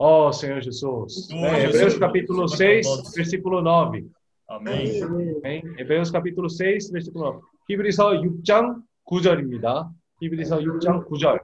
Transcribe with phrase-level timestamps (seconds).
[0.00, 1.26] Ó Senhor Jesus.
[1.26, 1.44] Sim.
[1.44, 4.06] É, Hebreus capítulo 6, versículo 9.
[4.48, 5.02] 아멘.
[5.02, 5.62] Amém?
[5.78, 7.40] Hebreus capítulo 6, versículo 9.
[7.68, 9.88] 히브리서 6장 9절입니다.
[10.20, 11.40] 히브리서 6장 9절.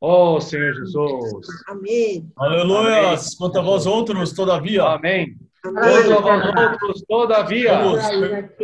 [0.00, 1.46] Ó Senhor Jesus.
[1.68, 2.30] Amém.
[2.36, 3.14] Aleluia.
[3.38, 5.34] Quanto a vós outros, todavia, Amém.
[5.63, 7.79] Outro vós todavia,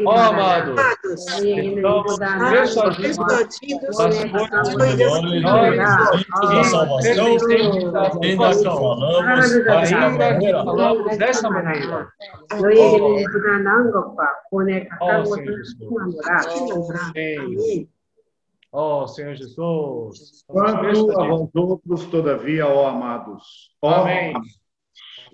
[0.03, 0.81] ó amados,
[1.81, 2.17] somos
[2.49, 4.29] persuadidos das
[4.73, 5.11] coisas
[6.63, 7.37] salvação
[10.21, 12.07] ainda falamos dessa maneira.
[18.71, 20.43] Ó oh, Senhor Jesus.
[20.47, 23.71] Quanto a vós outros, todavia, ó amados.
[23.83, 24.31] Amém.
[24.31, 24.66] amados.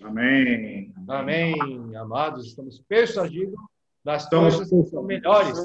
[0.04, 0.94] Amém.
[1.08, 1.56] Amém.
[1.96, 3.56] Amados, estamos persuadidos
[4.04, 5.58] das Estamos coisas que são melhores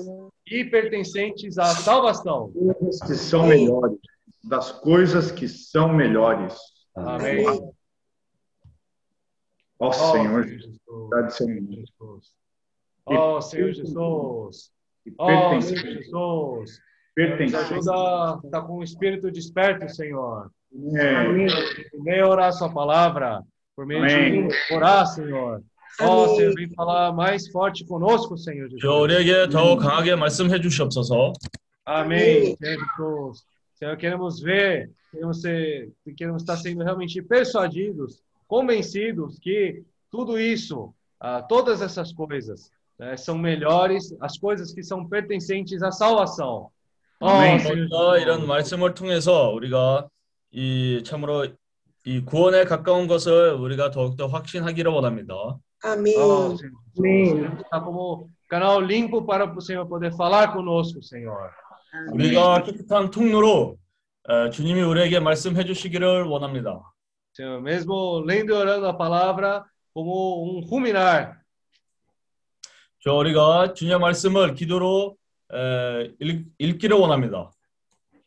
[0.47, 2.53] e pertencentes à salvação.
[2.53, 3.99] Coisas que são melhores.
[4.45, 6.57] Das coisas que são melhores.
[6.95, 7.45] Amém.
[9.81, 10.71] Ó Ó Senhor, Jesus.
[11.37, 12.35] Jesus.
[13.07, 14.73] Ó Senhor Jesus.
[15.19, 16.81] Ó Senhor Jesus.
[17.15, 20.51] Senhor, nos ajuda a estar com o espírito desperto, Senhor.
[20.73, 21.49] Amém.
[22.05, 23.43] Vem orar a sua palavra
[23.78, 24.48] por meio Amém.
[24.48, 25.64] de orar, Senhor.
[26.02, 26.36] Ó Amém.
[26.36, 29.02] Senhor, vem falar mais forte conosco, Senhor 주여 Jesus.
[29.02, 31.34] 우리에게 더 강하게 말씀해 주시옵소서.
[31.86, 33.44] Amém, Senhor Jesus.
[33.76, 41.42] Senhor, queremos ver, queremos, ser, queremos estar sendo realmente persuadidos, convencidos que tudo isso, ah,
[41.42, 46.70] todas essas coisas, né, são melhores, as coisas que são pertencentes à salvação.
[47.20, 47.60] Ó, Amém.
[47.60, 48.22] Senhor 먼저 Jesus.
[48.22, 50.08] 이런 말씀을 통해서 우리가
[50.52, 51.48] 이 참으로
[52.05, 55.35] 이 구원에 가까운 것을 우리가 더욱더 확신하기를 원합니다.
[55.35, 56.15] Ó, Amém.
[56.15, 56.73] Senhor Jesus.
[56.99, 57.35] Amém.
[57.35, 61.51] Queremos estar como canal limpo para o Senhor poder falar conosco, Senhor.
[62.13, 63.77] 우리가 깨끗한 통로로
[64.29, 66.83] 에, 주님이 우리에게 말씀해 주시기를 원합니다.
[67.35, 69.65] Senhor, mesmo lendo e orando a palavra
[69.95, 71.39] como um ruminar,
[73.01, 75.17] 저 우리가 주님의 말씀을 기도로
[75.53, 77.51] 에, 읽, 읽기를 원합니다.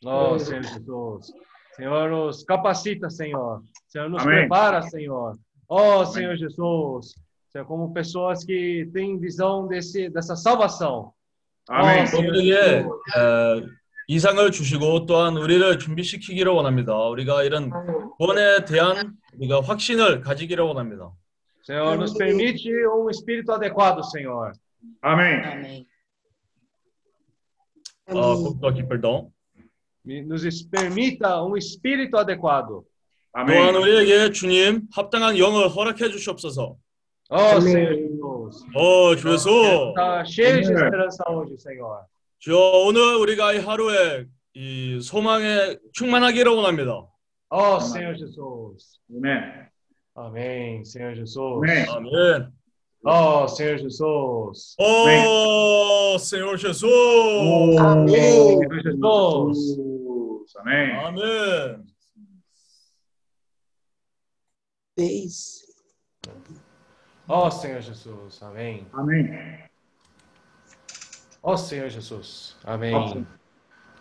[0.06, 1.34] Ó, Senhor Jesus.
[1.82, 3.64] Senhor, nos capacita, Senhor.
[3.88, 4.42] Senhor, nos Amém.
[4.42, 5.36] prepara, Senhor.
[5.68, 7.16] Ó, Senhor Jesus.
[7.52, 11.12] Senhor, como pessoas que têm visão desse, dessa salvação.
[11.68, 12.06] Amém.
[12.06, 12.86] Senhor 우리에게 Jesus.
[13.18, 13.66] 에,
[14.10, 16.96] 이상을 주시고 또한 우리를 준비시키기를 원합니다.
[17.10, 17.72] 우리가 이런
[18.18, 21.12] 구원에 대한 우리가 확신을 가지기를 원합니다.
[21.64, 24.52] Senhor, nos permite um espírito adequado, Senhor.
[25.02, 25.42] Amém.
[25.46, 25.86] Amém.
[28.14, 28.74] 어, Amém.
[28.76, 29.41] 기쁠도 Me-
[30.04, 32.84] Nos permita um espírito adequado.
[33.34, 33.76] 또한 Amém.
[33.78, 36.76] 우리에게 주님 합당한 영을 허락해 주시옵소서.
[37.30, 37.62] Ó, Amém.
[37.62, 38.66] Senhor Jesus.
[38.76, 39.50] 어, 주여서
[39.90, 40.84] Está cheio de Amém.
[40.84, 42.02] esperança hoje, Senhor.
[42.40, 42.58] 주여
[42.88, 47.06] 오늘 우리가 이 하루에 이 소망에 충만하기를 원합니다.
[47.50, 49.00] Ó, Senhor Jesus.
[49.10, 49.44] Amém.
[50.16, 51.38] Amém, Senhor Jesus.
[51.64, 51.86] Amém.
[51.88, 52.52] 아멘.
[53.06, 54.76] Ó, Senhor Jesus.
[54.78, 57.78] 오, Senhor Jesus.
[57.80, 58.58] Amém.
[58.60, 59.91] Senhor Jesus.
[60.52, 60.56] Jesus.
[60.58, 60.96] Amém.
[60.98, 61.86] Amém.
[64.98, 65.62] Deis.
[67.28, 68.86] Ó oh, Senhor Jesus, amém.
[68.92, 69.70] Amém.
[71.42, 72.94] Ó oh, Senhor Jesus, amém.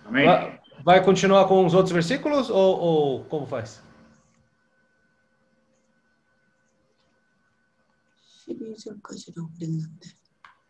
[0.05, 0.27] Amém.
[0.27, 3.83] Vai, vai, continuar com os outros versículos ou, ou como faz?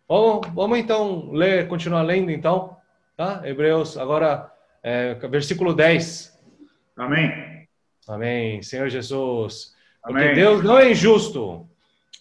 [0.06, 2.76] Vamos, vamos então ler, continuar lendo então,
[3.16, 3.40] tá?
[3.48, 4.49] Hebreus agora
[4.82, 6.38] é, versículo 10.
[6.96, 7.68] Amém.
[8.08, 9.74] Amém, Senhor Jesus.
[10.02, 10.34] Porque Amém.
[10.34, 11.68] Deus não é injusto.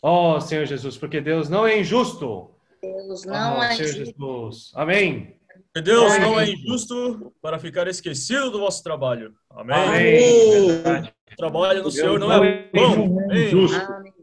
[0.02, 2.52] Ó Senhor Jesus, porque Deus não é injusto.
[2.82, 4.06] Deus não é Senhor injusto.
[4.06, 5.40] Jesus, amém.
[5.84, 6.22] Deus Amém.
[6.22, 9.34] não é injusto para ficar esquecido do vosso trabalho.
[9.52, 9.76] Amém.
[9.78, 11.14] Amém.
[11.32, 13.32] O trabalho do Senhor não não é é bom.
[13.32, 13.78] É injusto.
[13.78, 14.14] Amém.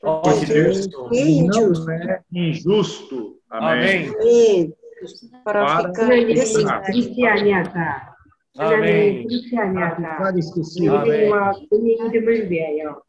[0.00, 1.10] Porque Deus não
[1.90, 3.40] é injusto.
[3.50, 4.08] Amém.
[4.08, 4.74] amém.
[5.44, 8.14] para, para ficar cristianizar.
[8.56, 10.04] 하나님 크리스찬이하다.
[11.02, 13.02] 우리와 주님을 위하여.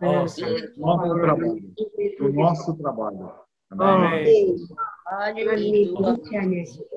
[0.00, 0.40] Nosso,
[0.78, 1.60] nosso trabalho,
[2.18, 3.32] do nosso trabalho.
[3.70, 4.56] Amém.
[5.04, 5.46] 하나님
[5.94, 6.92] 크리스찬이시고.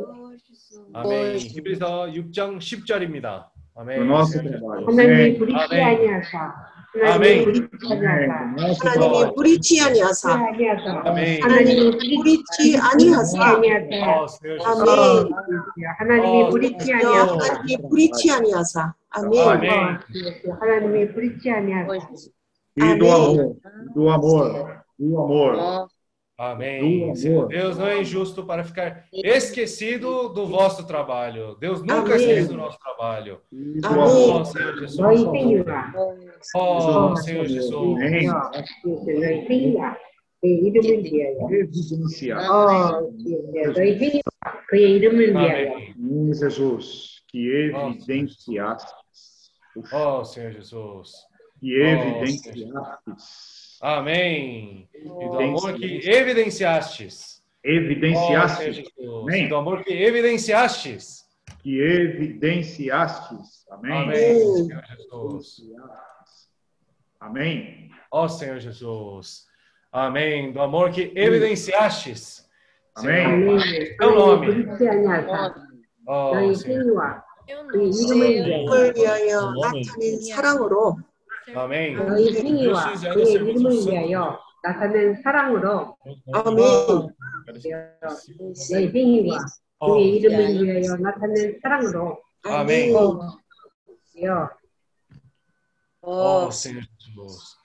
[0.93, 1.37] 아멘.
[1.37, 3.49] 히브리서 6장 10절입니다.
[3.75, 4.09] 아멘.
[4.09, 6.53] 하나님 크리스찬이하사.
[6.93, 7.45] 하나님의
[8.83, 10.31] 하나님이 무리치 아니하사
[11.41, 13.73] 하나님이 무리치 아니하사 아멘.
[15.97, 19.39] 하나님이 무리치 아니하사 하나님이 무리치 아니하사 아멘.
[20.59, 21.95] 하나님이 무리치 아니하사
[23.93, 25.87] do amor, do amor.
[26.41, 27.13] Amém.
[27.49, 31.55] Deus não é injusto para ficar esquecido do vosso trabalho.
[31.59, 33.39] Deus nunca esquece do nosso trabalho.
[33.53, 33.79] Amém.
[33.85, 34.99] Oh, Senhor Jesus.
[36.55, 37.73] Oh, Senhor Jesus.
[37.73, 38.27] Amém.
[45.35, 45.93] Amém.
[46.33, 49.51] Jesus, que evidenciastes.
[49.93, 51.11] Oh, Senhor Jesus.
[51.59, 54.88] Que evidenciastes Amém.
[54.94, 57.42] E do amor que evidenciastes.
[57.42, 58.76] Oh, Senhor Evidenciastes.
[58.76, 59.22] Jesus.
[59.22, 59.44] Amém.
[59.44, 61.24] E do amor que evidenciastes.
[61.62, 63.66] Que evidenciastes.
[63.70, 63.92] Amém.
[63.92, 65.62] Amém, Senhor Jesus.
[67.20, 67.90] Amém.
[68.10, 69.46] Ó Senhor Jesus.
[69.92, 70.52] Amém.
[70.52, 72.46] Do amor que evidenciastes.
[72.94, 73.26] Amém.
[73.26, 74.46] 아멘 teu nome.
[74.64, 75.54] 그렇지 아니하사
[76.06, 76.56] Ó 너희 Senhor.
[76.56, 77.24] 생일과
[77.68, 80.98] 그의 이름을 위하여 그걸 위하여 나타낸 사랑으로
[81.54, 81.94] Amém.
[81.96, 85.96] 너희 생일과 그의 이름을 위하여 나타낸 사랑으로
[86.32, 86.56] 아멘.
[88.72, 89.38] 너희 생일과
[89.78, 92.92] Ó, 그의 이름을 위하여 나타낸 사랑으로 Amém.
[94.24, 94.50] 여
[96.02, 97.56] ó Senhor Jesus.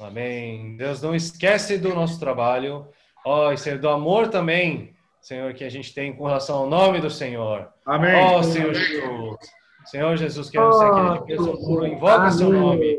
[0.00, 0.76] Amém.
[0.76, 2.86] Deus não esquece do nosso trabalho.
[3.24, 7.00] Ó, e Senhor, do amor também, Senhor, que a gente tem com relação ao nome
[7.00, 7.68] do Senhor.
[7.84, 8.14] Amém.
[8.14, 9.38] Ó Senhor Jesus.
[9.86, 12.98] Senhor Jesus, queremos ser aquele que pelo puro invoca seu nome.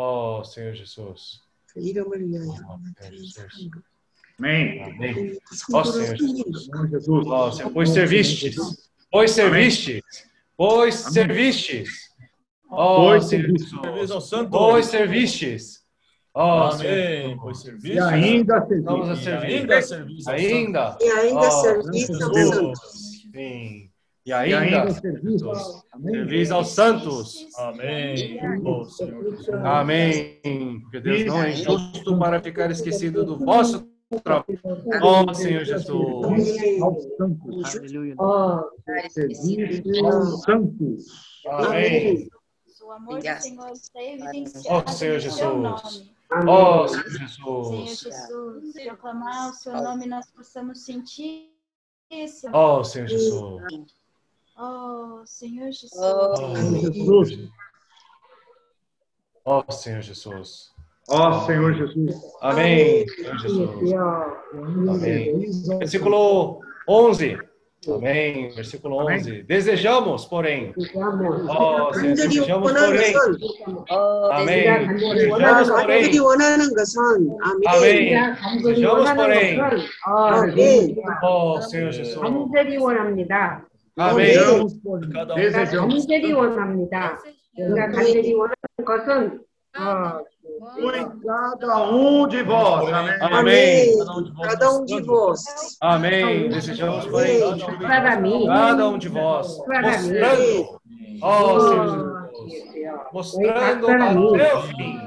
[0.00, 1.40] Oh, Senhor Jesus.
[1.74, 2.38] Filho Maria.
[2.38, 2.80] Senhor
[3.10, 3.68] Jesus.
[4.38, 4.80] Amém.
[4.84, 5.38] Amém.
[5.72, 6.68] Ó oh, Senhor Jesus.
[7.26, 8.56] Ó oh, Senhor, pois servistes.
[9.10, 10.00] Pois servistes.
[10.56, 12.14] Pois servistes.
[12.70, 14.20] Ó oh, Senhor Jesus.
[14.48, 15.84] Pois servistes.
[16.32, 17.36] Ó oh, Amém.
[17.36, 17.64] Pois.
[17.64, 18.84] E ainda serviço.
[18.84, 19.46] Vamos a servir.
[19.46, 20.30] Ainda serviço.
[20.30, 20.98] Ainda.
[21.00, 22.72] E ainda oh, serviço.
[23.32, 23.90] Sim
[24.28, 27.48] e ainda, e ainda aos, santos.
[27.56, 28.38] Amém.
[29.64, 30.80] Amém.
[30.82, 33.88] Porque Deus não é injusto para ficar esquecido do vosso
[34.22, 34.60] trabalho.
[35.02, 36.46] Oh, Senhor Jesus.
[37.16, 37.74] Santos.
[37.74, 38.14] Aleluia.
[38.18, 38.68] Aos.
[41.46, 42.28] Amém.
[42.82, 43.90] O amor do Senhor Jesus.
[43.96, 46.12] evidenciado oh, Senhor Jesus.
[46.46, 47.98] Oh, Senhor Jesus.
[47.98, 51.50] Senhor Jesus, proclamar o seu nome, nós possamos sentir
[52.10, 52.46] isso.
[52.52, 53.97] Oh, Senhor Jesus.
[54.60, 55.92] Oh, Senhor Jesus.
[55.94, 57.48] Oh, Senhor Jesus.
[59.44, 60.72] Oh, Senhor Jesus.
[61.08, 62.16] Ó oh, Senhor Jesus.
[62.42, 63.06] Amém.
[63.08, 63.92] Senhor Jesus.
[64.88, 65.78] Amém.
[65.78, 67.38] Versículo 11.
[67.86, 68.50] Amém.
[68.54, 69.44] Versículo 11.
[69.44, 70.74] Desejamos, porém.
[71.48, 73.14] Oh, Senhor, desejamos, porém.
[74.32, 74.88] Amém.
[75.14, 76.18] Desejamos, porém.
[77.64, 78.16] Amém.
[78.62, 79.60] Desejamos, porém.
[81.22, 82.18] Oh, Senhor Jesus.
[83.98, 84.68] 아멘.
[85.52, 86.32] 간절히 네.
[86.32, 87.18] 원합니다.
[87.58, 89.40] 우리가 간절히 원하는 것은
[89.78, 90.24] 어,
[91.24, 92.90] cada um de vós.
[92.92, 93.14] Amém.
[93.20, 93.98] Amém.
[94.42, 95.42] Cada um de vós.
[95.80, 96.48] Amém.
[96.48, 97.40] Desejamos, porém,
[97.78, 100.80] para mim, cada um de vós, mostrando,
[101.22, 102.30] ó Senhor,
[103.12, 104.98] mostrando até o fim.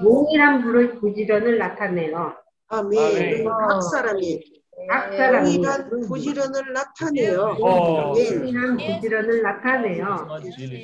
[2.69, 3.43] Amém.
[3.47, 4.60] Amém.
[4.87, 7.57] 부지런, 부지런을 나타내요.
[7.61, 8.13] 어.
[8.13, 10.27] 동일한 부지런을 나타내요.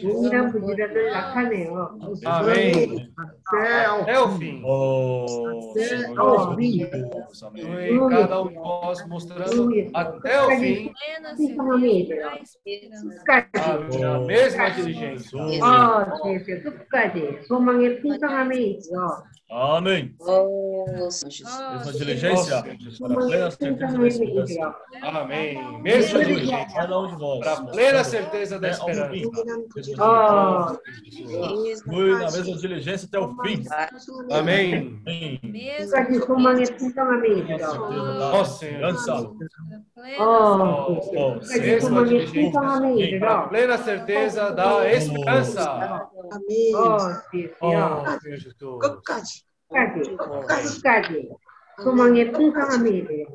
[0.01, 1.97] 동일한 부지런을 나타내요.
[2.25, 3.09] Amém.
[3.49, 4.61] Até o fim.
[4.65, 8.09] Oh, Senhor Jesus, amém.
[8.09, 10.91] Cada um de nós mostrando até o fim.
[14.03, 15.39] A mesma diligência.
[15.39, 19.23] Oh, Jesus, 끝까지 소망의 풍성함에 있어.
[19.49, 20.13] Amém.
[20.87, 22.63] Mesma diligência.
[22.99, 24.75] Para plena certeza da esperança.
[25.01, 25.81] Amém.
[25.81, 26.67] Mesma diligência.
[26.75, 27.39] Cada um de vós.
[27.39, 29.09] Para plena certeza da é, esperança.
[31.85, 33.63] Fui na mesma diligência até o fim.
[34.31, 34.99] Amém.
[35.41, 35.97] Mesma
[41.91, 42.03] tá.
[42.03, 43.19] diligência.
[43.19, 46.09] Para plena certeza da esperança.
[46.31, 46.75] Amém.
[46.75, 46.99] Oh,
[48.19, 49.36] Senhor Jesus.
[49.71, 50.15] Cadê?
[50.17, 51.29] Carlos, cadê?
[51.81, 53.27] Sumanhetunca amém.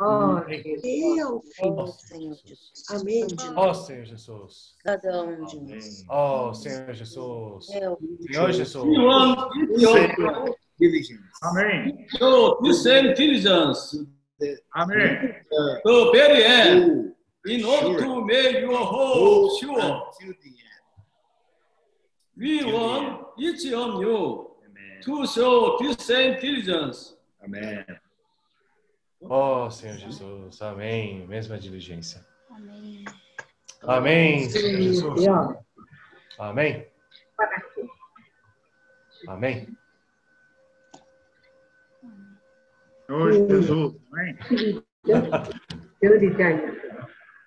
[0.00, 2.84] Oh, Deus, oh, Senhor Jesus.
[2.88, 3.26] Amém.
[3.56, 4.76] oh, Senhor Jesus.
[4.84, 6.04] Cada um de nós.
[6.08, 7.66] oh, Senhor Jesus.
[7.66, 8.76] Senhor Jesus.
[11.42, 12.06] Amém.
[12.16, 12.58] You oh,
[13.10, 14.06] diligence.
[14.72, 15.34] Amém.
[15.84, 17.12] To very end.
[17.46, 20.02] In order to make your whole sure.
[22.36, 24.47] We want each of you
[25.02, 27.16] Tu show Tu sem diligence.
[27.40, 27.84] Amém.
[29.20, 31.26] Oh, Senhor Jesus, amém.
[31.26, 32.24] Mesma diligência.
[32.50, 33.04] Amém.
[33.82, 35.26] Amém, Senhor Jesus.
[36.38, 36.86] Amém.
[39.26, 39.68] Amém.
[43.06, 44.36] Senhor Jesus, amém.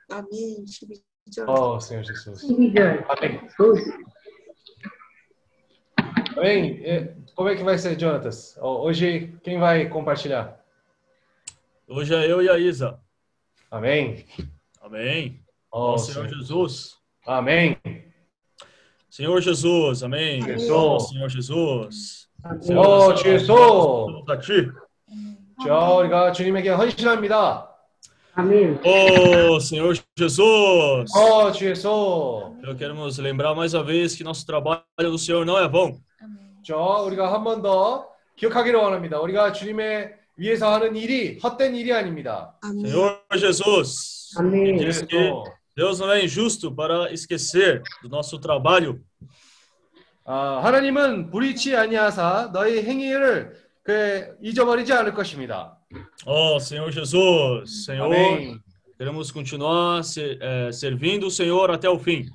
[0.10, 0.66] Amém.
[1.48, 2.44] Oh, Senhor Jesus.
[2.44, 3.42] Amém.
[6.38, 6.86] Amém.
[6.86, 8.57] É, É, Como é que vai ser, Jonatas?
[8.61, 10.61] Ó, Hoje, quem vai compartilhar?
[11.89, 12.99] Hoje é eu e a Isa.
[13.71, 14.25] Amém.
[14.83, 15.41] Amém.
[15.71, 16.41] Oh, Ó Senhor Senhor.
[16.41, 16.97] Jesus.
[17.27, 17.77] Amém.
[19.11, 20.43] Senhor Jesus, amém.
[20.43, 20.71] Jesus.
[20.71, 22.29] Ó Senhor Jesus.
[22.45, 23.43] Oh, Jesus.
[23.43, 24.71] Estamos a ti.
[25.65, 27.71] 자, 우리가 주님에게 헌신합니다.
[28.35, 31.11] 아멘 Ó Senhor Jesus.
[31.17, 32.53] 어, 주 예수.
[32.63, 35.99] Eu queremos lembrar mais uma vez que nosso trabalho do Senhor não é vão.
[36.66, 39.20] 자, 우리가 한 번 더 기억하기를 원합니다.
[39.20, 42.56] 우리가 주님의 위해서 하는 일이 헛된 일이 아닙니다.
[42.64, 42.86] 아멘.
[42.86, 44.36] Senhor Jesus.
[44.38, 45.44] 아멘 Diz que 예수.
[45.76, 49.00] Deus não é injusto para esquecer do nosso trabalho.
[50.26, 55.78] 아, 하나님은 불의치 아니하사 너희 행위를 그 잊어버리지 않을 것입니다.
[56.26, 57.86] Ó Senhor Jesus.
[57.86, 58.60] Senhor, 아멘.
[58.98, 62.30] queremos continuar se- eh, servindo o Senhor até o fim.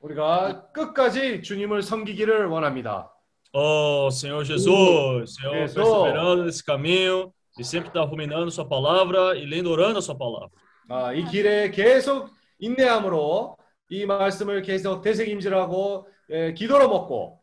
[0.00, 3.12] 우리가 끝까지 주님을 섬기기를 원합니다.
[3.53, 5.35] Ó Senhor Jesus.
[5.35, 5.73] Senhor, Jesus.
[5.75, 10.49] perseverando nesse caminho e sempre está ruminando Sua palavra e lendo, orando a Sua palavra.
[10.89, 13.57] 아, 이 길에 계속 인내함으로
[13.89, 17.39] 이 말씀을 계속 되새김질하고 예, 기도로 먹고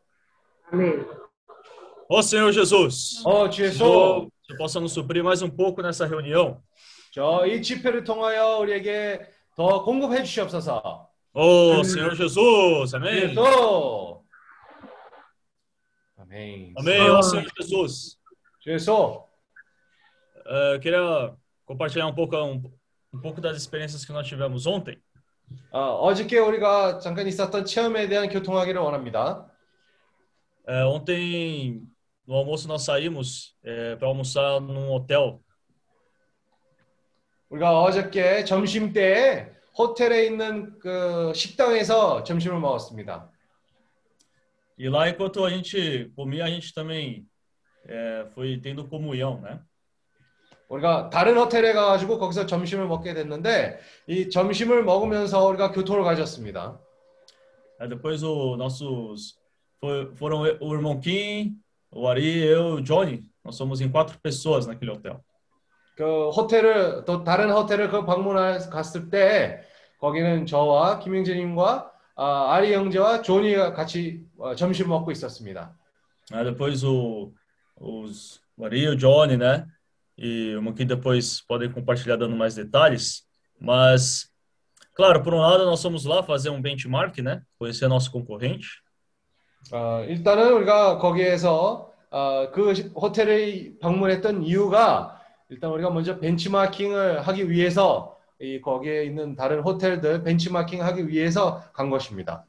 [0.71, 1.05] 아멘
[2.09, 3.23] Ó Senhor Jesus.
[3.25, 6.61] 어, 주 예수 Senhor, que possa nos suprir mais um pouco nessa reunião.
[7.11, 9.21] 저이 집회를 통하여 우리에게
[9.55, 11.07] 더 공급해 주시옵소서.
[11.33, 12.91] Ó Senhor Jesus.
[12.91, 13.33] 주 Amém.
[13.33, 13.33] 예
[16.28, 16.34] 수.
[16.34, 16.74] 아멘.
[16.76, 17.10] Amém.
[17.10, 18.18] Ó Senhor Jesus.
[20.46, 22.62] Eh, eu queria compartilhar um pouco, um,
[23.12, 25.00] um pouco das experiências que nós tivemos ontem.
[25.72, 29.46] 아, 어저께 우리가 잠깐 있었던 체험에 대한 교통하기를 원합니다.
[30.68, 31.82] Eh, ontem,
[32.26, 33.56] no almoço, nós saímos
[33.98, 35.40] para almoçar num hotel.
[37.48, 43.30] 우리가 어저께 점심 때 호텔에 있는 그 식당에서 점심을 먹었습니다.
[44.78, 47.26] E lá, enquanto a gente comia, a gente também
[47.86, 49.60] eh, foi tendo comunhão, né?
[50.68, 56.78] 우리가 다른 호텔에 가가지고 거기서 점심을 먹게 됐는데 이 점심을 먹으면서 우리가 교토를 가졌습니다.
[57.80, 59.38] Aí depois o nossos
[59.80, 61.56] foi- foram o irmão Kim,
[61.90, 63.22] o Ari, eu, o Johnny.
[63.44, 65.24] Nós somos em quatro pessoas naquele hotel.
[65.96, 69.62] 그 호텔을 또 다른 호텔을 그 방문할 갔을 때
[69.98, 75.72] 거기는 저와 김영재님과 아, 아리 형제와 조니가 같이 어, 점심 먹고 있었습니다.
[76.32, 77.32] Aí depois o,
[77.76, 79.64] os, o Ari, o Johnny, né?
[80.18, 83.22] E o Monkey depois podem compartilhar dando mais detalhes.
[83.60, 84.28] Mas,
[84.94, 87.40] claro, por um lado nós fomos lá fazer um benchmark, né?
[87.56, 88.66] Conhecer nosso concorrente.
[89.70, 98.17] 어, 일단은 우리가 거기에서 어, 그 호텔을 방문했던 이유가 일단 우리가 먼저 벤치마킹을 하기 위해서
[98.40, 102.44] 이 거기에 있는 다른 호텔들 벤치마킹 하기 위해서 간 것입니다.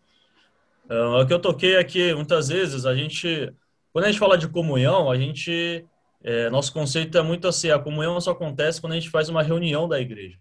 [0.92, 3.52] Ah, o que eu toquei é que muitas vezes a gente,
[3.94, 5.86] quando a gente fala de comunhão, a gente,
[6.24, 9.44] eh, nosso conceito é muito assim, a comunhão só acontece quando a gente faz uma
[9.44, 10.38] reunião da igreja.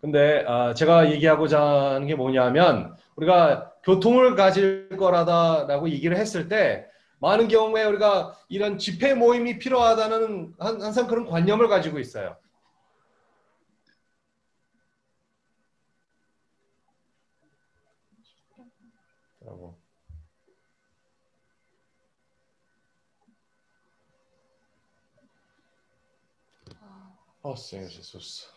[0.00, 1.60] 근데 아, 제가 얘기하고자
[1.94, 6.86] 하는 게 뭐냐면 우리가 교통을 가질 거라다라고 얘기를 했을 때
[7.20, 12.36] 많은 경우에 우리가 이런 집회 모임이 필요하다는 한- 항상 그런 관념을 가지고 있어요.
[27.43, 28.47] Oh, Senhor Jesus.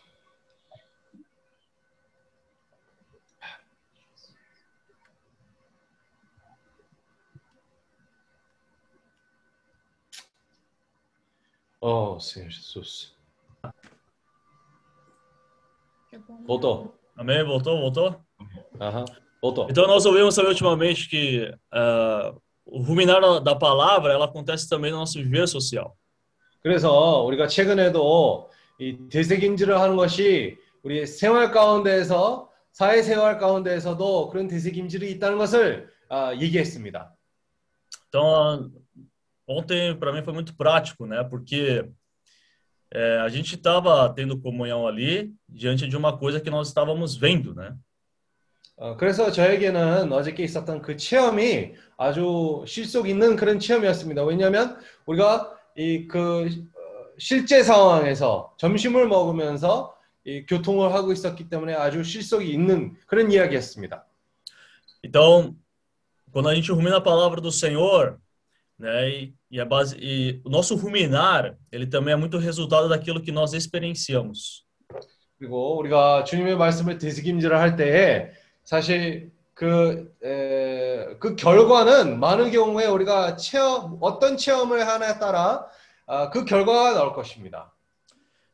[11.79, 13.15] Oh, Senhor Jesus.
[16.45, 16.95] Voltou.
[17.17, 17.43] Amém?
[17.43, 17.79] Voltou?
[17.79, 18.21] Voltou?
[18.79, 19.05] Aham.
[19.41, 19.67] Voltou.
[19.69, 22.33] Então nós ouvimos também ultimamente que ah,
[22.65, 25.97] o ruminar da- da palavra, ela acontece também no nosso viver social.
[26.61, 35.10] 그래서 우리가 최근에도 이 되새김질을 하는 것이 우리 생활 가운데에서 사회 생활 가운데에서도 그런 되새김질이
[35.12, 37.12] 있다는 것을 아, 얘기했습니다.
[38.08, 38.70] Então,
[39.46, 41.24] ontem para mim foi muito prático, né?
[41.24, 41.84] Porque
[42.92, 47.54] é, a gente estava tendo comunhão ali diante de uma coisa que nós estávamos vendo,
[47.54, 47.74] né?
[48.76, 54.22] 어, 그래서 저에게는 어저께 있었던 그 체험이 아주 실속 있는 그런 체험이었습니다.
[54.24, 56.66] 왜냐하면 우리가 이그
[57.18, 64.04] 실제 상황에서 점심을 먹으면서 이 교통을 하고 있었기 때문에 아주 실속이 있는 그런 이야기였습니다.
[65.04, 65.54] Então,
[66.32, 68.18] quando a gente rumina a palavra do Senhor,
[68.78, 73.22] né, e, e, a base, e o nosso ruminar, ele também é muito resultado daquilo
[73.22, 74.66] que nós experienciamos.
[75.38, 78.32] 그리고 우리가 주님의 말씀을 되새김질을 할 때에
[78.64, 85.75] 사실 그, 에, 그 결과는 많은 경우에 우리가 체험, 어떤 체험을 하나에 따라 아,
[86.32, 87.72] 그 결과가 나올 것입니다.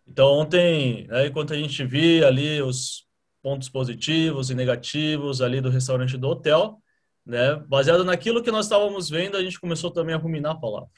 [0.06, 3.06] Então, ontem, né, enquanto a gente via ali os
[3.42, 6.78] pontos positivos e negativos ali do restaurante do hotel,
[7.24, 10.88] né, baseado naquilo que nós estávamos vendo, a gente começou também a ruminar a palavra.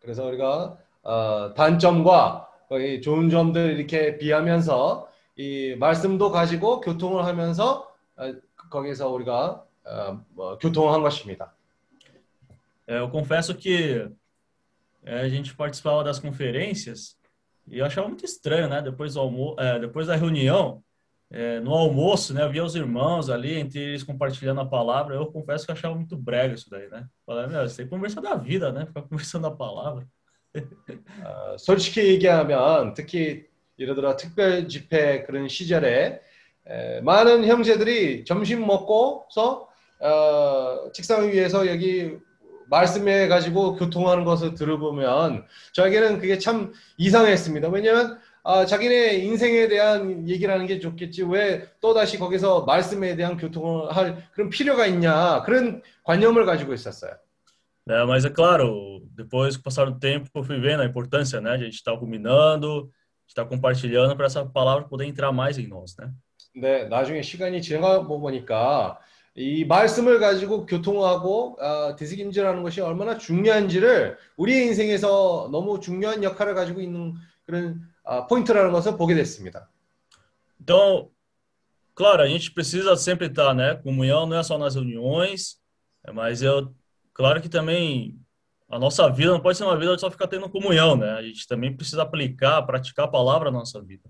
[0.00, 8.32] 그래서 우리가 어, 단점과 이 좋은 점들 이렇게 비하면서 이 말씀도 가지고 교통을 하면서 어,
[8.70, 11.54] 거기서 우리가 어, 뭐, 교통을 한 것입니다.
[12.86, 14.08] Eu confesso que
[15.05, 17.15] a gente participava das conferências
[17.67, 18.81] e eu achava muito estranho, né?
[18.81, 20.83] Depois do almo é, depois da reunião,
[21.31, 22.43] é, no almoço, né?
[22.43, 25.15] Eu via os irmãos ali, entre eles compartilhando a palavra.
[25.15, 27.07] Eu confesso que eu achava muito brega isso daí, né?
[27.25, 28.85] Falei, meu, você tem que conversar da vida, né?
[28.85, 30.07] Ficar conversando a palavra.
[30.55, 33.45] 어, 솔직히 얘기하면 특히
[33.77, 36.21] 예를 들어 특별 집회 그런 시절에
[36.67, 39.67] 에, 많은 형제들이 점심 먹고서
[39.99, 42.17] 어, 책상 위에서 여기
[42.70, 47.68] 말씀해 가지고 교통하는 것을 들어보면 저에게는 그게 참 이상했습니다.
[47.68, 54.26] 왜냐하면 아, 자기네 인생에 대한 얘기라는 게 좋겠지 왜 또다시 거기서 말씀에 대한 교통을 할
[54.32, 57.12] 그런 필요가 있냐 그런 관념을 가지고 있었어요.
[57.86, 58.04] Né?
[58.04, 61.50] Mas é claro, depois o passar do tempo, eu fui vendo a importância, né?
[61.52, 62.90] A gente estar ruminando,
[63.26, 66.12] estar compartilhando para essa palavra poder entrar mais em nós, né?
[66.54, 68.98] 네, 나중에 시간이 지나가 보니까
[69.36, 76.80] 이 말씀을 가지고 교통하고 아, 되새김질하는 것이 얼마나 중요한지를 우리의 인생에서 너무 중요한 역할을 가지고
[76.80, 77.14] 있는
[77.46, 79.68] 그런 아, 포인트라는 것을 보게 됐습니다.
[80.60, 81.08] Então,
[81.94, 83.76] claro, a gente precisa sempre estar, né?
[83.82, 85.58] Comunhão não é só nas reuniões,
[86.12, 86.74] mas eu,
[87.14, 88.18] claro que também
[88.68, 91.12] a nossa vida não pode ser uma vida de só ficar tendo comunhão, né?
[91.12, 94.08] A gente também precisa aplicar, praticar a palavra na nossa vida.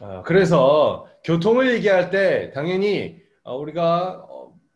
[0.00, 4.31] 아, 그래서 교통을 얘기할 때 당연히 어, 우리가 어,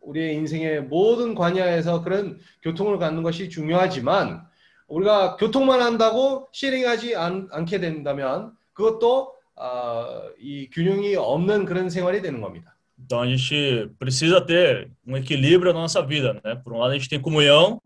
[0.06, 4.46] 우리의 인생의 모든 관야에서 그런 교통을 갖는 것이 중요하지만
[4.88, 12.40] 우리가 교통만 한다고 실행하지 않, 않게 된다면 그것도 아, 이 균형이 없는 그런 생활이 되는
[12.40, 12.76] 겁니다.
[12.98, 16.54] Então a gente precisa ter um equilíbrio na nossa vida, né?
[16.56, 17.80] Por um lado a gente tem comunhão,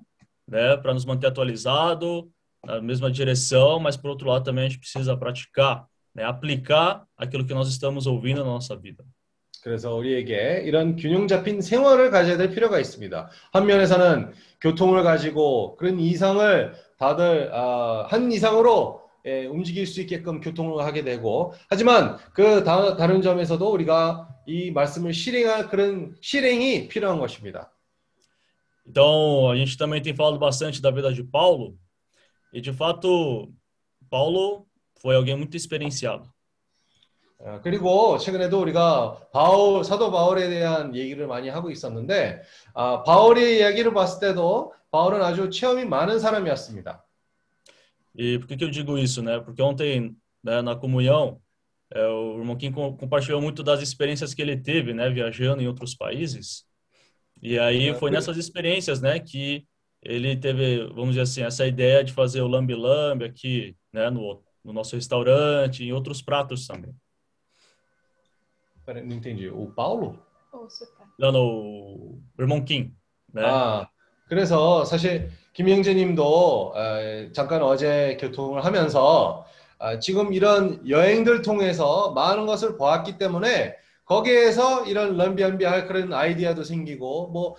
[0.46, 2.30] né, para nos manter atualizado
[2.64, 7.44] na mesma direção, mas por outro lado também a gente precisa praticar, né, aplicar aquilo
[7.44, 9.04] que nós estamos ouvindo na nossa vida.
[9.62, 13.30] 그래서 우리에게 이런 균형 잡힌 생활을 가져야 될 필요가 있습니다.
[13.52, 20.82] 한 면에서는 교통을 가지고 그런 이상을 다들 아, 한 이상으로 예, 움직일 수 있게끔 교통을
[20.82, 27.70] 하게 되고 하지만 그 다, 다른 점에서도 우리가 이 말씀을 실행할 그런 실행이 필요한 것입니다.
[28.86, 31.76] Então, a gente também tem falado bastante da vida de Paulo,
[32.52, 33.52] e de fato,
[34.08, 34.66] Paulo
[35.00, 36.28] foi alguém muito experienciado.
[37.39, 42.41] 어, 그리고 최근에도 우리가 바울 사도 바울에 대한 얘기를 많이 하고 있었는데
[42.73, 47.03] 아, 바울의 이야기를 봤을 때도 바울은 아주 체험이 많은 사람이었습니다.
[48.17, 49.39] E por que, que eu digo isso, né?
[49.41, 51.41] Porque ontem, né, na comunhão,
[51.93, 55.67] é, o irmão Kim com- compartilhou muito das experiências que ele teve, né, viajando em
[55.67, 56.63] outros países.
[57.41, 59.67] E aí foi nessas experiências, né, que
[60.01, 64.71] ele teve, vamos dizer assim, essa ideia de fazer o lambe-lambe aqui, né, no, no
[64.71, 66.93] nosso restaurante, e em outros pratos também.
[68.90, 69.48] Peraí, não entendi.
[69.48, 70.18] O Paulo?
[71.16, 72.92] Não, no, irmão Kim,
[73.32, 73.42] né?
[73.44, 73.88] 아,
[74.28, 79.46] 그래서 사실 김영재님도 에, 잠깐 어제 교통을 하면서
[79.78, 83.76] 아, 지금 이런 여행들 통해서 많은 것을 보았기 때문에
[84.06, 87.54] 거기에서 이런 런비언비 할 그런 아이디어도 생기고 뭐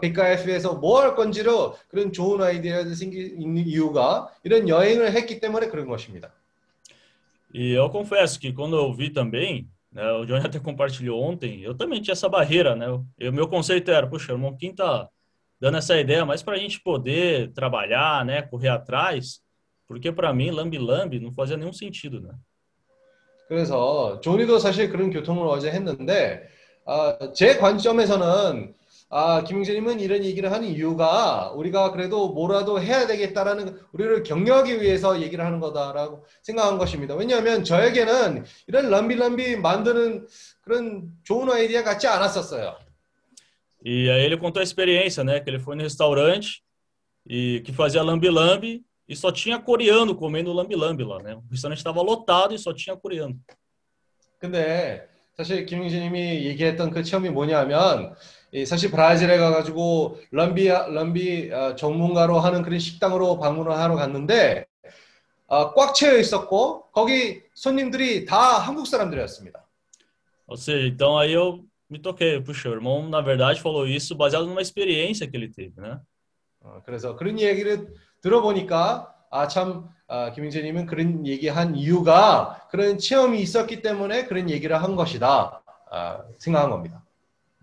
[0.00, 5.86] 백과F에서 뭐 할 건지로 그런 좋은 아이디어도 생기 있는 이유가 이런 여행을 했기 때문에 그런
[5.86, 6.32] 것입니다.
[7.54, 9.68] E eu confesso que quando eu vi também,
[10.21, 12.87] o Johnny até compartilhou ontem, eu também tinha essa barreira, né?
[12.89, 15.09] O meu conceito era, puxa, o irmão Kim tá
[15.59, 19.41] dando essa ideia, mas para a gente poder trabalhar, né, correr atrás,
[19.87, 22.33] porque para mim, lambi-lambi não fazia nenhum sentido, né?
[23.47, 26.47] 그래서 조니도 사실 그런 교통을 어제 했는데
[26.85, 28.73] 아, 제 관점에서는
[29.14, 35.44] 아, 김용재님은 이런 얘기를 하는 이유가 우리가 그래도 뭐라도 해야 되겠다라는 우리를 격려하기 위해서 얘기를
[35.44, 37.14] 하는 거다라고 생각한 것입니다.
[37.14, 40.26] 왜냐하면 저에게는 이런 럼비럼비 만드는
[40.62, 42.78] 그런 좋은 아이디어 같지 않았었어요.
[43.84, 45.40] E aí ele contou a experiência, né?
[45.40, 46.62] Que ele foi no restaurante
[47.28, 51.34] e que fazia lambi-lambi e só tinha coreano comendo lambi-lambi lá, né?
[51.34, 53.38] O restaurante estava lotado e só tinha coreano.
[54.38, 58.14] 근데 사실 김용재님이 얘기했던 그 체험이 뭐냐면 이
[58.66, 64.66] 사실 브라질에 가가지고 럼비 럼비 어, 전문가로 하는 그런 식당으로 방문을 하러 갔는데
[65.46, 69.62] 어, 꽉 채워 있었고 거기 손님들이 다 한국 사람들이었습니다.
[70.48, 74.46] Ou seja, então aí eu me toquei, puxa, o irmão na verdade falou isso baseado
[74.46, 75.98] numa experiência que ele teve, né?
[76.60, 84.26] 어, 그래서 그런 얘기를 들어보니까 아참 아, 김용재님은 그런 얘기한 이유가 그런 체험이 있었기 때문에
[84.26, 87.01] 그런 얘기를 한 것이다 아, 생각한 겁니다.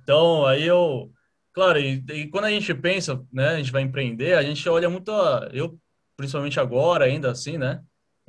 [0.09, 1.11] Então, aí eu,
[1.53, 4.89] claro, e, e quando a gente pensa, né, a gente vai empreender, a gente olha
[4.91, 5.79] muito, a- eu
[6.17, 7.81] principalmente agora ainda assim, né,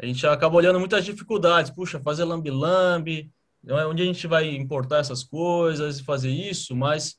[0.01, 3.29] a gente acaba olhando muitas dificuldades, puxa, fazer lambi-lambi,
[3.63, 7.15] não é onde a gente vai importar essas coisas e fazer isso, mas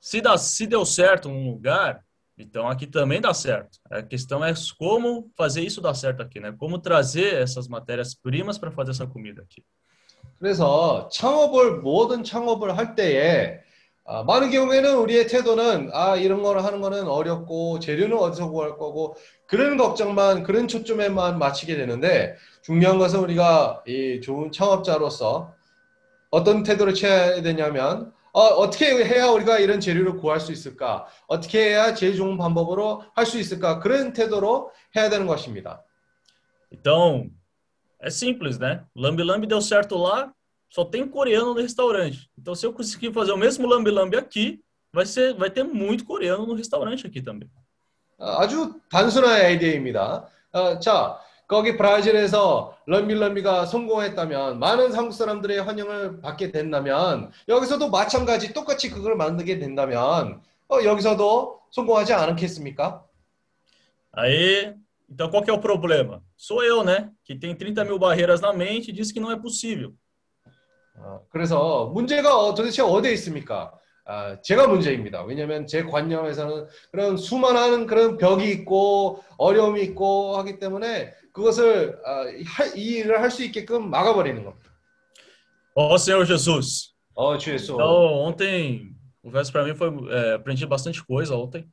[0.00, 2.04] se dá, se deu certo num lugar,
[2.36, 3.78] então aqui também dá certo.
[3.90, 6.52] A questão é como fazer isso dar certo aqui, né?
[6.58, 9.62] Como trazer essas matérias-primas para fazer essa comida aqui.
[10.38, 13.60] 그래서 창업을 모든 창업을 할 때에
[14.11, 19.15] 아, 많은 경우에는 우리의 태도는 아 이런 거를 하는 거는 어렵고 재료는 어디서 구할 거고
[19.45, 25.53] 그런 걱정만 그런 초점에만 맞추게 되는데 중요한 것은 우리가 이 좋은 창업자로서
[26.31, 31.05] 어떤 태도를 취해야 되냐면 어, 어떻게 해야 우리가 이런 재료를 구할 수 있을까?
[31.27, 33.79] 어떻게 해야 제일 좋은 방법으로 할 수 있을까?
[33.79, 35.83] 그런 태도로 해야 되는 것입니다.
[36.71, 37.29] Então,
[38.01, 38.81] é simples, né?
[38.95, 40.31] Lambi-lambi deu certo lá,
[40.69, 42.29] só tem coreano no restaurante.
[42.37, 44.61] Então, se eu conseguir fazer o mesmo lambi-lambi aqui,
[44.93, 47.49] vai ser, vai ter muito coreano no restaurante aqui também.
[48.17, 50.29] 아, 아주 단순한 아이디어입니다.
[50.51, 58.91] 어, 자, 거기 브라질에서 럼비럼비가 성공했다면 많은 한국 사람들의 환영을 받게 된다면 여기서도 마찬가지 똑같이
[58.91, 63.03] 그걸 만들게 된다면 어, 여기서도 성공하지 않겠습니까?
[64.11, 64.75] Aí,
[65.09, 66.21] então qual que é o problema?
[66.37, 67.09] Sou eu, né?
[67.23, 69.95] Que tem 30 mil barreiras na mente e diz que não é possível.
[71.01, 73.73] 어, 그래서 문제가 어- 도대체 어디에 있습니까?
[74.05, 75.23] 아, 제가 문제입니다.
[75.23, 82.75] 왜냐하면 제 관념에서는 그런 수많은 그런 벽이 있고 어려움이 있고 하기 때문에 그것을 아, 할-
[82.77, 84.69] 이 일을 할 수 있게끔 막아버리는 겁니다.
[85.75, 86.93] Ó Senhor Jesus.
[87.13, 87.73] 어, 주 예수.
[87.73, 91.65] Então, ontem, o verso para mim foi, é, aprendi bastante coisa ontem.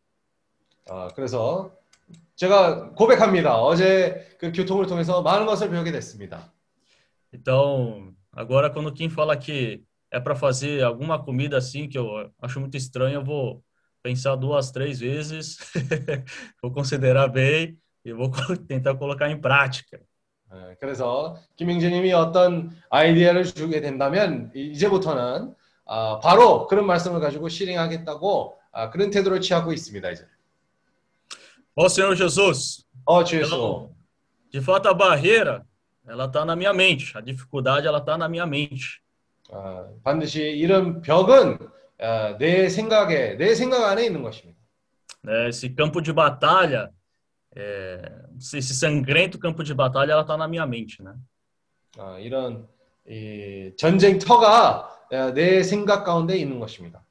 [0.88, 1.72] 아, 그래서
[2.36, 3.56] 제가 고백합니다.
[3.62, 6.52] 어제 그 교통을 통해서 많은 것을 배우게 됐습니다.
[7.32, 12.31] Então, agora quando o Kim fala que é para fazer alguma comida assim que eu
[12.41, 13.63] acho muito estranho, eu vou
[14.03, 15.57] pensar duas, três vezes,
[16.61, 20.01] vou considerar bem e vou co- tentar colocar em prática.
[20.49, 28.89] 아, 그래서 김영재님이 어떤 아이디어를 주게 된다면 이제부터는 아, 바로 그런 말씀을 가지고 실행하겠다고 아,
[28.89, 30.11] 그런 태도를 취하고 있습니다.
[30.11, 30.25] 이제.
[31.75, 33.55] Ó Senhor Jesus, 어, 주 예수.
[33.55, 33.95] então,
[34.51, 35.64] de fato a barreira,
[36.05, 39.01] ela tá na minha mente, a dificuldade ela tá na minha mente.
[39.51, 41.57] 아, 반드시 이런 벽은
[41.99, 44.61] 아, 내 생각에 내 생각 안에 있는 것입니다.
[45.23, 45.49] né?
[45.49, 46.91] Esse campo de batalha,
[47.55, 51.15] é, esse sangrento campo de batalha, ela tá na minha mente, né?
[51.97, 52.67] 아, 이런
[53.07, 57.03] 이 전쟁터가 아, 내 생각 가운데 있는 것입니다.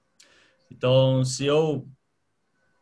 [0.70, 1.86] Então, se eu,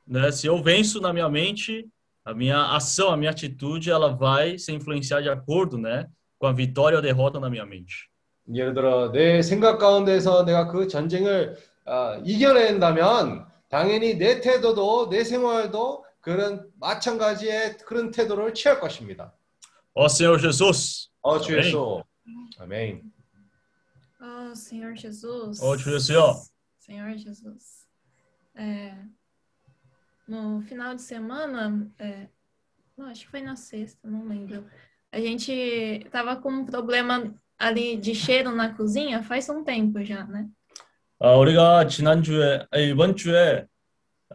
[0.07, 1.88] né, se eu venço na minha mente,
[2.24, 6.07] a minha ação, a minha atitude, ela vai ser influenciada de acordo, né,
[6.38, 8.09] com a vitória ou derrota na minha mente.
[8.52, 16.04] 예를 들어 내 생각 가운데서 내가 그 전쟁을 아, 이겨낸다면 당연히 내 태도도 내 생활도
[16.20, 19.33] 그런 마찬가지의 그런 태도를 취할 것입니다.
[19.94, 21.64] Ó Senhor Jesus, 어, 주 아멘.
[21.64, 22.02] 예수.
[22.59, 23.02] 아멘.
[24.20, 25.61] Oh, Senhor Jesus.
[25.61, 27.87] ó Senhor Jesus, Senhor Jesus.
[28.57, 28.94] É,
[30.26, 32.28] no final de semana, é,
[32.96, 34.66] não, acho que foi na sexta, não lembro.
[35.11, 40.24] A gente tava com um problema ali de cheiro na cozinha faz um tempo já,
[40.24, 40.48] né?
[41.20, 43.66] 아, 우리가 지난주에, 아니, 이번 주에,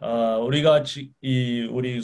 [0.02, 1.98] 아, 우리가 지, 이, 우리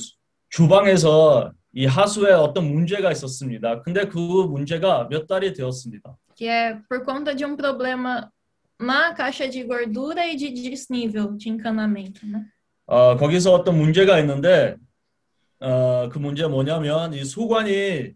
[0.48, 3.82] 주방에서 이 하수에 어떤 문제가 있었습니다.
[3.82, 6.16] 근데 그 문제가 몇 달이 되었습니다.
[6.34, 8.32] Que é por conta de um problema
[8.80, 12.46] na caixa de gordura e de desnível de encanamento, né?
[12.87, 14.75] 어, 거기서 어떤 문제가 있는데,
[15.59, 18.11] 어, 그 문제 뭐냐면, 이 수관이,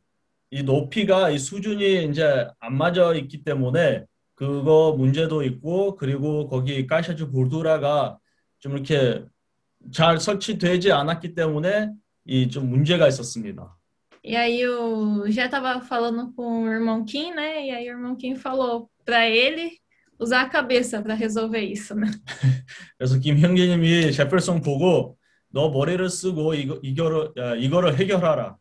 [0.51, 4.05] 이 높이가, 이 수준이 이제 안 맞아 있기 때문에,
[4.35, 8.17] 그거 문제도 있고, 그리고 거기 까샤주 볼두라가,
[8.59, 9.23] 좀 이렇게
[9.93, 11.89] 잘 설치되지 않았기 때문에
[12.25, 13.75] 이 좀 문제가 있었습니다.
[14.23, 17.65] E aí o já estava falando com o irmão Kim, né?
[17.65, 19.79] E aí o irmão Kim falou para ele
[20.18, 22.10] usar a cabeça para resolver isso, né?
[22.98, 25.16] 그래서 김 형제님이 제펠슨 보고
[25.50, 28.56] 너 머리를 쓰고 이거 이거를 야, 이거를 해결하라.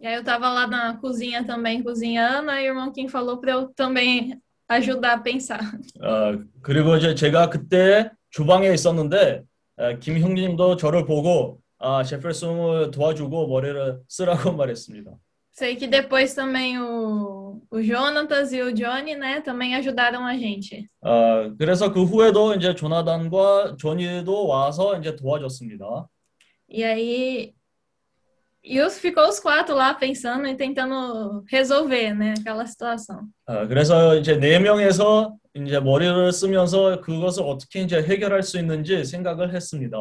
[0.00, 3.52] E aí eu estava lá na cozinha também cozinhando, aí o irmão Kim falou para
[3.52, 5.60] eu também ajudar a pensar.
[6.00, 9.42] 어, 그리고 이제 제가 그때 주방에 있었는데
[9.76, 15.10] 어, 김 형제님도 저를 보고 아 제펠슨을 도와주고 머리를 쓰라고 말했습니다.
[15.52, 20.88] Sei que depois também o, o Jonatas e o Johnny, né, também ajudaram a gente.
[21.02, 26.08] 어, 그래서 그 후에도 이제 조나단과 조니도 와서 이제 도와줬습니다.
[26.70, 27.54] E aí
[28.62, 33.26] e os, ficou os quatro lá pensando e tentando resolver, né, aquela situação.
[33.46, 39.52] 어, 그래서 이제 네 명에서 이제 머리를 쓰면서 그것을 어떻게 이제 해결할 수 있는지 생각을
[39.54, 39.96] 했습니다.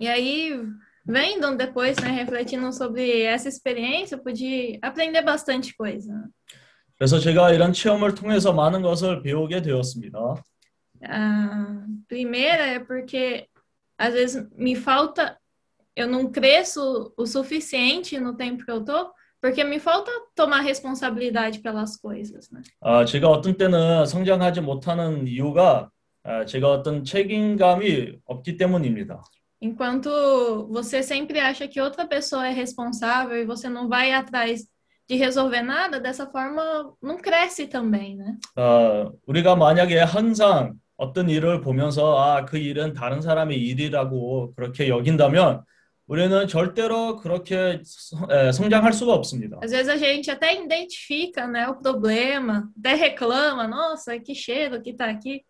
[0.00, 0.52] E aí,
[1.06, 6.12] vendo depois, né, refletindo sobre essa experiência, eu pude aprender bastante coisa.
[6.98, 10.18] 그래서 제가 이런 체험을 통해서 많은 것을 배우게 되었습니다.
[11.04, 13.48] A primeira é porque
[13.98, 15.36] às vezes me falta,
[15.96, 21.58] eu não cresço o suficiente no tempo que eu tô, porque me falta tomar responsabilidade
[21.58, 22.62] pelas coisas, né?
[22.80, 25.90] 아, 제가 어떤 때는 성장하지 못하는 이유가
[26.22, 29.20] 아, 제가 어떤 책임감이 없기 때문입니다.
[29.60, 30.10] Enquanto
[30.68, 34.66] você sempre acha que outra pessoa é responsável e você não vai atrás
[35.08, 38.36] de resolver nada, dessa forma não cresce também, né?
[38.56, 45.62] 어, 우리가 만약에 항상 어떤 일을 보면서 아, 그 일은 다른 사람의 일이라고 그렇게 여긴다면
[46.06, 49.58] 우리는 절대로 그렇게 성- 에, 성장할 수가 없습니다.
[49.62, 54.92] Às vezes a gente até identifica, né, o problema, até reclama, nossa, que cheiro que
[54.92, 55.42] tá aqui.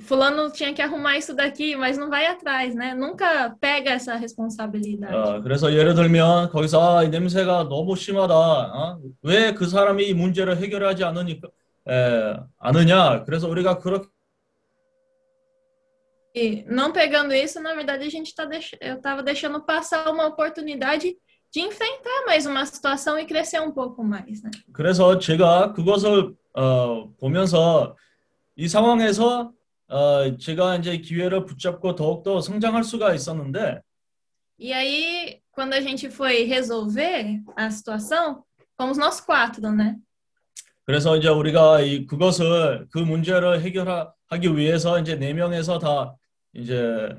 [0.00, 2.94] Fulano tinha que arrumar isso daqui, mas não vai atrás, né?
[2.94, 5.14] Nunca pega essa responsabilidade.
[5.14, 8.34] 어, 그래서 예를 들면 거기서 아, 이 냄새가 너무 심하다.
[8.34, 9.00] 어?
[9.22, 11.48] 왜 그 사람이 이 문제를 해결하지 않으니까
[11.88, 13.22] 에, 않으냐?
[13.24, 14.08] 그래서 우리가 그렇게
[16.36, 18.72] E não pegando isso, na verdade, a gente tá deix...
[18.80, 21.16] eu tava deixando passar uma oportunidade
[21.52, 24.50] de enfrentar mais uma situação e crescer um pouco mais, né?
[24.72, 27.94] 그래서 제가 그것을 어, 보면서
[28.56, 29.52] 이 상황에서
[29.89, 33.81] 어, 제가 이제 기회를 붙잡고 더욱더 성장할 수가 있었는데
[34.61, 38.43] E aí, quando a gente foi resolver a situação,
[38.77, 39.95] fomos nós quatro, né?
[40.85, 46.15] 그래서 이제 우리가 이 그것을 그 문제를 해결하기 위해서 이제 네 명에서 다
[46.53, 47.09] 이제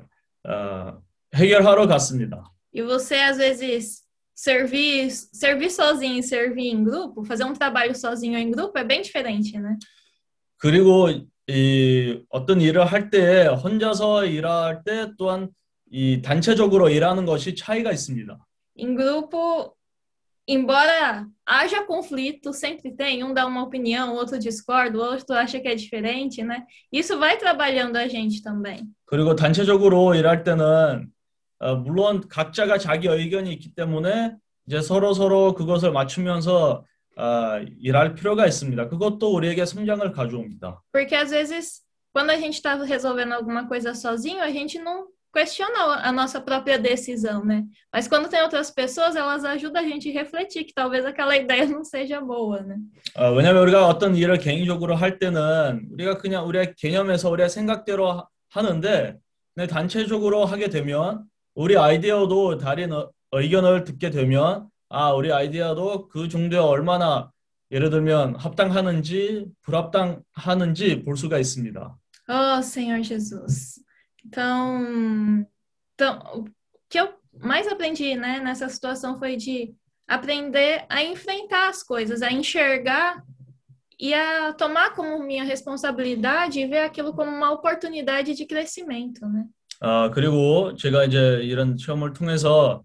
[0.43, 1.01] 어,
[1.33, 2.43] 해결하러 갔습니다.
[2.73, 4.03] E você, às vezes,
[4.35, 8.83] servir, servir sozinho e servir em grupo, fazer um trabalho sozinho ou em grupo é
[8.83, 9.77] bem diferente, né?
[10.57, 11.07] 그리고
[11.51, 15.49] 이 어떤 일을 할 때 혼자서 일할 때 또한
[15.91, 18.37] 이 단체적으로 일하는 것이 차이가 있습니다.
[18.77, 19.73] Em grupo,
[20.47, 25.75] embora haja conflito, sempre tem, um dá uma opinião, outro discorda, outro acha que é
[25.75, 26.63] diferente, né?
[26.91, 28.87] Isso vai trabalhando a gente também.
[29.05, 31.11] 그리고 단체적으로 일할 때는
[31.59, 34.35] 어, 물론 각자가 자기 의견이 있기 때문에
[34.67, 36.85] 이제 서로 서로 그것을 맞추면서
[37.17, 38.87] 어, 일할 필요가 있습니다.
[38.89, 40.81] 그것도 우리에게 성장을 가져옵니다.
[40.91, 41.81] Porque às vezes,
[42.13, 46.77] quando a gente está resolvendo alguma coisa sozinho, a gente não questiona a nossa própria
[46.77, 47.63] decisão, né?
[47.93, 51.65] Mas quando tem outras pessoas, elas ajudam a gente a refletir que talvez aquela ideia
[51.65, 52.75] não seja boa, né?
[53.15, 58.27] 어, 왜냐하면 우리가 어떤 일을 개인적으로 할 때는 우리가 그냥 우리의 개념에서 우리의 생각대로 하-
[58.49, 59.17] 하는데
[59.55, 61.23] 근데 단체적으로 하게 되면
[61.55, 67.31] 우리 아이디어도 다른 어- 의견을 듣게 되면 아 우리 아이디어도 그 정도에 얼마나
[67.71, 71.97] 예를 들면 합당하는지 불합당하는지 볼 수가 있습니다.
[72.27, 73.81] Oh, Senhor Jesus.
[74.25, 75.45] Então,
[75.95, 76.45] então, o
[76.89, 77.09] que eu
[77.41, 79.73] mais aprendi, né, nessa situação foi de
[80.07, 83.23] aprender a enfrentar as coisas, a enxergar
[83.97, 89.45] e a tomar como minha responsabilidade e ver aquilo como uma oportunidade de crescimento, né?
[89.79, 92.83] 아, 그리고 제가 이제 이런 체험을 통해서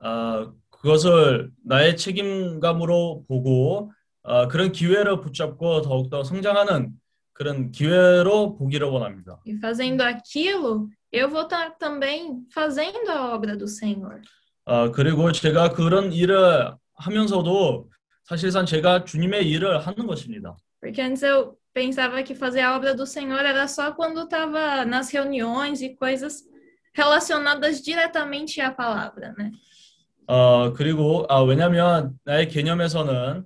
[0.00, 0.50] 아,
[0.81, 3.91] 그것을 나의 책임감으로 보고
[4.23, 6.91] 아, 그런 기회를 붙잡고 더욱더 성장하는
[7.33, 9.39] 그런 기회로 보기를 원합니다.
[9.45, 14.21] E fazendo aquilo, eu vou estar também fazendo a obra do Senhor.
[14.65, 17.89] 아, 그리고 제가 그런 일을 하면서도
[18.23, 20.57] 사실상 제가 주님의 일을 하는 것입니다.
[20.81, 25.09] Porque antes eu pensava que fazer a obra do Senhor era só quando estava nas
[25.09, 26.43] reuniões e coisas
[26.93, 29.51] relacionadas diretamente à palavra, né?
[30.26, 33.44] 어, 그리고 아, 왜냐하면 나의 개념에서는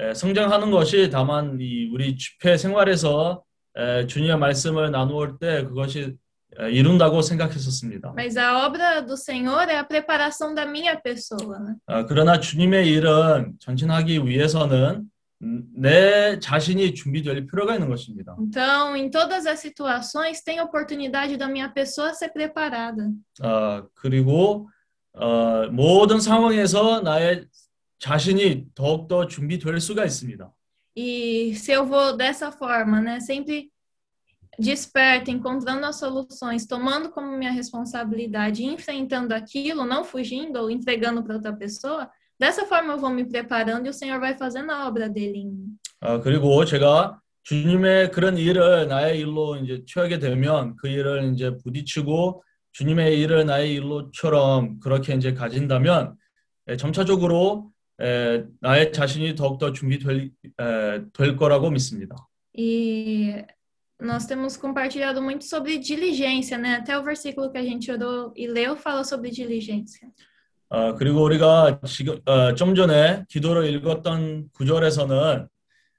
[0.00, 3.42] 에, 성장하는 것이 다만 이 우리 집회 생활에서
[3.76, 6.16] 에, 주님의 말씀을 나누을 때 그것이
[6.60, 8.12] 에, 이룬다고 생각했었습니다.
[8.16, 11.74] Mas a obra do Senhor é a preparação da minha pessoa, né?
[11.86, 15.10] 아, 그러나 주님의 일은 전진하기 위해서는
[15.42, 18.34] 음, 내 자신이 준비될 필요가 있는 것입니다.
[18.40, 23.08] Então, em todas as situações, tem oportunidade da minha pessoa ser preparada.
[23.40, 24.68] 아, 그리고
[25.13, 27.45] 어, 모든 상황에서 나의
[27.99, 30.51] 자신이 더욱더 준비될 수가 있습니다.
[30.95, 33.71] E se eu vou dessa forma, né, sempre
[34.59, 41.35] desperta, encontrando as soluções, tomando como minha responsabilidade, enfrentando aquilo, não fugindo ou entregando para
[41.35, 45.09] outra pessoa, dessa forma eu vou me preparando e o Senhor vai fazendo a obra
[45.09, 45.77] dele em mim.
[46.01, 52.43] 아, 그리고 제가 주님의 그런 일을 나의 일로 이제 취하게 되면 그 일을 이제 부딪히고
[52.78, 56.14] 주님의 일을 나의 일로처럼 그렇게 이제 가진다면
[56.68, 62.14] 에, 점차적으로 에, 나의 자신이 더욱더 준비될 에, 될 거라고 믿습니다.
[62.56, 63.44] E
[64.00, 66.76] nós temos compartilhado muito sobre diligência, né?
[66.76, 70.08] Até o versículo que a gente orou e leu fala sobre diligência.
[70.70, 75.48] 아, 그리고 우리가 지금 어, 좀 전에 기도를 읽었던 구절에서는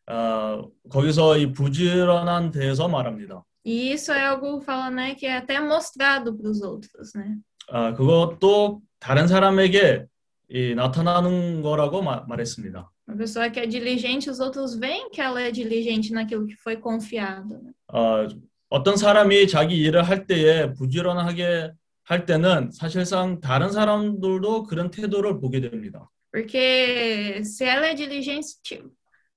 [0.08, 3.44] 아, 거기서 이 부지런한 대해서 말합니다.
[3.65, 7.39] E isso é algo, fala, né, que é até mostrado para os outros, né?
[7.71, 10.07] 아, 그것도 다른 사람에게
[10.51, 12.91] 이, 나타나는 거라고 마- 말했습니다.
[13.07, 16.77] Uma pessoa que é diligente, os outros veem que ela é diligente naquilo que foi
[16.77, 17.61] confiado.
[17.63, 17.73] né?
[17.93, 18.27] 어,
[18.71, 21.73] 어떤 사람이 자기 일을 할 때에 부지런하게
[22.05, 26.11] 할 때는 사실상 다른 사람들도 그런 태도를 보게 됩니다.
[26.33, 28.91] Porque se ela é diligente, tipo,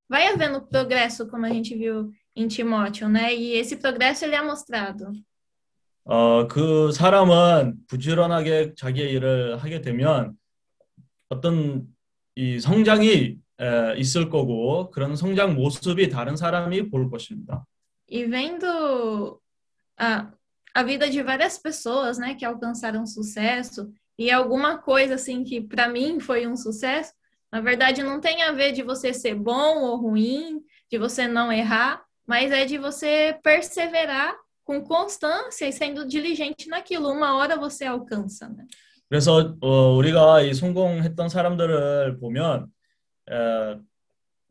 [0.09, 3.33] vai havendo progresso, como a gente viu em Timóteo, né?
[3.33, 5.11] E esse progresso ele é mostrado.
[6.09, 10.37] 어, 그 사람은 부지런하게 자기의 일을 하게 되면
[11.27, 11.85] 어떤
[12.35, 17.65] 이 성장이 에, 있을 거고 그런 성장 모습이 다른 사람이 볼 것입니다.
[18.09, 19.41] E vendo
[19.97, 20.31] a,
[20.73, 25.89] a vida de várias pessoas, né, que alcançaram sucesso, e alguma coisa assim que para
[25.89, 27.11] mim foi um sucesso,
[27.51, 31.51] na verdade não tem a ver de você ser bom ou ruim, de você não
[31.51, 32.01] errar,
[32.32, 37.10] mas é de você perseverar com constância e sendo diligente naquilo.
[37.10, 38.64] Uma hora você alcança, né?
[39.10, 42.68] 그래서 어, 우리가 이 성공했던 사람들을 보면
[43.28, 43.76] 에,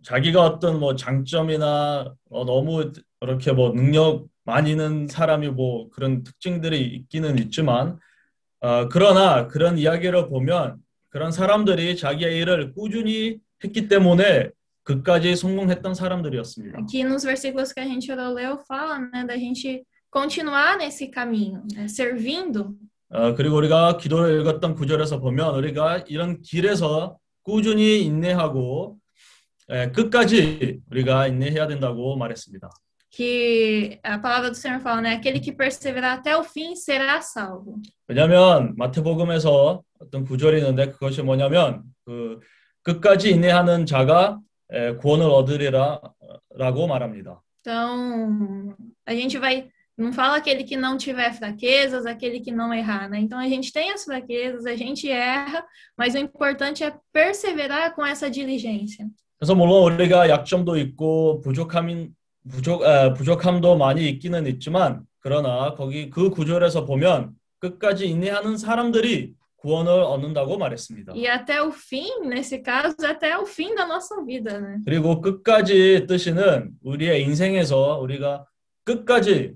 [0.03, 6.83] 자기가 어떤 뭐 장점이나 어, 너무 이렇게 뭐 능력 많이 있는 사람이 뭐 그런 특징들이
[6.83, 7.97] 있기는 있지만
[8.59, 10.77] 어, 그러나 그런 이야기를 보면
[11.09, 14.51] 그런 사람들이 자기의 일을 꾸준히 했기 때문에
[14.83, 16.79] 그까지 성공했던 사람들이었습니다.
[16.79, 21.87] Aqui nos versículos que a gente leu, fala, né, da gente continuar nesse caminho, né,
[21.87, 22.75] servindo
[23.13, 28.97] 어, 그리고 우리가 기도를 읽었던 구절에서 보면 우리가 이런 길에서 꾸준히 인내하고
[29.69, 32.69] 에, 끝까지 우리가 인내해야 된다고 말했습니다.
[33.13, 35.15] que a palavra do Senhor fala, né?
[35.15, 37.75] Aquele que perseverar até o fim será salvo.
[38.07, 42.39] 왜냐하면 마태복음에서 어떤 구절이 있는데 그것이 뭐냐면 그
[42.83, 44.41] 끝까지 인내하는 자가 에,
[44.99, 47.41] 구원을 얻으리라라고 말합니다.
[47.61, 49.69] Então, a gente vai.
[49.97, 53.19] Não fala aquele que não tiver fraquezas, aquele que não errar, né?
[53.19, 55.63] Então, a gente tem as fraquezas, a gente erra,
[55.95, 59.07] mas o importante é perseverar com essa diligência.
[59.37, 62.15] 그래서 물론 우리가 약점도 있고 부족함인
[62.49, 69.91] 부족 에, 부족함도 많이 있기는 있지만 그러나 거기 그 구절에서 보면 끝까지 인내하는 사람들이 구원을
[69.91, 71.13] 얻는다고 말했습니다.
[71.15, 74.79] E até o fim, nesse caso, até o fim da nossa vida, né?
[74.83, 78.45] 그리고 끝까지 뜻이는 우리의 인생에서 우리가
[78.83, 79.53] 끝까지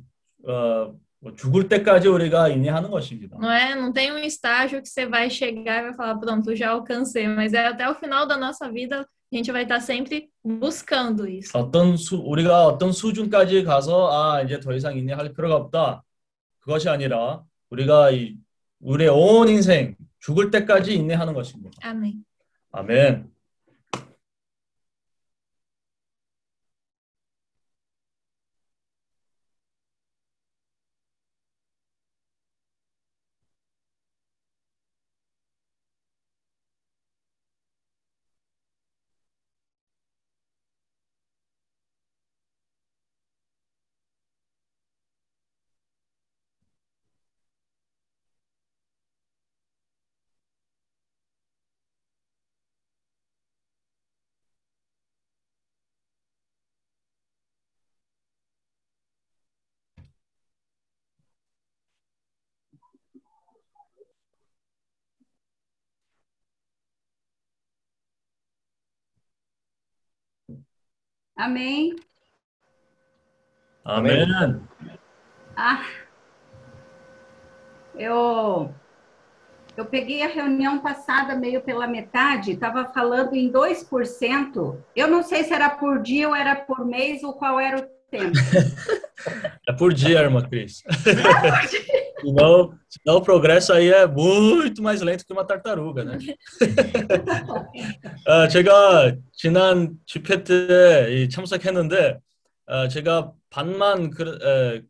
[0.47, 3.35] 어, 뭐 죽을 때까지 우리가 인내하는 것입니다.
[3.39, 3.73] Não é?
[3.73, 7.53] Não tem um estágio que você vai chegar e vai falar, pronto, já alcancei, mas
[7.53, 11.57] é até o final da nossa vida, a gente vai estar sempre buscando isso.
[11.57, 16.03] 어떤 수, 우리가 어떤 수준까지 가서 아 이제 더 이상 인내할 필요가 없다.
[16.59, 17.41] 그것이 아니라
[17.71, 18.35] 우리가 이
[18.85, 21.71] 우리의 온 인생 죽을 때까지 인내하는 것입니다.
[21.83, 22.23] Amém.
[22.71, 23.34] 아멘.
[71.35, 71.95] Amém.
[73.83, 74.25] 아멘.
[75.55, 75.83] Ah,
[77.97, 78.73] Eu,
[79.77, 84.77] eu peguei a reunião passada meio pela metade, estava falando em 2%.
[84.95, 87.87] Eu não sei se era por dia ou era por mês ou qual era o
[88.09, 88.33] tempo.
[89.67, 90.83] É por dia, irmã Cris.
[92.25, 96.17] Senão, senão o progresso aí é muito mais lento que uma tartaruga, né?
[98.27, 102.17] 아, 제가 지난 집회 때이 참석했는데
[102.67, 104.81] 아, 제가 반만 그, 에,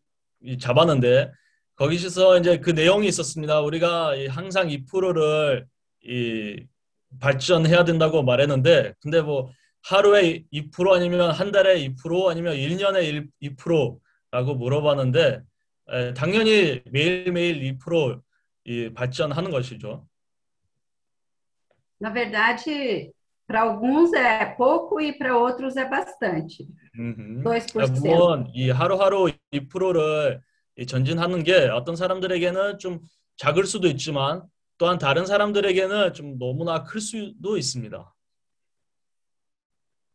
[0.43, 1.31] 이 잡았는데
[1.75, 3.59] 거기서 이제 그 내용이 있었습니다.
[3.61, 5.65] 우리가 이 항상 2%를
[6.03, 6.65] 이
[7.19, 9.51] 발전해야 된다고 말했는데 근데 뭐
[9.83, 15.41] 하루에 2% 아니면 한 달에 2% 아니면 1년에 1, 2%라고 물어봤는데
[15.89, 20.07] 에, 당연히 매일매일 2%이 발전하는 것이죠.
[22.01, 23.11] Na verdade,
[23.47, 26.67] para alguns é pouco e para outros é bastante.
[26.97, 27.43] 음흠.
[27.43, 27.99] 2%.
[28.01, 30.41] 물론 이 하루하루 2%를
[30.77, 32.99] 이 전진하는 게 어떤 사람들에게는 좀
[33.37, 34.43] 작을 수도 있지만
[34.77, 38.14] 또한 다른 사람들에게는 좀 너무나 클 수도 있습니다.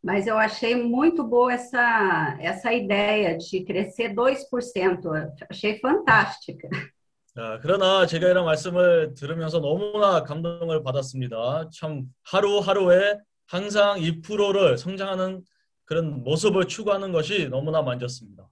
[0.03, 5.05] Mas eu achei muito boa essa, essa ideia de crescer 2%.
[5.05, 6.69] Eu Achei fantástica.
[7.35, 11.69] 자, 그러나 제가 이런 말씀을 들으면서 너무나 감동을 받았습니다.
[11.73, 15.43] 참 하루하루에 항상 2%를 성장하는
[15.83, 18.47] 그런 모습을 추구하는 것이 너무나 만졌습니다.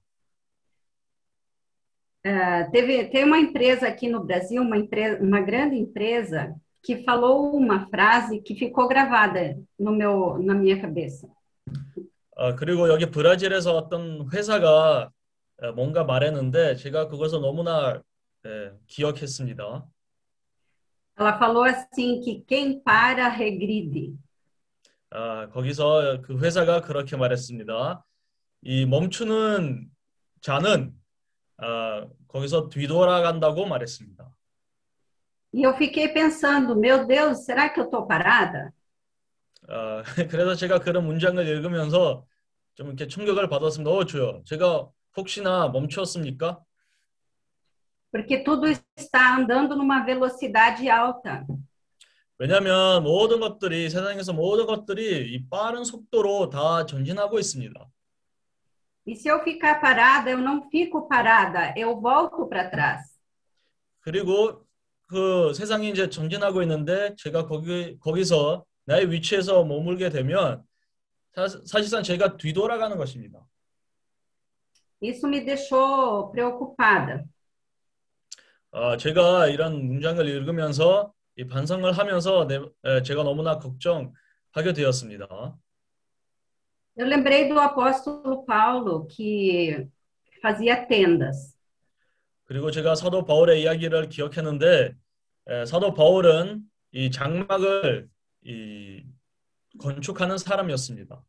[2.26, 7.56] É, teve, tem uma empresa aqui no Brasil, uma, empresa, uma grande empresa, que falou
[7.56, 11.28] uma frase que ficou gravada no meu, na minha cabeça.
[12.37, 15.11] 아, 그리고 여기 브라질에서 어떤 회사가
[15.63, 18.01] 에, 뭔가 말했는데 제가 그것을 너무나
[18.47, 19.87] 에, 기억했습니다.
[21.19, 24.15] Ela falou assim que quem para regride.
[25.11, 28.05] 아, 거기서 그 회사가 그렇게 말했습니다.
[28.63, 29.89] 이 멈추는
[30.41, 30.93] 자는
[31.57, 34.31] 아, 거기서 뒤돌아간다고 말했습니다.
[35.55, 38.71] E eu fiquei pensando, meu Deus, será que eu estou parada?
[39.69, 42.25] 아, 그래서 제가 그런 문장을 읽으면서
[42.75, 43.91] 좀 이렇게 충격을 받았습니다.
[43.91, 44.43] 어, 주요.
[44.47, 46.61] 제가 혹시나 멈추었습니까?
[48.11, 48.67] Porque tudo
[48.97, 51.45] está andando numa velocidade alta.
[52.39, 57.85] 왜냐하면 모든 것들이 세상에서 모든 것들이 이 빠른 속도로 다 전진하고 있습니다.
[59.07, 63.19] E se eu ficar parada, eu não fico parada, eu volto para trás.
[64.01, 64.65] 그리고
[65.07, 70.65] 그 세상이 이제 전진하고 있는데 제가 거기 거기서 나의 위치에서 머물게 되면
[71.35, 73.47] 사, 사실상 제가 뒤돌아가는 것입니다.
[75.03, 77.23] Isso me deixou preocupada.
[78.71, 85.27] 아, 제가 이런 문장을 읽으면서 이 반성을 하면서 내, 에, 제가 너무나 걱정하게 되었습니다.
[86.97, 89.87] Eu lembrei do apóstolo Paulo, que
[90.43, 91.55] fazia tendas.
[92.45, 94.95] 그리고 제가 사도 바울의 이야기를 기억했는데
[95.47, 96.63] 에, 사도 바울은
[96.93, 98.09] 이 장막을
[98.49, 99.05] 이
[99.79, 101.23] 건축하는 사람이었습니다.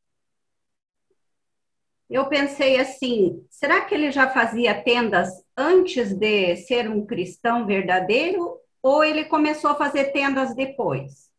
[2.10, 8.58] Eu pensei assim: será que ele já fazia tendas antes de ser um cristão verdadeiro?
[8.82, 11.30] Ou ele começou a fazer tendas depois?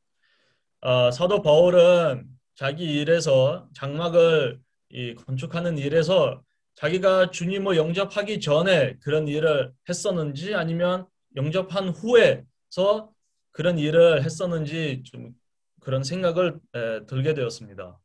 [0.82, 4.60] 아, 사도 바울은 자기 일에서 장막을
[4.90, 6.42] 이 건축하는 일에서
[6.74, 11.06] 자기가 주님을 영접하기 전에 그런 일을 했었는지 아니면
[11.36, 13.10] 영접한 후에서
[13.50, 15.34] 그런 일을 했었는지 좀
[15.80, 17.98] 그런 생각을 에, 들게 되었습니다.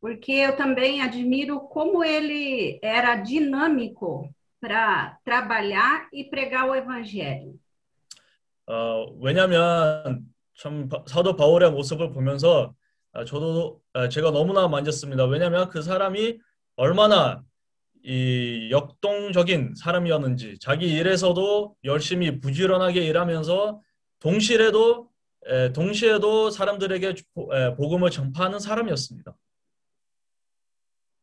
[0.00, 7.58] Porque eu também admiro como ele era dinâmico para trabalhar e pregar o evangelho.
[8.66, 10.26] 어, 왜냐하면
[10.58, 12.74] 참 바- 사도 바울의 모습을 보면서
[13.12, 15.24] 아, 저도 아, 제가 너무나 만졌습니다.
[15.26, 16.38] 왜냐하면 그 사람이
[16.76, 17.42] 얼마나
[18.04, 23.80] 이 역동적인 사람이었는지 자기 일에서도 열심히 부지런하게 일하면서
[24.20, 25.08] 동시에도
[25.48, 29.34] 에, 동시에도 사람들에게 주- 보- 에, 복음을 전파하는 사람이었습니다.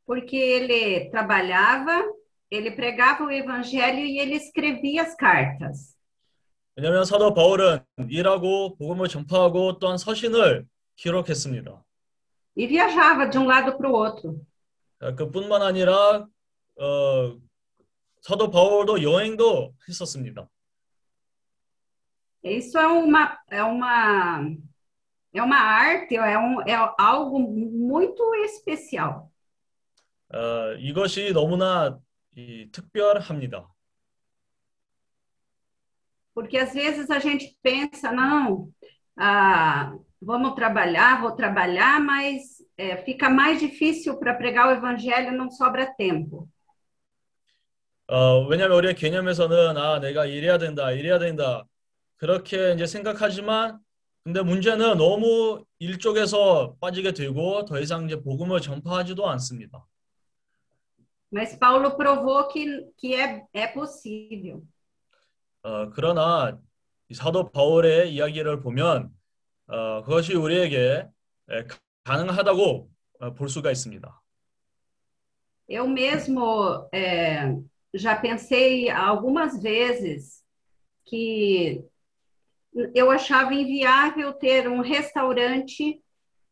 [0.06, 2.04] Porque ele trabalhava,
[2.52, 5.96] ele pregava o evangelho e ele escrevia as cartas.
[6.76, 10.66] 왜냐하면 사도 바울은 일하고 복음을 전파하고 또한 서신을
[10.96, 11.84] 기록했습니다.
[12.58, 14.42] E viajava de um lado para o outro.
[15.00, 16.28] 아, 그뿐만 아니라
[16.80, 17.38] 어,
[18.22, 20.48] 사도 바울도 여행도 했었습니다.
[22.43, 24.45] Isso é uma, é uma,
[25.35, 29.31] é uma arte, é, um, é algo muito especial.
[30.31, 31.99] 어, 이것이 너무나
[32.37, 33.67] 이, 특별합니다.
[36.35, 38.71] Porque às vezes a gente pensa, não,
[39.17, 45.51] ah, vamos trabalhar, vou trabalhar, mas é, fica mais difícil para pregar o evangelho, não
[45.51, 46.49] sobra tempo.
[48.11, 51.65] 어, 왜냐면 우리의 개념에서는 아, 내가 이래야 된다, 이래야 된다.
[52.24, 53.80] 그렇게 이제 생각하지만
[54.24, 59.86] 근데 문제는 너무 일쪽에서 빠지게 되고 더 이상 이제 복음을 전파하지도 않습니다.
[61.34, 64.62] Mas Paulo provou que, que é, é possível.
[65.64, 66.58] 어, 그러나
[67.10, 69.10] 이 사도 바울의 이야기를 보면
[69.68, 71.06] 어, 그것이 우리에게
[71.50, 71.68] 에,
[72.06, 74.22] 가능하다고 어, 볼 수가 있습니다.
[75.68, 77.54] Eu mesmo é,
[77.94, 80.42] já pensei algumas vezes
[81.04, 81.84] que
[82.94, 86.02] eu achava inviável ter um restaurante,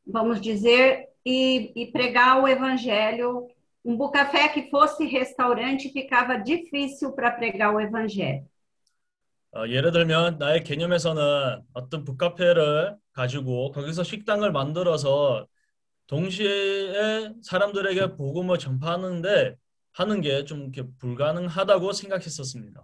[0.05, 3.47] vamos dizer, e, e pregar o evangelho.
[3.83, 8.45] Um bucafé que fosse restaurante ficava difícil para pregar o evangelho.
[9.53, 15.45] 어, 예를 들면 나의 개념에서는 어떤 북카페를 가지고 거기서 식당을 만들어서
[16.07, 19.55] 동시에 사람들에게 복음을 전파하는데
[19.93, 22.81] 하는 게 좀 불가능하다고 생각했었습니다.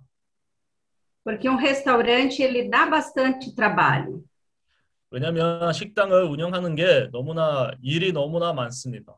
[1.28, 4.24] Porque um restaurante ele dá bastante trabalho.
[5.12, 9.14] 왜냐하면 식당을 운영하는 게 너무나 일이 너무나 많습니다.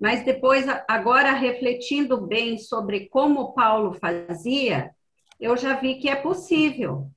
[0.00, 4.92] Mas depois, agora refletindo bem sobre como Paulo fazia,
[5.40, 7.10] eu já vi que é possível.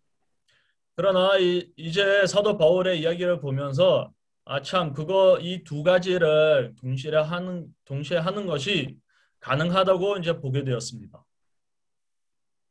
[0.96, 4.12] 그러나 이, 이제 사도 바울의 이야기를 보면서
[4.46, 8.98] 아 참 그거 이 두 가지를 동시에 하는 동시에 하는 것이
[9.42, 11.24] 가능하다고 이제 보게 되었습니다.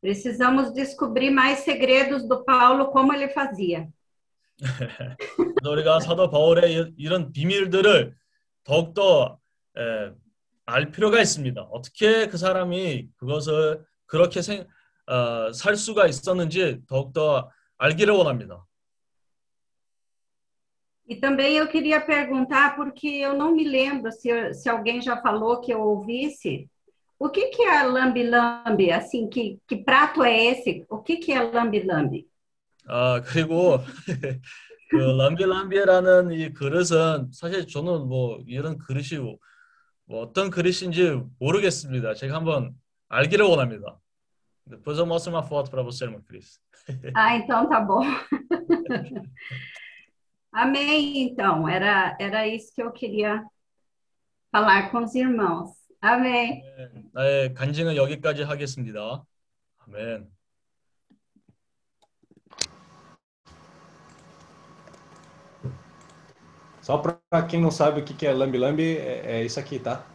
[0.01, 3.87] Precisamos descobrir mais segredos do Paulo, como ele fazia.
[4.59, 8.13] 그래서 우리가 사도 바울의 이- 이런 비밀들을
[8.63, 9.39] 더욱더
[9.77, 10.11] 에,
[10.65, 11.61] 알 필요가 있습니다.
[11.71, 14.65] 어떻게 그 사람이 그것을 그렇게 생,
[15.07, 18.65] 어, 살 수가 있었는지 더욱더 알기를 원합니다.
[21.05, 25.59] E também eu queria perguntar, porque eu não me lembro se, se alguém já falou
[25.59, 26.69] que eu ouvisse,
[27.19, 28.91] o que, que é lambe-lambe?
[28.91, 30.85] Assim, que, que prato é esse?
[30.89, 32.27] O que, que é lambe-lambe?
[32.85, 33.79] 아 그리고
[34.89, 39.19] 그 람비람비라는 이 그릇은 사실 저는 뭐 이런 그릇이
[40.05, 42.13] 뭐 어떤 그릇인지 모르겠습니다.
[42.13, 42.75] 제가 한번
[43.09, 43.99] 알기를 원합니다.
[44.65, 46.59] Depois eu mostro uma foto para você, irmã Cris.
[47.15, 48.01] Ah, então tá bom.
[50.51, 51.67] Amém, então.
[51.67, 53.43] Era, era isso que eu queria
[54.51, 55.71] falar com os irmãos.
[56.01, 56.61] Amém.
[57.13, 59.23] 나의 간증은 여기까지 하겠습니다.
[59.87, 60.29] 아멘.
[66.81, 70.05] Só para quem não sabe o que que é lambe-lambe, é, é isso aqui, tá?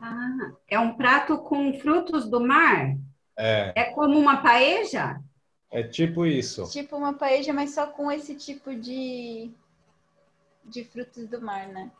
[0.00, 2.96] Ah, é um prato com frutos do mar?
[3.36, 5.20] É, É como uma paeja?
[5.72, 6.68] é tipo isso.
[6.70, 9.50] Tipo uma paella, mas só com esse tipo de,
[10.65, 11.91] de frutos do mar, né?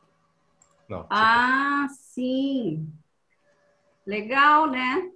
[0.89, 1.05] Não.
[1.09, 2.91] Ah, sim.
[4.05, 5.11] Legal, né?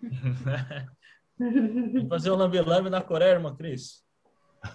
[2.08, 4.04] Fazer um lambe-lambe na Coreia, irmã Cris.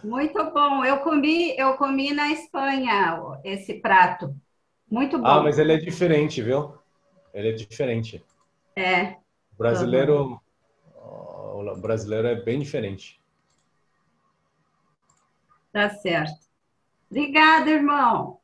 [0.04, 0.86] Muito bom.
[0.86, 4.36] Eu comi, eu comi na Espanha esse prato.
[4.90, 5.28] Muito bom.
[5.28, 6.78] Ah, mas ele é diferente, viu?
[7.34, 8.24] Ele é diferente.
[8.76, 9.14] É.
[9.54, 10.42] O brasileiro,
[10.96, 13.20] o brasileiro é bem diferente.
[15.72, 16.53] Tá certo.
[17.14, 18.40] Obrigada, irmão.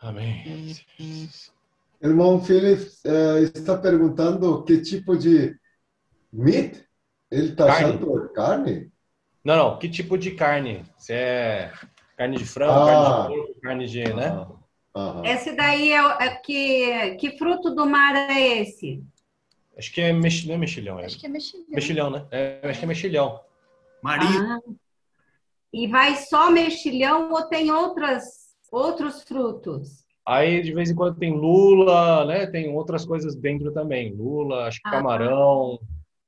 [0.00, 0.76] Amém.
[2.00, 5.56] Irmão Philip eh, está perguntando que tipo de
[6.32, 6.84] meat
[7.30, 7.84] ele está Carne.
[7.96, 8.92] achando carne?
[9.44, 9.78] Não, não.
[9.78, 10.84] Que tipo de carne?
[10.96, 11.72] Se é
[12.16, 12.86] carne de frango, Ah.
[12.86, 14.46] carne de porco, carne de, né?
[14.98, 15.24] Aham.
[15.24, 19.02] Esse daí é, o- é que que fruto do mar é esse?
[19.76, 20.44] Acho que é mex...
[20.44, 21.64] não é mexilhão, é Acho que é mexilhão.
[21.68, 22.26] mexilhão, né?
[22.32, 23.40] É, acho que é mexilhão.
[24.04, 24.58] Ah.
[25.72, 30.04] E vai só mexilhão ou tem outras outros frutos?
[30.26, 32.46] Aí de vez em quando tem lula, né?
[32.46, 34.12] Tem outras coisas dentro também.
[34.14, 34.92] Lula, acho que Ah.
[34.92, 35.78] camarão.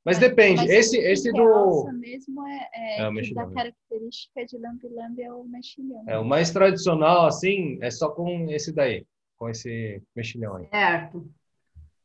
[0.04, 0.62] Mas depende.
[0.62, 1.90] Mas Esse, esse do.
[1.92, 3.54] mesmo é, é, É o mexilhão, da né?
[3.54, 6.02] característica de lambe-lambe é o mexilhão.
[6.06, 9.06] É, o mais tradicional, assim, é só com esse daí.
[9.36, 10.66] Com esse mexilhão aí.
[10.68, 11.20] Certo.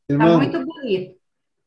[0.06, 1.16] Tá Irmã, muito bonito.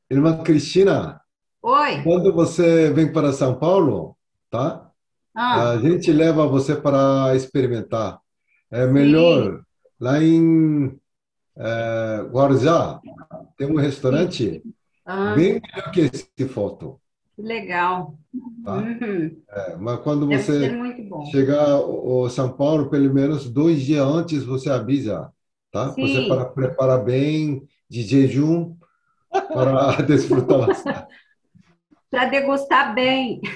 [0.10, 1.20] irmã Cristina,
[1.62, 2.04] Oi.
[2.04, 4.16] quando você vem para São Paulo,
[4.50, 4.90] tá?
[5.36, 8.20] Ah, A gente leva você para experimentar.
[8.72, 9.62] É melhor
[10.00, 10.98] lá em
[11.58, 13.02] eh, Guarujá
[13.58, 14.64] tem um restaurante
[15.12, 17.00] ah, bem melhor que esse foto,
[17.36, 18.16] que legal.
[18.64, 18.76] tá?
[18.76, 19.42] Uhum.
[19.50, 20.72] É, mas quando você
[21.32, 25.32] chegar ao São Paulo, pelo menos dois dias antes você avisa,
[25.72, 25.92] tá?
[25.94, 26.06] Sim.
[26.06, 28.76] Você para preparar bem de jejum
[29.32, 30.68] para desfrutar
[32.10, 33.40] para degustar bem.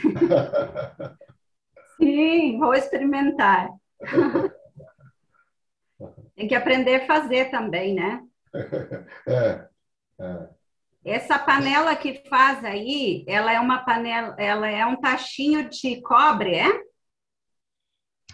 [1.98, 3.70] Sim, vou experimentar.
[6.36, 8.20] Tem que aprender a fazer também, né?
[9.28, 9.68] É,
[10.20, 10.50] é.
[11.06, 16.56] Essa panela que faz aí, ela é uma panela, ela é um tachinho de cobre,
[16.56, 16.68] é?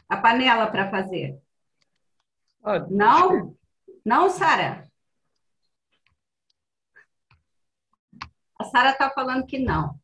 [0.07, 1.39] A panela para fazer.
[2.63, 3.55] Ah, Não?
[4.05, 4.83] Não, Sara?
[8.59, 9.99] A Sara está falando que não.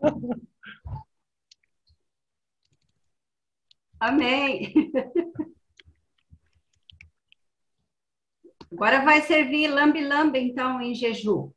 [4.00, 4.72] Amém.
[8.72, 11.50] Agora vai servir lambe-lambe, então, em jejum.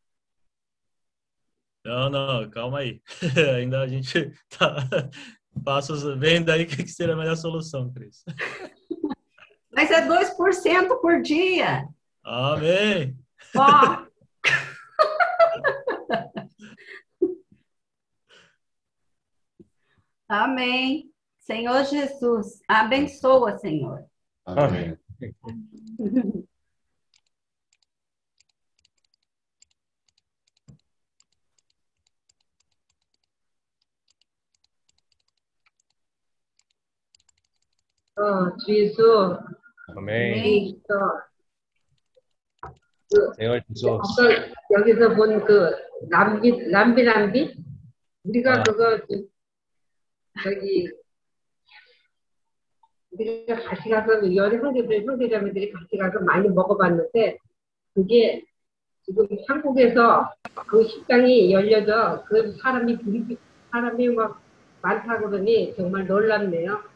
[1.83, 3.01] Não, não, calma aí.
[3.57, 4.87] Ainda a gente tá
[5.63, 8.23] passos vendo aí o que que seria a melhor solução, Cris.
[9.73, 11.87] Mas é 2% por dia.
[12.23, 13.17] Amém.
[13.55, 14.05] Ó.
[20.27, 21.11] Amém.
[21.39, 24.05] Senhor Jesus, abençoa, Senhor.
[24.45, 24.97] Amém.
[38.21, 39.39] 어, 주 예수,
[39.97, 40.33] Amém.
[40.43, 40.93] 그리스도.
[43.35, 43.89] Senhor Jesus.
[43.89, 45.71] 아까 여기서 본그
[46.09, 47.55] 남비, 남비, 남비?
[48.23, 48.63] 우리가 아.
[48.63, 49.23] 그거 저-
[50.43, 50.87] 저기
[53.11, 57.37] 우리가 같이 가서 여러 형제들, 형제자매들이 같이 가서 많이 먹어봤는데
[57.95, 58.45] 그게
[59.03, 60.31] 지금 한국에서
[60.67, 62.97] 그 식당이 열려서 그 사람이
[63.71, 64.39] 사람이 막
[64.83, 66.90] 많다고 그러니 정말 놀랍네요.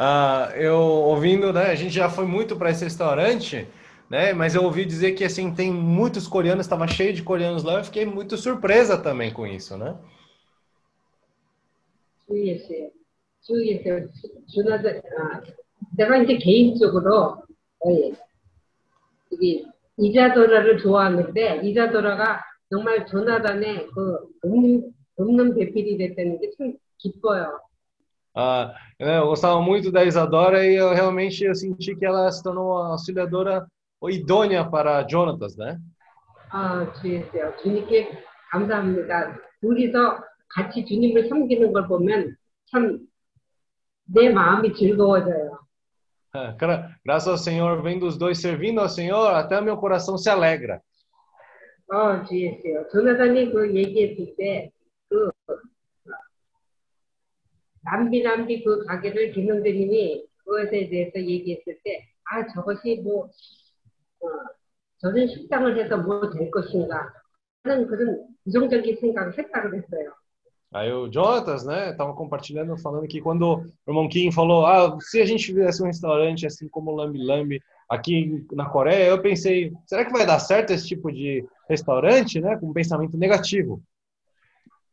[0.00, 1.70] Ah, eu ouvindo, né?
[1.70, 3.66] A gente já foi muito para esse restaurante,
[4.10, 4.32] né?
[4.32, 7.78] Mas eu ouvi dizer que assim tem muitos coreanos, estava cheio de coreanos lá.
[7.78, 9.96] Eu fiquei muito surpresa também com isso, né?
[12.26, 12.90] 주의했어요.
[13.42, 14.08] 주의했어요.
[14.52, 15.40] 준하들, 아,
[15.96, 17.42] 내가 이제 개인적으로,
[17.86, 18.12] 예,
[19.30, 19.64] 이게
[19.98, 27.60] 이자도라를 좋아하는데, 이자도라가 정말 조나단의 그 없는, 없는 배필이 됐다는 게 참 기뻐요.
[28.34, 32.42] Ah, né, eu gostava muito da Isadora e eu realmente eu senti que ela se
[32.42, 33.66] tornou uma auxiliadora
[34.08, 35.78] idônea para Jonatas, né?
[36.50, 37.54] 아, 주의했어요.
[37.62, 39.36] 주님께 감사합니다.
[39.60, 40.18] 둘이서
[40.48, 42.36] 같이 주님을 섬기는 걸 보면
[42.70, 43.06] 참
[44.08, 45.58] 내 마음이 즐거워져요.
[46.32, 50.28] Ah, gra- Graças ao Senhor, vendo os dois servindo ao Senhor, até meu coração se
[50.30, 50.80] alegra.
[51.90, 52.86] 어, 주의했어요.
[52.92, 54.70] 조나단이 그 얘기했을 때,
[55.08, 55.30] 그,
[57.82, 63.26] 남비, 남비 그 가게를 김영대님이 그것에 대해서 얘기했을 때, 아, 저것이 뭐,
[64.20, 64.28] 어,
[64.98, 67.12] 저런 식당을 해서 뭐 될 것인가.
[67.64, 70.12] 하는 그런 부정적인 생각을 했다 그랬어요.
[70.72, 75.20] Aí o Jonatas, né, tava compartilhando, falando que quando o irmão Kim falou, ah, se
[75.20, 79.72] a gente fizesse um restaurante assim como o Lambi Lambi aqui na Coreia, eu pensei,
[79.86, 83.80] será que vai dar certo esse tipo de restaurante, né, com um pensamento negativo?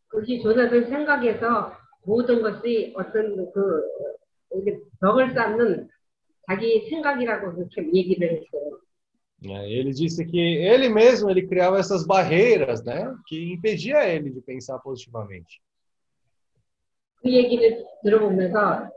[0.09, 1.75] 그것이 조나단 생각에서
[2.07, 3.83] 모든 것이 어떤 그,
[4.55, 5.89] 이게 벽을 쌓는
[6.47, 8.79] 자기 생각이라고 그렇게 얘기를 했어요.
[9.45, 14.39] É, Ele disse que ele mesmo ele criava essas barreiras, né, que impedia ele de
[14.41, 15.61] pensar positivamente.
[17.21, 18.89] 그 얘기를 들어보면서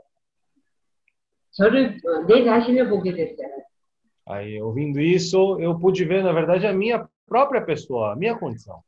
[1.51, 3.49] 저를, 어, 내 자신을 보게 됐어요.
[4.29, 8.81] Aí, ouvindo isso, eu pude ver, na verdade, a minha própria pessoa, a minha condição.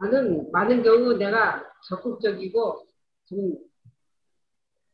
[0.00, 2.85] 나는 많은 경우 내가 적극적이고 좀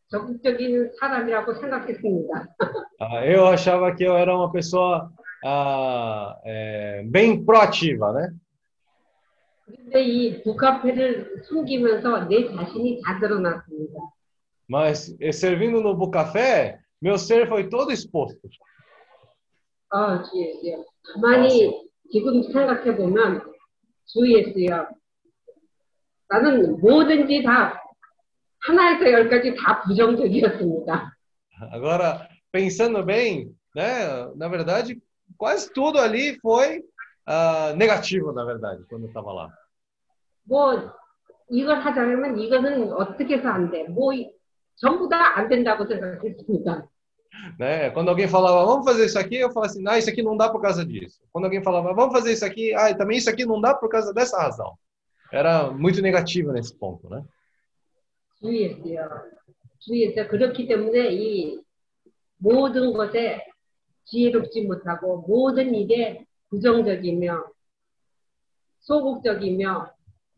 [0.08, 2.56] 적극적인 사람이라고 생각했습니다.
[3.00, 5.12] Ah, eu achava que eu era uma pessoa
[5.44, 8.30] ah, é, bem proativa, né?
[9.66, 14.00] 근데 이 북카페를 숨기면서 내 자신이 다 드러났습니다.
[14.70, 18.48] Mas eh, servindo no Bucafé, meu ser foi todo exposto.
[19.90, 20.86] 아, 주 예수요.
[21.14, 23.42] 가만히 지금 생각해 보면
[24.06, 24.88] 주 예수요.
[26.30, 27.83] 나는 뭐든지 다
[28.63, 31.13] 하나에서 열까지 다 부정적이었습니다.
[31.73, 34.27] Agora, pensando bem, né?
[34.37, 35.01] Na verdade,
[35.37, 36.83] quase tudo ali foi
[37.27, 39.49] ah, negativo, na verdade, quando eu estava lá.
[40.45, 40.93] 뭐
[41.51, 43.85] 이걸 하자면 이거는 어떻게 해서 안 돼.
[43.89, 44.31] 뭐 이-
[44.77, 46.87] 전부 다 안 된다고 생각했습니다.
[47.59, 47.91] Né?
[47.91, 50.49] Quando alguém falava, vamos fazer isso aqui, eu falava assim, ah, isso aqui não dá
[50.49, 51.21] por causa disso.
[51.33, 54.13] Quando alguém falava, vamos fazer isso aqui, ah, também isso aqui não dá por causa
[54.15, 54.75] dessa razão.
[55.33, 57.23] Era muito negativo nesse ponto, né?
[58.43, 59.09] 주의했어요.
[59.81, 60.29] 주의했어요.
[60.29, 61.61] 그렇기 때문에 이
[62.39, 63.45] 모든 것에
[64.05, 67.45] 지혜롭지 못하고 모든 일에 부정적이며
[68.81, 69.93] 소극적이며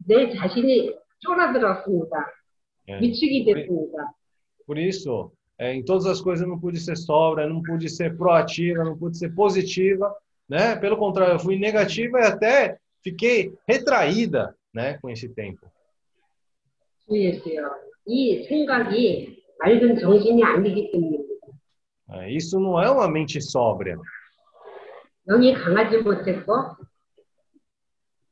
[0.06, 2.40] 내 자신이 쫄아들었습니다.
[2.88, 2.98] É.
[2.98, 4.12] 미치게 됐습니다.
[4.66, 8.16] Por isso, é, em todas as coisas eu não pude ser sóbria, não pude ser
[8.16, 10.14] proativa, não pude ser positiva,
[10.48, 10.74] né?
[10.76, 15.70] Pelo contrário, eu fui negativa e até fiquei retraída, né, com esse tempo.
[17.06, 17.70] 주의했어요.
[18.06, 21.30] 이 생각이 맑은 정신이 아니기 때문입니다.
[22.12, 23.96] É, isso não é uma mente sóbria.
[25.28, 26.76] 영이 강하지 못했고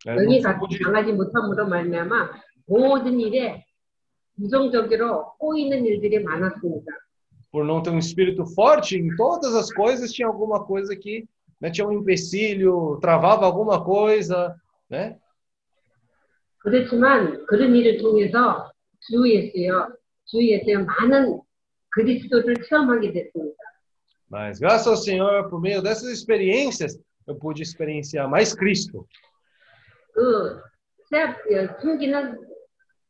[0.07, 2.31] É, 영이 não 가- pude- 강하지 못함으로 말미암아
[2.67, 3.65] 모든 일에
[4.37, 6.87] 부정적으로 꼬이는 일들이 많았습니다.
[7.51, 11.25] por não ter um espírito forte em todas as coisas, tinha alguma coisa que
[11.61, 14.55] né, tinha um empecilho, travava alguma coisa,
[14.91, 15.17] né?
[16.59, 18.71] 그렇지만 그런 일을 통해서
[19.08, 19.96] 주위에서요,
[20.26, 21.42] 주위에서 많은
[21.90, 23.64] 그리스도를 체험하게 됐습니다.
[24.30, 29.06] Mas graças ao Senhor, por meio dessas experiências, eu pude experienciar mais Cristo.
[30.14, 32.40] 그 어, 숨기는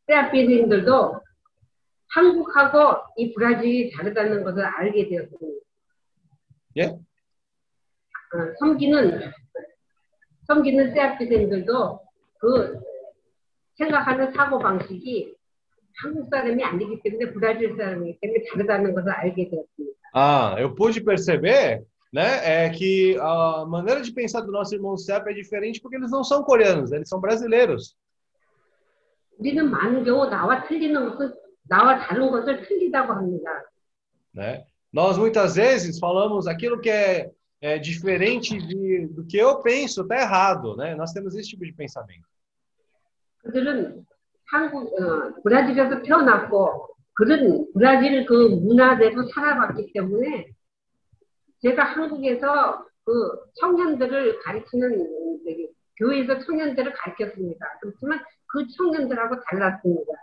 [0.08, 1.22] 세합비들도
[2.10, 5.66] 한국하고 이 브라질이 다르다는 것을 알게 되었습니다.
[6.78, 6.84] 예?
[6.86, 9.32] 어, 섬기는
[10.48, 12.00] 섬기는 세합비들도
[12.40, 12.80] 그
[13.78, 15.36] 생각하는 사고 방식이
[16.03, 19.99] 한국 사람이 아니기 때문에 브라질 사람이기 때문에 다르다는 것을 알게 되었습니다.
[20.15, 25.29] Ah, eu pude perceber, né, é que a maneira de pensar do nosso irmão Sepp
[25.29, 27.97] é diferente porque eles não são coreanos, eles são brasileiros.
[29.39, 31.35] 우리는 많은 경우 나와 틀리는 것을
[31.69, 33.51] 나와 다른 것을 틀리다고 합니다.
[34.35, 34.65] né?
[34.93, 40.17] Nós muitas vezes falamos aquilo que é, é diferente de, do que eu penso, está
[40.21, 40.95] errado, né?
[40.95, 42.27] Nós temos esse tipo de pensamento.
[43.43, 44.05] 그들은
[44.54, 50.48] 한국 어, 브라질에서 태어났고 그런 브라질 그 문화대로 살아봤기 때문에
[51.64, 53.12] 제가 한국에서 그
[53.56, 54.40] 청년들을
[55.44, 57.66] 저기, 교회에서 청년들을 가르쳤습니다.
[57.82, 60.14] 그렇지만 그 청년들하고 달랐습니다.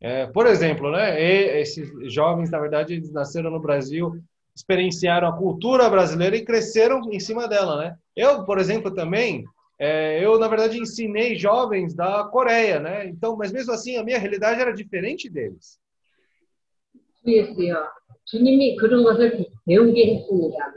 [0.00, 1.18] É, por exemplo, né?
[1.18, 4.20] e- esses jovens, na verdade, eles nasceram no Brasil,
[4.54, 7.96] experienciaram a cultura brasileira e cresceram em cima dela, né?
[8.14, 9.44] Eu, por exemplo, também,
[9.79, 13.07] é, eu na verdade ensinei jovens da Coreia, né?
[13.07, 15.79] Então, mas mesmo assim, a minha realidade era diferente deles.
[17.23, 17.87] 주였어요.
[18.25, 20.73] 주님이 그런 것을 배우게 했습니다.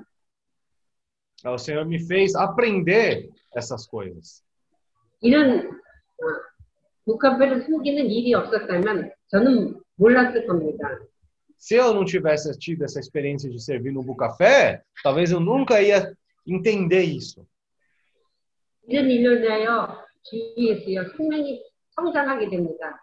[1.44, 4.44] O Senhor me fez aprender essas coisas.
[5.20, 6.24] 이런 어,
[7.04, 10.98] 북한패를 숨기는 일이 없었다면 저는 몰랐을 겁니다.
[11.58, 16.12] Se eu não tivesse tido essa experiência de servir no Bucafé, talvez eu nunca ia
[16.44, 17.46] entender isso.
[18.88, 21.62] 이런 일로 인하여 주위에서요 생명이
[21.94, 22.98] 성장하게 됩니다.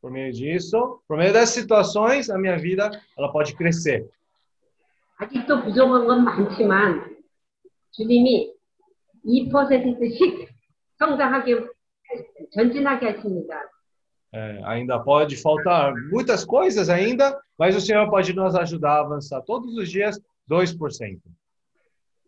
[0.00, 4.08] Por meio disso, por meio dessas situações, a minha vida ela pode crescer.
[5.18, 7.16] 아직도 부족한 건 많지만
[7.90, 8.54] 주님이
[9.26, 10.48] 2%씩
[10.98, 11.66] 성장하게
[12.52, 13.60] 전진하게 하십니다.
[14.32, 19.40] É, ainda pode faltar muitas coisas ainda, mas o Senhor pode nos ajudar a avançar
[19.42, 21.18] todos os dias 2%.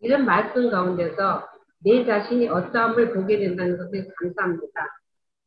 [0.01, 1.47] 이런 말씀 가운데서
[1.79, 4.87] 내 자신이 어떠함을 보게 된다는 것에 감사합니다.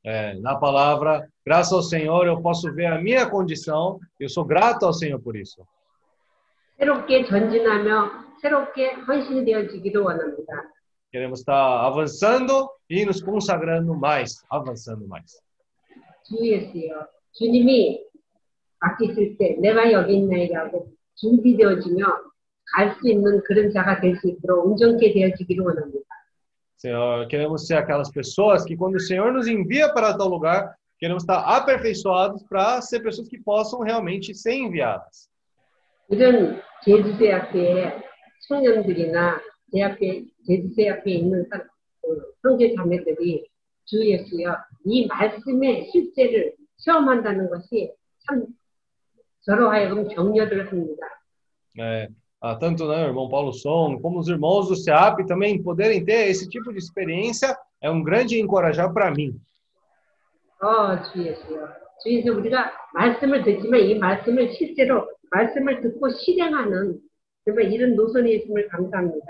[0.06, 3.98] É, na palavra, graças ao Senhor, eu posso ver a minha condição.
[4.20, 5.64] Eu sou grato ao Senhor por isso.
[6.78, 10.52] 새롭게 전진하며 새롭게 헌신되어지기를 원합니다.
[11.10, 15.40] Queremos estar avançando e nos consagrando mais, avançando mais.
[16.28, 17.06] 주의했어요.
[17.32, 18.04] 주님이
[18.80, 22.04] 맡기실 때 내가 여기 있나이라고 준비되어지며
[22.76, 26.04] 갈 수 있는 그런 자가 될 수 있도록 온전케 되어지기를 원합니다.
[26.78, 31.22] Senhor, queremos ser aquelas pessoas que, quando o Senhor nos envia para tal lugar, queremos
[31.22, 35.28] estar aperfeiçoados para ser pessoas que possam realmente ser enviadas.
[36.10, 38.02] 이런 제주대 앞에
[38.48, 39.40] 청년들이나
[39.72, 42.08] 제 앞에 제주대 앞에 있는 사- 어,
[42.42, 43.46] 형제 자매들이
[43.86, 44.56] 주의했어요.
[44.84, 47.90] 이 말씀의 실제를 체험한다는 것이
[48.26, 48.44] 참
[49.42, 51.06] 저로 하여금 격려를 합니다.
[51.78, 52.08] É,
[52.40, 56.28] ah, tanto né, o irmão Paulo Som, como os irmãos do SEAP também poderem ter
[56.28, 59.38] esse tipo de experiência é um grande encorajar para mim.
[60.62, 61.68] 어, 주의했어요.
[62.02, 66.98] 주의해서 우리가 말씀을 듣지만 이 말씀을 실제로 말씀을 듣고 실행하는
[67.44, 69.26] 정말 이런 노선이 있음을 감사합니다.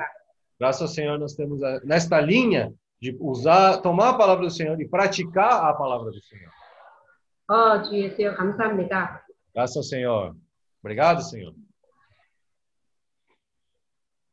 [0.61, 4.81] Graças ao Senhor, nós temos a- nesta linha de usar, tomar a palavra do Senhor
[4.81, 6.51] e praticar a palavra do Senhor.
[7.49, 8.35] 어, 주의했어요.
[8.37, 9.25] 감사합니다.
[9.55, 10.35] Graças ao Senhor.
[10.83, 11.53] Obrigado, Senhor.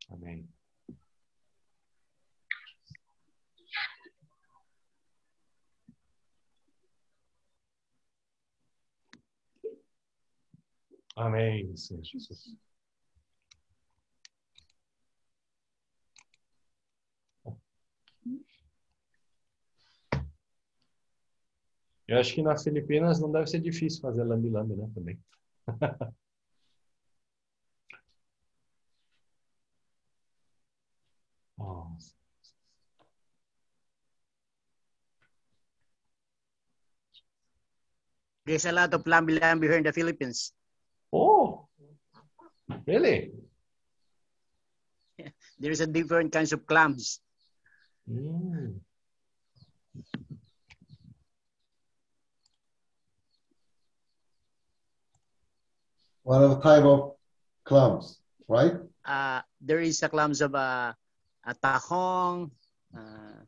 [0.09, 0.49] Amém.
[11.17, 12.57] Amém, Senhor Jesus.
[22.07, 24.91] Eu acho que nas Filipinas não deve ser difícil fazer lambi-lambi, né?
[24.95, 25.19] Também.
[31.67, 31.91] Oh,
[38.47, 40.55] There's a lot of lambi-lambi here in the Philippines.
[41.13, 41.67] Oh,
[42.87, 43.35] really?
[45.59, 47.19] There's a different kinds of clams.
[48.07, 48.79] Mm.
[56.23, 57.19] One of type of
[57.65, 58.79] clams, right?
[59.05, 60.95] Uh, there is a clams of uh,
[61.47, 62.51] a tahong,
[62.91, 63.41] uh,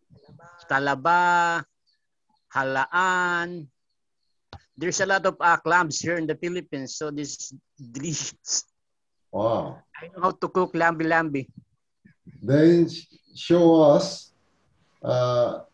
[0.70, 1.64] talaba,
[2.54, 3.66] halaan.
[4.78, 8.62] There's a lot of uh, clams here in the Philippines, so this is delicious.
[9.34, 9.82] Wow.
[9.98, 11.50] I know how to cook lambi-lambi.
[12.40, 12.86] Then
[13.34, 14.30] show us
[15.02, 15.66] uh,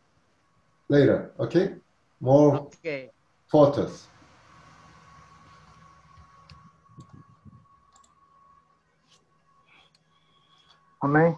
[0.88, 1.76] later, okay?
[2.20, 3.12] More Okay.
[3.52, 4.08] photos.
[11.04, 11.36] Amém?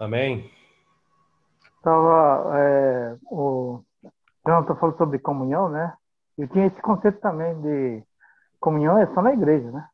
[0.00, 0.50] Amém.
[1.82, 3.82] Tava, é, o
[4.46, 5.94] Jonathan falou sobre comunhão, né?
[6.38, 8.02] E tinha esse conceito também de
[8.58, 9.86] comunhão é só na igreja, né?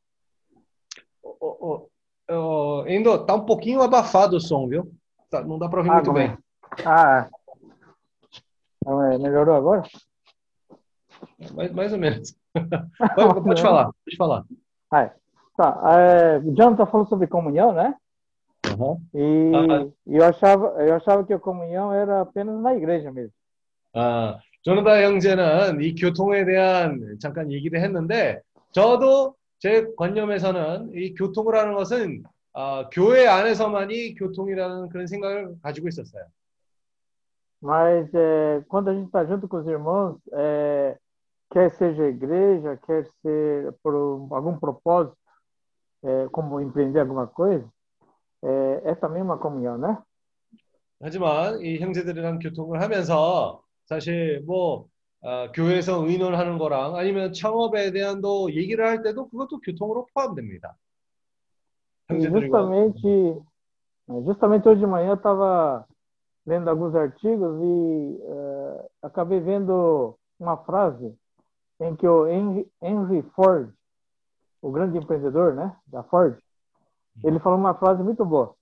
[1.25, 1.89] Ô,
[2.31, 4.93] ô, ô, Endo, tá um pouquinho abafado o som, viu?
[5.29, 6.29] Tá- não dá para ouvir Ah, muito como é?
[6.29, 6.39] bem.
[6.87, 7.29] Ah,
[8.81, 9.83] então, é, melhorou agora?
[11.53, 12.33] Mais, mais ou menos.
[13.17, 14.45] pode, pode falar, pode falar.
[14.93, 15.11] Ah,
[15.57, 15.81] tá.
[15.99, 17.93] É, o Jonathan falou sobre comunhão, né?
[18.79, 19.01] Uhum.
[19.15, 23.33] E, e eu achava, eu achava que a comunhão era apenas na igreja mesmo.
[23.95, 28.41] 아, 조나다 형제는 이 교통에 대한 잠깐 얘기를 했는데,
[28.73, 32.23] 저도 제 관념에서는 이 교통을 하는 것은
[32.53, 36.25] 아, 교회 안에서만이 교통이라는 그런 생각을 가지고 있었어요.
[37.61, 40.97] Mas é, quando a gente está junto com os irmãos, é,
[41.51, 45.17] quer seja igreja, quer ser por um- algum propósito,
[46.05, 47.67] é, como empreender alguma coisa,
[48.43, 49.99] é, também uma comunhão, né?
[51.01, 54.89] 하지만 이 형제들이랑 교통을 하면서 사실 뭐
[55.23, 60.77] 아, 교회에서 의논하는 거랑 아니면 창업에 대한도 얘기를 할 때도 그것도 교통으로 포함됩니다.
[62.11, 63.43] E 형제들과 justamente,
[64.25, 65.87] justamente hoje de manhã eu estava
[66.47, 71.15] lendo alguns artigos e eh, acabei vendo uma frase
[71.81, 73.71] em que o Henry, Henry Ford,
[74.63, 76.39] o grande empreendedor, né, da Ford,
[77.25, 78.55] ele falou uma frase muito boa.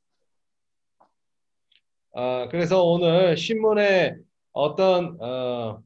[2.14, 4.16] 아, 그래서 오늘 신문에
[4.52, 5.82] 어떤 어,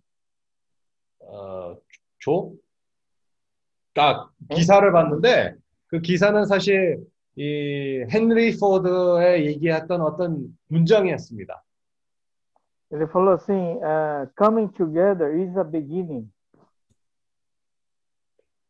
[1.21, 1.77] 어,
[2.19, 2.55] 조?
[3.97, 5.57] 아, 기사를 봤는데
[5.89, 7.05] 그 기사는 사실
[7.37, 11.63] 이 헨리 포드의 얘기했던 어떤 문장이었습니다.
[12.93, 16.31] Ele falou assim: eh, coming together is a beginning.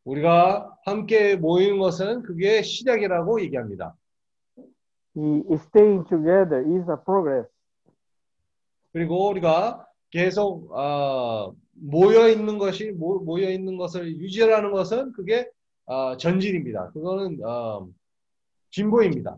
[0.05, 3.95] 우리가 함께 모이는 것은 그게 시작이라고 얘기합니다.
[5.17, 7.49] Staying together is a progress.
[8.93, 15.49] 그리고 우리가 계속 어, 모여 있는 것이 모, 모여 있는 것을 유지하는 것은 그게
[15.87, 16.91] 어, 전진입니다.
[16.93, 17.89] 그거는 어,
[18.71, 19.37] 진보입니다.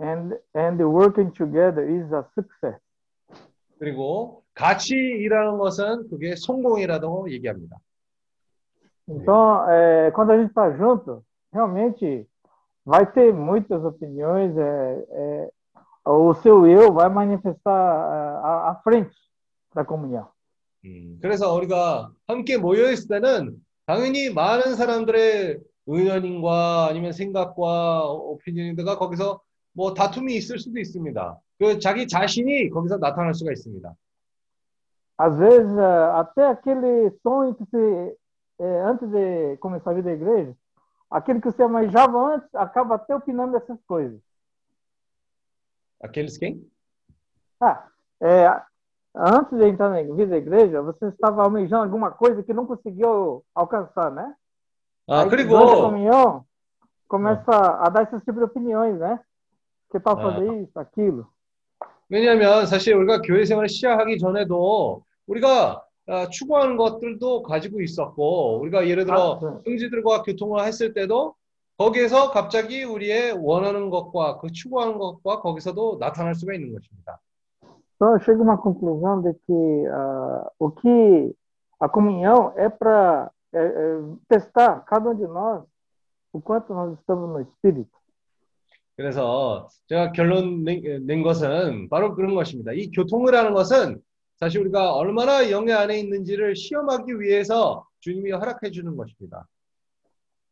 [0.00, 2.80] And, and working together is a success.
[3.78, 7.76] 그리고 같이 일하는 것은 그게 성공이라고 얘기합니다.
[9.08, 12.28] Então, eh, quando a gente está junto, realmente
[12.84, 15.50] vai ter muitas opiniões, é, é,
[16.04, 19.14] o seu eu vai manifestar à, à frente
[19.74, 20.28] da comunhão.
[21.20, 29.40] 그래서 우리가 함께 모여 있을 때는 당연히 많은 사람들의 의견인과 아니면 생각과 오피니언들가 거기서
[29.72, 31.38] 뭐 다툼이 있을 수도 있습니다.
[31.58, 33.94] 그 자기 자신이 거기서 나타날 수가 있습니다.
[35.20, 38.16] Às vezes, eh, até aquele sonho que você,
[38.59, 40.55] eh, antes de começar a vida da igreja,
[41.09, 44.19] aquele que você almejava antes, acaba até opinando essas coisas.
[46.01, 46.69] Aqueles quem?
[47.61, 47.87] Ah,
[48.21, 48.61] é,
[49.15, 53.43] antes de entrar na vida da igreja, você estava almejando alguma coisa que não conseguiu
[53.55, 54.35] alcançar, né?
[55.07, 56.45] 아 Aí, 그리고 durante a comunhão,
[57.07, 59.19] começa a dar esse tipo de opiniões, né?
[59.91, 60.21] Que tal Ah.
[60.21, 61.27] fazer isso, aquilo.
[62.09, 65.81] 왜냐하면 사실 우리가 교회 생활을 시작하기 전에도 우리가 아,
[66.30, 71.34] 추구하는 것들도 가지고 있었고 우리가 예를 들어 형제들과 교통을 했을 때도
[71.76, 77.20] 거기에서 갑자기 우리의 원하는 것과 그 추구하는 것과 거기서도 나타날 수가 있는 것입니다.
[78.00, 81.34] Então, eu chego a uma conclusão de que ah, o que
[81.80, 83.28] a comunhão é para
[84.28, 85.64] testar cada um de nós
[86.32, 87.90] o quanto nós estamos no espírito.
[88.96, 92.72] 그래서 제가 결론 낸, 낸 것은 바로 그런 것입니다.
[92.72, 94.00] 이 교통을 하는 것은
[94.40, 99.46] 사실 우리가 얼마나 영의 안에 있는지를 시험하기 위해서 주님이 허락해 주는 것입니다.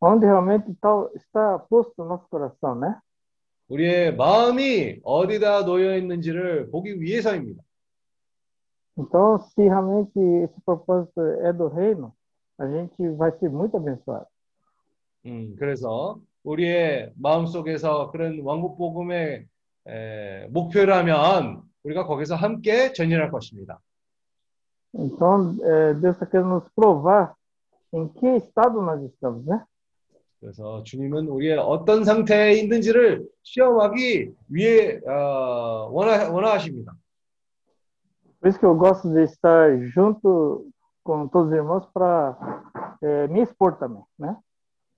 [0.01, 2.95] Onde realmente tá, está posto nosso coração, né?
[3.69, 7.63] 우리의 마음이 어디다 놓여 있는지를 보기 위해서입니다.
[8.99, 12.13] Então, se realmente esse propósito é do reino,
[12.59, 14.27] a gente vai ser muito abençoado.
[15.27, 19.47] 음, 그래서 우리의 마음 속에서 그런 왕국 복음의
[19.89, 23.81] 에, 목표라면 우리가 거기서 함께 전진할 것입니다.
[24.95, 27.35] Então, eh, Deus está querendo nos provar
[27.93, 29.63] em que estado nós estamos, né?
[30.41, 36.93] 그래서 주님은 우리의 어떤 상태에 있는지를 시험하기 위해 어, 원하, 원하십니다.
[38.41, 40.69] Por isso que eu gosto de estar junto
[41.03, 42.37] com todos os irmãos para
[43.29, 44.37] me expor também, né?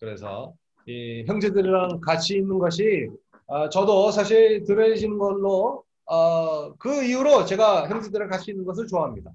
[0.00, 0.54] 그래서
[0.86, 3.08] 이 형제들이랑 같이 있는 것이
[3.46, 9.30] 어, 저도 사실 드러내지는 걸로 어, 그 이후로 제가 형제들이랑 같이 있는 것을 좋아합니다.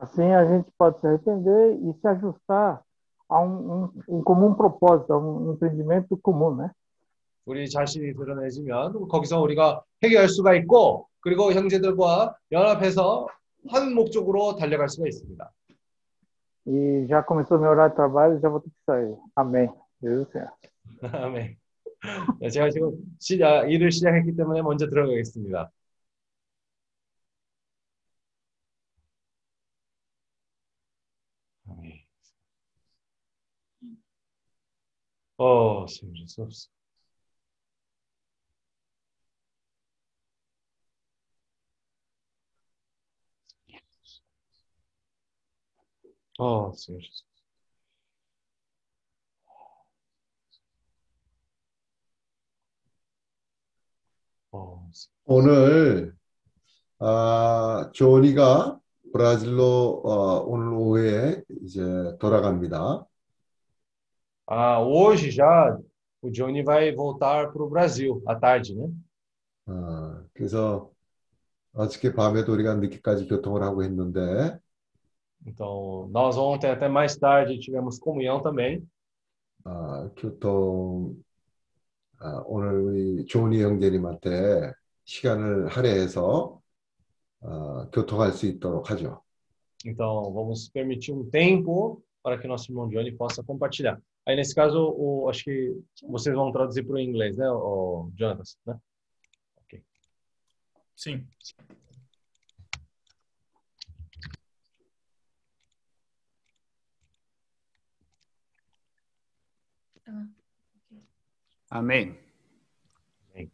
[0.00, 2.80] Assim a gente pode se arrepender e se ajustar
[3.28, 6.70] a um, um, um comum propósito, a um entendimento comum, né?
[7.46, 13.26] 우리 자신이 드러내지면 거기서 우리가 해결할 수가 있고 그리고 형제들과 연합해서
[13.70, 15.50] 한 목적으로 달려갈 수가 있습니다.
[16.68, 19.16] E já começou meu horário de trabalho, já vou ter que sair.
[19.34, 19.70] Amém.
[20.02, 20.52] Jesus Senhor.
[21.32, 21.56] 네,
[22.40, 25.70] 네, 제가 지금 시작, 일을 시작했기 때문에 먼저 들어가겠습니다.
[31.66, 32.06] 아, 예.
[35.36, 36.68] 어, 세우실 수 없어.
[46.38, 47.24] 어, 세우실 수
[55.24, 56.14] 오늘
[56.98, 58.80] 아, 조니가
[59.12, 61.82] 브라질로 어, 오늘 오후에 이제
[62.18, 63.06] 돌아갑니다.
[64.48, 65.78] Hoje já
[66.22, 68.90] o Johnny vai voltar para o Brasil à tarde, né?
[69.66, 70.90] 아, 그래서
[71.74, 74.58] 어저께 밤에도 우리가 늦게까지 교통을 하고 했는데
[75.46, 78.82] Então, nós ontem até mais tarde tivemos comunhão também.
[79.64, 81.22] 아, 교통
[82.19, 84.71] 아, 오늘 우리 조니 형제님한테
[85.05, 86.61] 시간을 할애해서
[87.41, 89.21] 어, 교통할 수 있도록 하죠.
[89.85, 94.01] Então, vamos permitir um tempo para que nosso irmão Johnny possa compartilhar.
[94.25, 95.75] Aí, nesse caso, o, acho que
[96.07, 98.57] vocês vão traduzir para o inglês, né, o Jonas?
[98.65, 98.79] Né?
[99.57, 99.83] Ok.
[100.95, 101.27] Sim.
[111.69, 112.17] Amém.
[113.31, 113.51] Amém.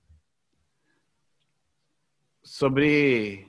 [2.44, 3.48] Sobre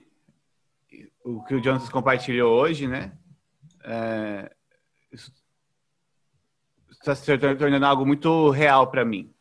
[1.25, 3.17] o que o Jonas compartilhou hoje, né?
[3.85, 4.55] É,
[5.13, 5.33] isso
[6.91, 9.33] está se tornando algo muito real para mim.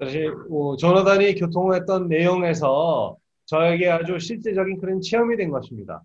[0.00, 6.02] 사실 어, 조나단이 교통했던 내용에서 저에게 아주 실제적인 그런 체험이 된 것입니다.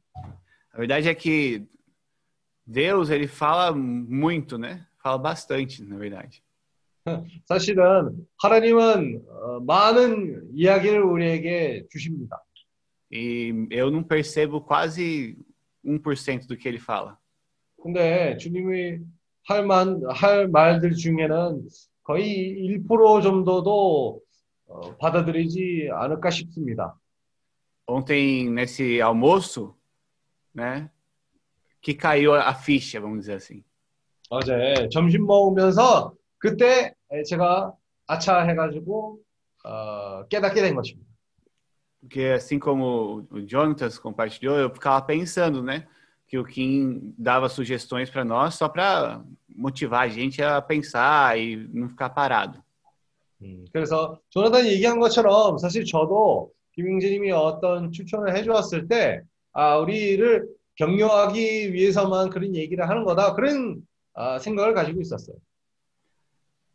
[0.73, 1.65] A verdade é que
[2.67, 4.85] Deus, ele fala muito, né?
[5.01, 6.43] Fala bastante, na verdade.
[7.44, 8.10] 사실은
[8.42, 12.42] 하나님은 어, 많은 이야기를 우리에게 주십니다.
[13.12, 15.36] E eu não percebo quase
[15.84, 17.18] 1% do que ele fala.
[17.82, 19.00] 근데 주님이
[19.48, 21.66] 할, 만, 할 말들 중에는
[22.02, 24.20] 거의 1% 정도도
[24.66, 26.96] 어, 받아들이지 않을까 싶습니다.
[27.86, 29.74] Ontem, nesse almoço,
[30.54, 30.88] né?
[31.80, 33.64] Que caiu a ficha, vamos dizer assim.
[34.28, 36.94] 어제 점심 먹으면서 그때
[37.26, 37.74] 제가
[38.06, 39.18] 아차 해가지고
[39.64, 41.10] 어, 깨닫게 된 것입니다.
[42.00, 45.86] Porque assim como o Jonatas compartilhou, eu ficava pensando, né?
[46.26, 49.22] Que o Kim dava sugestões para nós só para
[49.54, 52.62] motivar a gente a pensar e não ficar parado.
[53.42, 61.72] 음, 그래서 조나단이 얘기한 것처럼 사실 저도 김용진님이 어떤 추천을 해주었을 때 아, 우리를 격려하기
[61.74, 63.82] 위해서만 그런 얘기를 하는 거다 그런
[64.14, 65.36] 아, 생각을 가지고 있었어요.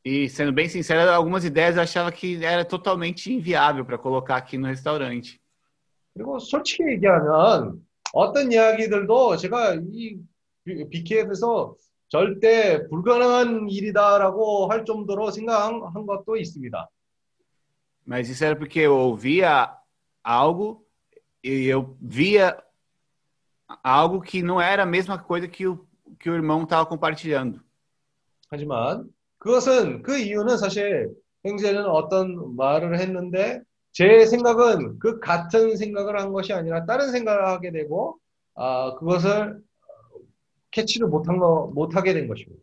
[0.04, 4.56] E sendo bem sincero, algumas ideias eu achava que era totalmente inviável para colocar aqui
[4.56, 5.40] no restaurante.
[6.14, 7.80] 그리고 솔직히 얘기하면
[8.12, 10.18] 어떤 이야기들도 제가 이
[10.64, 11.76] BKF에서
[12.08, 16.88] 절대 불가능한 일이다라고 할 정도로 생각한 것도 있습니다.
[18.06, 19.70] Mas isso era porque eu ouvia
[20.24, 20.84] algo
[21.44, 22.60] e eu via
[23.84, 25.86] algo que não era a mesma coisa que o,
[26.18, 27.62] que o irmão estava compartilhando.
[28.48, 29.08] 하지만
[29.45, 36.51] 그것은 그 이유는 사실 형제는 어떤 말을 했는데 제 생각은 그 같은 생각을 한 것이
[36.51, 38.17] 아니라 다른 생각을 하게 되고
[38.55, 39.61] 아, 그것을
[40.71, 42.59] 캐치를 못한 거 못하게 된 것입니다.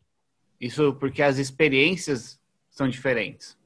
[0.60, 2.40] Isso porque as experiências
[2.72, 3.56] são diferentes.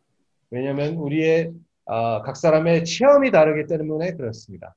[0.51, 1.55] 왜냐하면 우리의
[1.87, 4.77] 아, 각 사람의 체험이 다르기 때문에 그렇습니다.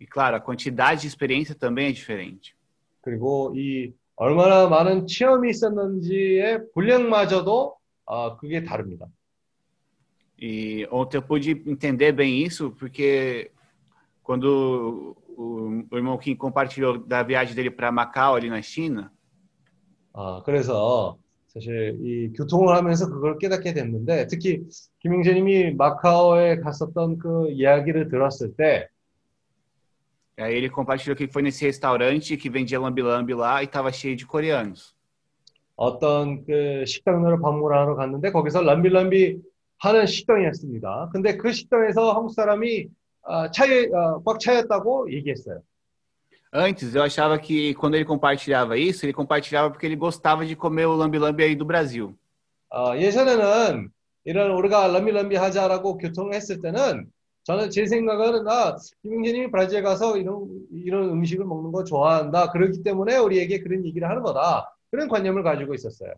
[0.00, 2.52] E claro, a quantidade de experiência também é diferente.
[3.00, 9.06] 그리고 이 얼마나 많은 체험이 있었는지의 분량마저도 아, 그게 다릅니다.
[10.40, 13.50] E ontem eu pude entender bem isso, porque
[14.22, 19.10] quando o, o irmão Kim compartilhou da viagem dele para Macau, ali na China,
[20.12, 24.64] 아, 그래서 사실 이 교통을 하면서 그걸 깨닫게 됐는데 특히
[25.00, 28.88] 김영재님이 마카오에 갔었던 그 이야기를 들었을 때
[30.37, 34.15] aí ele compartilhou que ele foi nesse restaurante que vendia lambi-lambi lá e estava cheio
[34.15, 34.95] de coreanos.
[35.75, 39.39] 어떤 그 식당을 방문하러 갔는데 거기서 람비람비
[39.77, 41.09] 하는 식당이었습니다.
[41.13, 42.89] 근데 그 식당에서 한국 사람이
[43.23, 45.61] 아, 차에 아, 꽉 차였다고 얘기했어요.
[46.51, 50.85] Antes, eu achava que quando ele compartilhava isso, ele compartilhava porque ele gostava de comer
[50.85, 52.13] o lambi-lambi aí do Brasil.
[52.71, 53.89] 아, 예전에는
[54.25, 57.07] 이런 우리가 람비람비 하자라고 교통했을 때는
[57.44, 62.50] 저는 제 생각은 아, 김용진이 브라질 가서 이런 이런 음식을 먹는 거 좋아한다.
[62.50, 64.74] 그렇기 때문에 우리에게 그런 얘기를 하는 거다.
[64.90, 66.12] 그런 관념을 가지고 있었어요.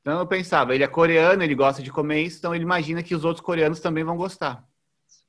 [0.00, 3.14] Então eu pensava, ele é coreano, ele gosta de comer isso, então ele imagina que
[3.14, 4.64] os outros coreanos também vão gostar.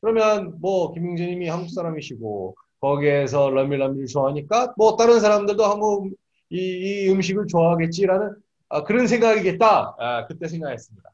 [0.01, 6.13] 그러면 뭐 김용진님이 한국 사람이시고 거기에서 람비람비를 좋아하니까 뭐 다른 사람들도 한국
[6.49, 8.35] 이, 이 음식을 좋아하겠지라는
[8.69, 9.95] 아, 그런 생각이겠다.
[9.99, 11.12] 아, 그때 생각했습니다.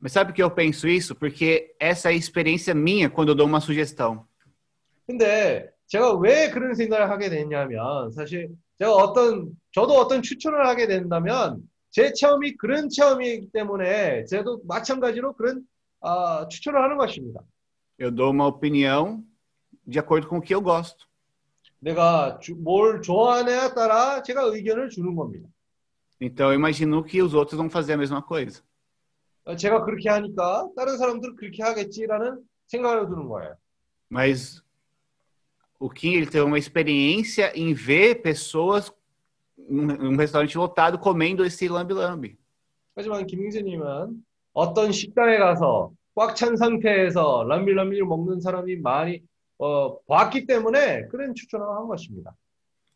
[0.00, 1.14] Mas sabe por que eu penso isso?
[1.14, 4.26] Porque essa é a experiência minha quando eu dou uma sugestão.
[5.06, 11.60] 근데 제가 왜 그런 생각을 하게 됐냐면 사실 제가 어떤 저도 어떤 추천을 하게 된다면
[11.90, 15.62] 제 체험이 그런 체험이기 때문에 저도 마찬가지로 그런
[16.00, 17.40] 아, 추천을 하는 것입니다.
[17.98, 19.22] Eu dou uma opinião
[19.86, 21.06] de acordo com o que eu gosto.
[21.80, 25.48] 내가 주- 뭘 좋아하냐에 따라 제가 의견을 주는 겁니다.
[26.20, 28.62] Então eu imagino que os outros vão fazer a mesma coisa.
[29.44, 33.54] 어, 제가 그렇게 하니까 다른 사람들은 그렇게 하겠지라는 생각을 드는 거예요.
[34.10, 34.62] Mas
[35.78, 38.92] o Kim ele teve uma experiência em ver pessoas
[39.56, 42.36] num, num restaurante lotado comendo esse lambi-lambi.
[42.96, 49.22] 하지만 김ing수님은 어떤 식당에 가서 꽉 찬 상태에서 람빌람비를 먹는 사람이 많이
[49.58, 52.34] 어, 봤기 때문에 그런 추천을 한 것입니다.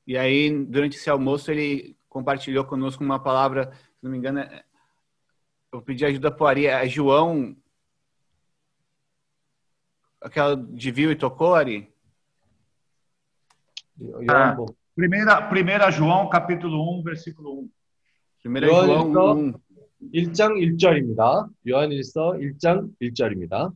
[0.07, 4.65] E aí, durante esse almoço, ele compartilhou conosco uma palavra, se não me engano, é-
[5.73, 7.57] eu pedi ajuda para o Ari, é João,
[10.21, 11.93] aquela de viu e tocou, Ari?
[14.29, 14.57] Ah,
[14.95, 17.71] primeira, primeira João, capítulo 1, versículo 1.
[18.43, 19.61] Primeira João 요한일서
[20.13, 21.51] 1장 1절입니다.
[21.67, 23.73] 요한일서 1장 1절입니다.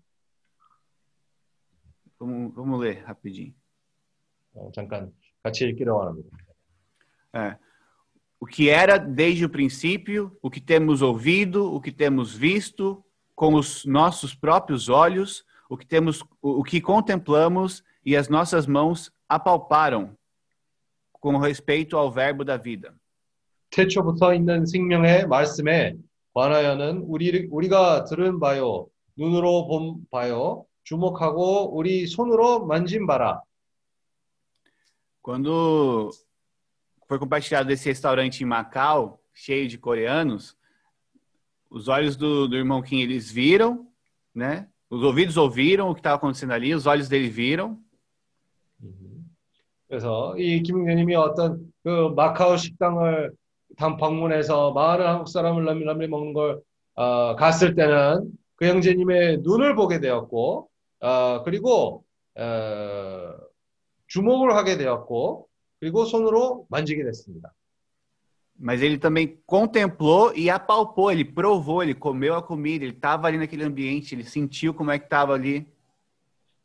[2.21, 3.55] Vamos, vamos ler rapidinho.
[4.55, 6.37] 어, 잠깐 같이 읽기를 원합니다.
[7.33, 7.57] É.
[8.43, 13.05] O que era desde o princípio, o que temos ouvido, o que temos visto
[13.35, 18.67] com os nossos próprios olhos, o que temos, o o que contemplamos e as nossas
[18.67, 20.17] mãos apalparam
[21.21, 22.95] com respeito ao verbo da vida.
[23.71, 25.97] 태초부터 있는 생명의 말씀에
[26.33, 28.87] 관하여는 우리, 우리가 들은 바요,
[29.17, 33.43] 눈으로 본 바요, 주목하고 우리 손으로 만진 바라.
[35.21, 36.11] Quando
[37.07, 40.57] foi compartilhado esse restaurante em Macau, cheio de coreanos,
[41.71, 43.87] os olhos do, do irmão Kim eles viram,
[44.35, 44.69] né?
[44.91, 47.79] Os ouvidos ouviram o que estava acontecendo ali, os olhos dele viram,
[49.89, 53.33] 그래서 이 김용재님이 어떤 그 마카오 식당을
[53.77, 56.61] 단 방문해서 많은 한국 사람을 람밀람밀 먹는 걸
[56.95, 60.69] 어, 갔을 때는 그 형제님의 눈을 보게 되었고
[61.01, 62.05] 어, 그리고
[62.37, 63.35] 어,
[64.09, 65.49] 주목을 하게 되었고
[65.83, 67.53] 그리고 손으로 만지게 됐습니다.
[68.61, 73.39] Mas ele também contemplou e apalpou, ele provou, ele comeu a comida, ele estava ali
[73.39, 75.65] naquele ambiente, ele sentiu como é que estava ali.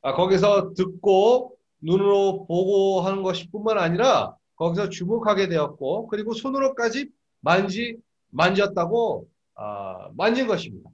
[0.02, 7.10] 아, 거기서 듣고 눈으로 보고 하는 것뿐만 아니라 거기서 주목하게 되었고 그리고 손으로까지
[7.42, 7.98] 만지
[8.32, 10.90] 만졌다고 아, 만진 것입니다.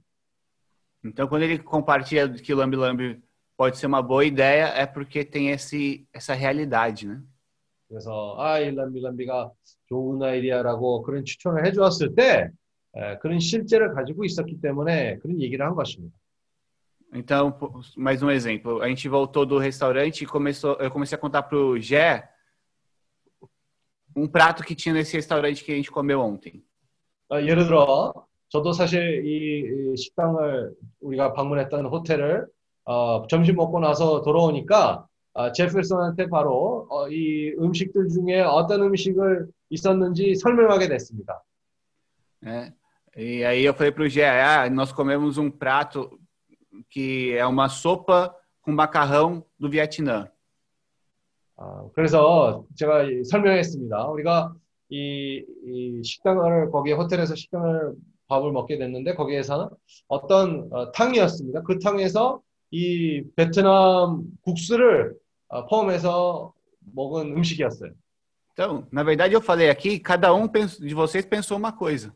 [1.02, 3.22] Então, quando ele compartilha que o Lambi Lambi
[3.56, 7.22] pode ser uma boa ideia, é porque tem esse, essa realidade, né?
[7.87, 9.51] 그래서 아, 이 람비람비가
[9.87, 12.49] 좋은 아이디어라고 그런 추천을 해주었을 때
[12.95, 16.17] 에, 그런 실제를 가지고 있었기 때문에 그런 얘기를 한 것입니다.
[17.13, 17.57] Então,
[17.97, 18.81] mais um exemplo.
[18.81, 22.27] A gente voltou do restaurante e começou, eu comecei a contar pro Gé
[24.15, 26.63] um prato que tinha nesse restaurante que a gente comeu ontem.
[27.29, 28.13] 아, 예를 들어
[28.49, 32.47] 저도 사실 이, 이 식당을 우리가 방문했던 호텔을
[32.85, 40.33] 어, 점심 먹고 나서 돌아오니까 어, 제필슨한테 바로 어, 이 음식들 중에 어떤 음식을 있었는지
[40.35, 41.43] 설명하게 됐습니다.
[42.41, 42.73] né?
[43.17, 46.09] E aí eu falei pro Gé, ah, nós comemos um prato
[46.89, 50.29] que é uma sopa com macarrão do Vietnã.
[51.57, 54.07] 어, 그래서 제가 이- 설명했습니다.
[54.07, 54.53] 우리가
[54.89, 57.93] 이, 이 식당을 거기 호텔에서 식당을
[58.27, 59.67] 밥을 먹게 됐는데 거기에서는
[60.07, 61.63] 어떤 어, 탕이었습니다.
[61.63, 62.41] 그 탕에서
[62.71, 65.15] 이 베트남 국수를
[65.48, 66.52] 어, 포함해서
[66.94, 67.92] 먹은 음식이었어요.
[68.52, 72.12] Então, na verdade, eu falei aqui, cada um pens- de vocês pensou uma coisa.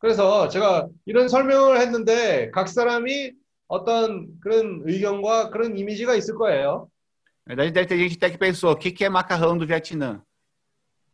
[0.00, 3.32] 그래서 제가 이런 설명을 했는데 각 사람이
[3.68, 6.88] 어떤 그런 의견과 그런 이미지가 있을 거예요.
[7.46, 10.22] Na verdade, deve ter gente até que pensou, o que, que é macarrão do Vietnã?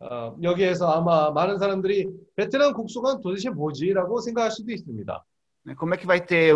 [0.00, 5.24] 어, 여기에서 아마 많은 사람들이 베트남 국수가 도대체 뭐지라고 생각할 수도 있습니다.
[5.66, 5.74] Né?
[5.74, 6.54] Como é que vai ter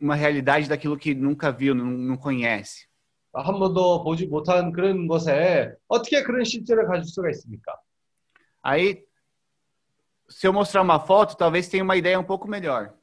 [0.00, 2.86] uma realidade daquilo que nunca viu, não, não conhece?
[3.33, 7.75] 한 번도 보지 못한 그런 것에 어떻게 그런 실제를 가질 수가 있습니까?
[8.63, 9.03] Aí,
[10.29, 12.93] se eu mostrar uma foto, talvez tenha uma ideia um pouco melhor.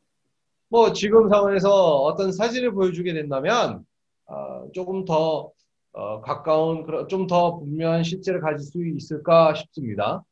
[0.70, 3.84] 뭐 지금 상황에서 어떤 사진을 보여주게 된다면
[4.26, 5.50] 어, 조금 더
[5.92, 10.22] 어, 가까운 좀 더 분명한 실제를 가질 수 있을까 싶습니다.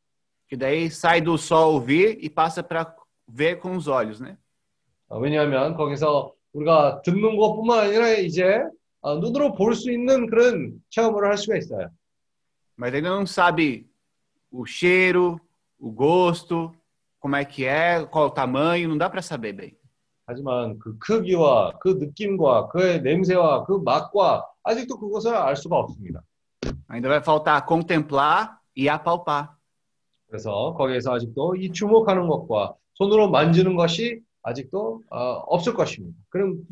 [0.46, 2.94] Que daí sai do só ouvir e passa para
[3.26, 4.36] ver com os olhos, né?
[5.08, 8.62] 어, 왜냐하면 거기서 우리가 듣는 것뿐만 아니라 이제
[9.00, 11.88] 어, 눈으로 볼 수 있는 그런 체험을 할 수가 있어요.
[12.78, 13.86] Mas ainda não sabe
[14.50, 15.40] o cheiro,
[15.78, 16.74] o gosto,
[17.18, 19.76] como é que é, qual o tamanho, não dá para saber bem.
[20.26, 26.20] 하지만 그 크기와 그 느낌과 그의 냄새와 그 맛과 아직도 그것을 알 수가 없습니다.
[26.90, 29.54] Ainda vai faltar contemplar e apalpar.
[30.28, 36.18] 그래서 거기에서 아직도 이 주목하는 것과 손으로 만지는 것이 아직도 어, 없을 것입니다.
[36.28, 36.64] 그럼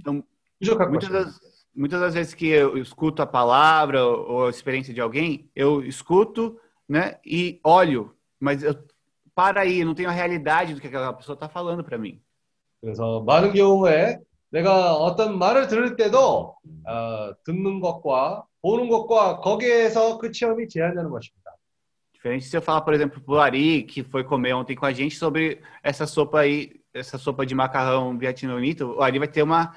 [0.58, 1.24] 부족할 것입니다.
[1.24, 1.40] das,
[1.75, 5.83] muitas das vezes que eu escuto a palavra ou ou a experiência de alguém, eu
[5.83, 8.75] escuto, né, e olho, mas eu
[9.39, 12.21] para aí, eu não tenho a realidade do que aquela pessoa está falando para mim.
[12.81, 14.19] 그래서 많은 경우에
[14.49, 16.55] 내가 어떤 말을 들을 때도
[16.85, 21.55] 어, 듣는 것과 보는 것과 거기에서 그 체험이 제한되는 것입니다.
[22.13, 25.15] Diferente se eu falar, por exemplo, pro Ari, que foi comer ontem com a gente
[25.15, 29.73] sobre essa sopa aí, essa sopa de macarrão vietnamita, o Ari vai ter uma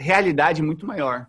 [0.00, 1.26] realidade muito maior.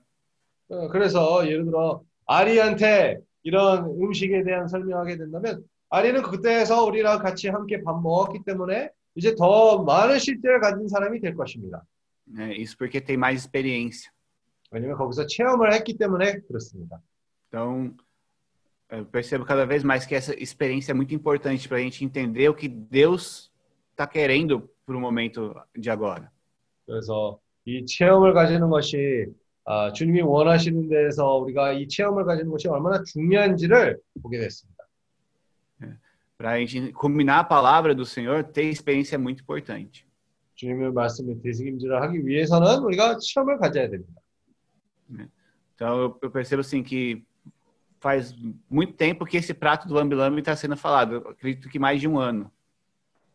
[0.70, 7.82] 어, 그래서 예를 들어 아리한테 이런 음식에 대한 설명하게 된다면 아리는 그때에서 우리랑 같이 함께
[7.82, 11.84] 밥 먹었기 때문에 이제 더 많은 실제를 가진 사람이 될 것입니다.
[12.28, 12.54] né?
[12.56, 14.12] Isso porque tem mais experiência.
[14.70, 17.02] 왜냐면 거기서 체험을 했기 때문에 그렇습니다.
[17.48, 17.96] Então,
[18.90, 22.50] eu percebo cada vez mais que essa experiência é muito importante para a gente entender
[22.50, 23.52] o que Deus
[23.92, 26.30] está querendo para o momento de agora.
[26.86, 29.27] 그래서 이 체험을 가지는 것이
[29.65, 34.83] 아, 주님이 원하시는 데에서 우리가 이 체험을 가지는 것이 얼마나 중요한지를 보게 됐습니다.
[36.37, 40.05] Para a gente combinar a palavra do Senhor, ter experiência é muito importante.
[40.57, 44.21] 주님의 말씀을 되새김질을 하기 위해서는 우리가 체험을 가져야 됩니다.
[45.75, 47.25] Então, eu, percebo assim que
[48.01, 48.35] faz
[48.69, 51.15] muito tempo que esse prato do lambi-lambi está sendo falado.
[51.15, 52.51] Eu acredito que mais de um ano.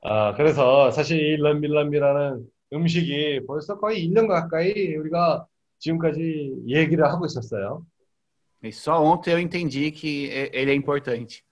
[0.03, 5.46] 아, 그래서 사실 이 람빌람비라는 음식이 벌써 거의 1년 가까이 우리가
[5.78, 7.84] 지금까지 얘기를 하고 있었어요.
[8.64, 11.42] E só ontem eu entendi que e- ele é importante.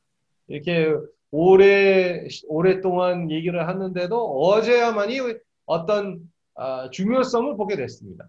[0.46, 0.94] 이렇게
[1.30, 5.18] 오래 오랫동안 얘기를 하는데도 어제야만이
[5.66, 6.20] 어떤
[6.54, 8.28] 아, 중요성을 보게 됐습니다.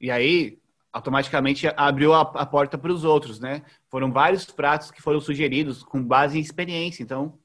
[0.00, 0.58] E aí,
[0.92, 3.62] automaticamente abriu a, a porta para os outros, né?
[3.90, 7.02] Foram vários pratos que foram sugeridos com base em experiência.
[7.02, 7.38] Então,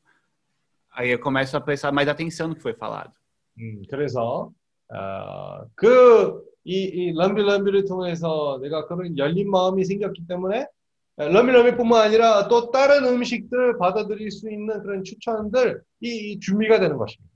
[0.92, 3.14] aí eu começo a prestar mais atenção no que foi falado.
[3.58, 4.52] 음, 그래서
[4.90, 10.68] 아, 그이 이 람빌람비를 통해서 내가 그런 열린 마음이 생겼기 때문에
[11.18, 17.32] 람빌람비뿐만 아니라 또 다른 음식들 받아들일 수 있는 그런 추천들 이, 이 준비가 되는 것입니다.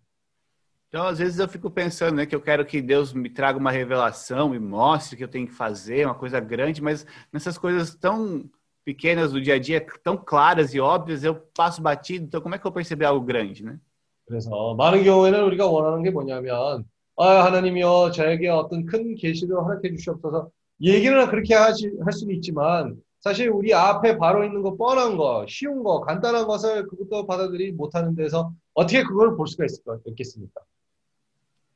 [0.88, 3.70] Então, às vezes eu fico pensando, né, que eu quero que Deus me traga uma
[3.70, 7.96] revelação, me mostre o que eu tenho que fazer, uma coisa grande, mas nessas coisas
[7.96, 8.50] tão
[8.86, 12.26] pequenas do dia a dia, tão claras e óbvias, eu passo batido.
[12.26, 13.78] Então, como é que eu vou perceber algo grande, né?
[14.26, 16.86] 그래서 많은 경우에는 우리가 원하는 게 뭐냐면
[17.17, 20.51] 아 하나님이여 저에게 어떤 큰 계시를 허락해 주시옵소서
[20.81, 25.83] 얘기는 그렇게 하시, 할 수는 있지만 사실 우리 앞에 바로 있는 거 뻔한 거 쉬운
[25.83, 30.63] 거 간단한 것을 그것도 받아들이지 못하는 데서 어떻게 그걸 볼 수가 있을까 있겠습니까?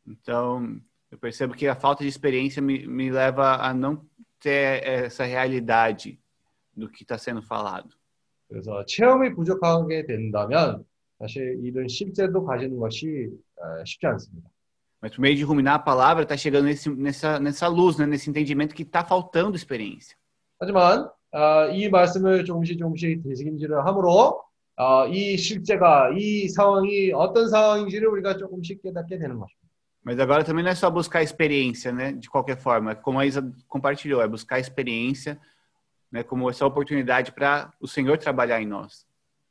[0.06, 0.80] Então,
[1.10, 4.04] eu percebo que a falta de experiência me, me leva a não
[4.40, 6.18] ter essa realidade
[6.76, 7.88] do que está sendo falado.
[8.48, 10.84] 그래서 체험이 부족하게 된다면
[11.18, 14.48] 사실 이런 실제도 가지는 것이 어, 쉽지 않습니다.
[15.03, 18.05] Mas por meio de ruminar a palavra, está chegando nesse, nessa, nessa luz, né?
[18.05, 20.17] nesse entendimento que está faltando experiência.
[20.59, 24.43] 하지만 아, 이 말씀을 조금씩 조금씩 되새김질을 함으로
[24.75, 29.59] 아, 이 실제가 이 상황이 어떤 상황인지를 우리가 조금씩 깨닫게 되는 것입니다.
[30.01, 32.13] Mas agora também não é só buscar experiência, né?
[32.13, 35.37] De qualquer forma, como a Isa compartilhou, é buscar experiência,
[36.11, 36.23] né?
[36.23, 39.05] Como essa oportunidade para o Senhor trabalhar em nós.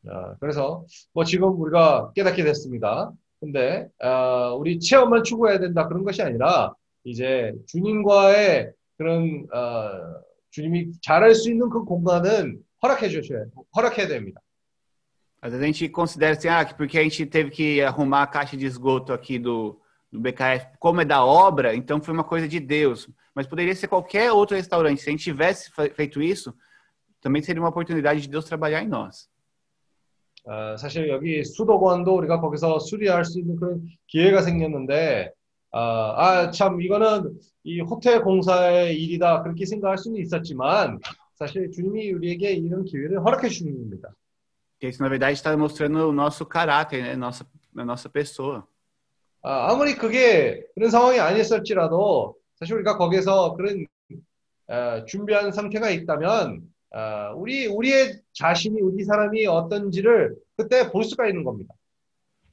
[0.07, 3.13] 아, 그래서 뭐 지금 우리가 깨닫게 됐습니다.
[3.43, 10.21] 근데 아, 우리 체험만 추구해야 된다 그런 것이 아니라 이제 주님과의 그런 아,
[10.51, 13.45] 주님이 잘할 수 있는 그 공간은 허락해 주셔야
[13.77, 14.41] 허락해야 됩니다.
[15.41, 18.27] Às vezes a gente considera assim, ah, que porque a gente teve que arrumar a
[18.27, 19.81] caixa de esgoto aqui do,
[20.11, 23.09] do BKF, como é da obra, então foi uma coisa de Deus.
[23.37, 25.01] Mas poderia ser qualquer outro restaurante.
[25.01, 26.53] Se a gente tivesse fe- feito isso,
[27.21, 29.29] também seria uma oportunidade de Deus trabalhar em nós.
[30.46, 35.32] 아, 사실 여기 수도관도 우리가 거기서 수리할 수 있는 그런 기회가 생겼는데,
[35.72, 35.80] 아,
[36.18, 39.42] 아, 참, 이거는 이 호텔 공사의 일이다.
[39.44, 41.00] 그렇게 생각할 수는 있었지만,
[41.36, 44.10] 사실 주님이 우리에게 이런 기회를 허락해 주는 겁니다.
[44.82, 47.16] Isso, na verdade, está mostrando o nosso caráter, né?
[47.16, 47.46] Nossa,
[47.78, 48.68] a nossa pessoa.
[49.42, 53.86] 아, 아무리 그게 그런 상황이 아니었을지라도, 사실 우리가 거기서 그런
[54.68, 61.45] 어, 준비한 상태가 있다면, 어, 우리, 우리의 자신이, 우리 사람이 어떤지를 그때 볼 수가 있는
[61.45, 61.75] 겁니다.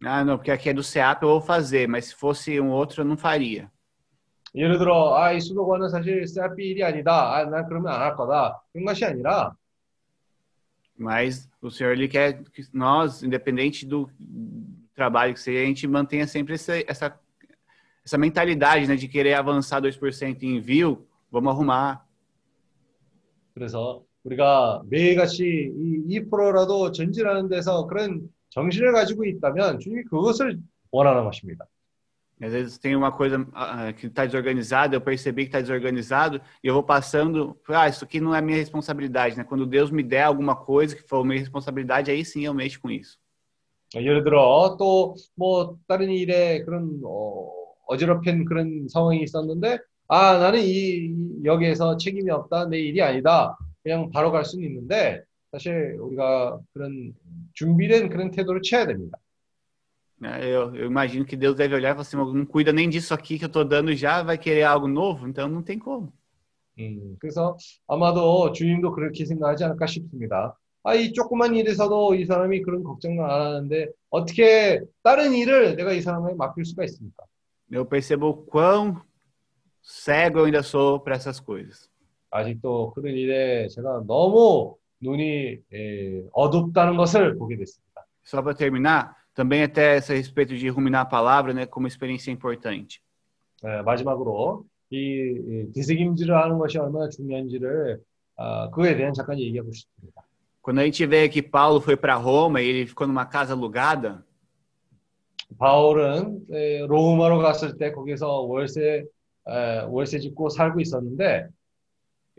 [0.03, 3.01] Ah, não, porque aqui é do SEAP eu vou fazer, mas se fosse um outro
[3.01, 3.72] eu não faria.
[4.53, 7.35] 예를 들어, 아, 이 수도관은 사실 셀피 일이 아니다.
[7.35, 8.61] 아, 난 그러면 안 할 거다.
[8.72, 9.55] 그런 것이 아니라,
[10.97, 14.09] Mas o Senhor ele quer que nós, independente do
[14.93, 17.19] trabalho que seja, a gente mantenha sempre essa, essa,
[18.05, 22.05] essa mentalidade né, de querer avançar 2% em envio, vamos arrumar.
[23.53, 25.44] 그래서 우리가 매일같이
[26.06, 30.59] 이 2%라도 전진하는 데서 그런 정신을 가지고 있다면 주님이 그것을
[30.90, 31.66] 원하는 것입니다.
[32.42, 36.68] Às vezes tem uma coisa ah, que está desorganizada, eu percebi que está desorganizado, e
[36.68, 39.44] eu vou passando, ah, isso aqui não é minha responsabilidade, né?
[39.44, 42.90] Quando Deus me der alguma coisa que for minha responsabilidade, aí sim eu mexo com
[42.90, 43.18] isso.
[43.94, 47.51] 예를 들어 또 뭐 다른 일에 그런 어,
[47.88, 49.78] 어지럽힌 그런 상황이 있었는데
[50.09, 55.23] 아 나는 이 이- 여기에서 책임이 없다 내 일이 아니다 그냥 바로 갈 수는 있는데
[55.51, 57.12] 사실 우리가 그런
[57.55, 59.19] 준비된 그런 태도를 취해야 됩니다.
[60.23, 63.39] Eu, eu imagino que Deus deve olhar e falar assim, não cuida nem disso aqui
[63.39, 65.27] que eu estou dando já, vai querer algo novo?
[65.27, 66.12] Então não tem como.
[66.78, 70.57] 음, 그래서 아마도 주님도 그렇게 생각하지 않을까 싶습니다.
[70.82, 76.01] 아, 이 조그만 일에서도 이 사람이 그런 걱정을 안 하는데 어떻게 다른 일을 내가 이
[76.01, 77.24] 사람에게 맡길 수가 있습니까?
[77.70, 79.01] Eu percebo o quão
[79.82, 81.89] cego eu ainda sou para essas coisas.
[82.30, 88.05] 아직도 그런 일에 제가 너무 눈이 예, 어둡다는 것을 보게 됐습니다.
[88.23, 92.99] Só para terminar, também até esse respeito de ruminar a palavra, né, como experiência importante.
[93.63, 97.99] 예, 마지막으로 이, 이 되새김질을 하는 것이 얼마나 중요한지를
[98.38, 100.22] 아, 그거에 대한 잠깐 얘기하고 싶습니다.
[100.61, 104.23] Quando a gente vê que Paulo foi para Roma e ele ficou numa casa alugada,
[105.59, 109.05] 바울은 에, 로마로 갔을 때 거기서 월세
[109.47, 111.47] 에, 월세 짓고 살고 있었는데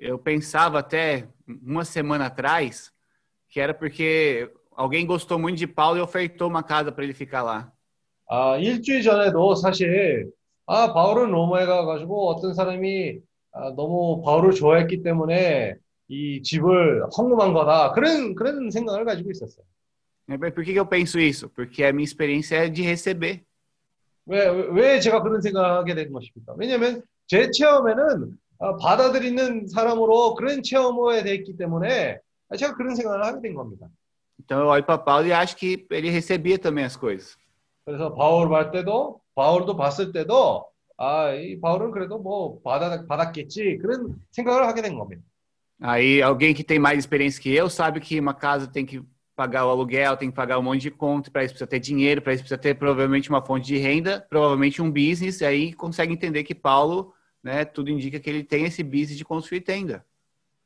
[0.01, 2.93] eu pensava até uma semana atrás
[3.49, 7.43] que era porque alguém gostou muito de Paulo e ofertou uma casa para ele ficar
[7.43, 7.73] lá.
[8.29, 10.31] 아, 일주일 전에도 사실
[10.67, 13.21] 아, 바울은 로마에 가가지고 어떤 사람이
[13.53, 15.77] 아, 너무 바울을 좋아했기 때문에
[16.09, 17.93] 이 집을 헌금한 거다.
[17.93, 19.65] 그런 그런 생각을 가지고 있었어요.
[20.29, 21.49] Né, Por que, que eu penso isso?
[21.49, 23.45] Porque a minha experiência é de receber.
[24.27, 26.55] 왜, 왜 제가 그런 생각을 하게 된 것입니까?
[26.59, 28.27] 왜냐하면 제 체험에는 아,
[28.61, 32.19] 받아들이는 사람으로 그런 체험에 됐기 때문에
[32.57, 33.89] 제가 그런 생각을 하게 된 겁니다.
[34.39, 37.37] Então eu olho para Paulo e acho que ele recebia também as coisas.
[37.85, 40.67] 그래서 바울 볼 때도 바울도 봤을 때도
[40.99, 45.23] 아, 이 바울은 그래도 뭐 받아, 받았겠지 그런 생각을 하게 된 겁니다.
[45.83, 49.03] Aí alguém que tem mais experiência que eu sabe que uma casa tem que
[49.37, 52.23] pagar o aluguel, tem que pagar um monte de conta, para isso precisa ter dinheiro,
[52.23, 56.15] para isso precisa ter provavelmente uma fonte de renda, provavelmente um business, e aí consegue
[56.15, 57.13] entender que Paulo,
[57.44, 60.04] né, tudo indica que ele tem esse business de construir tenda.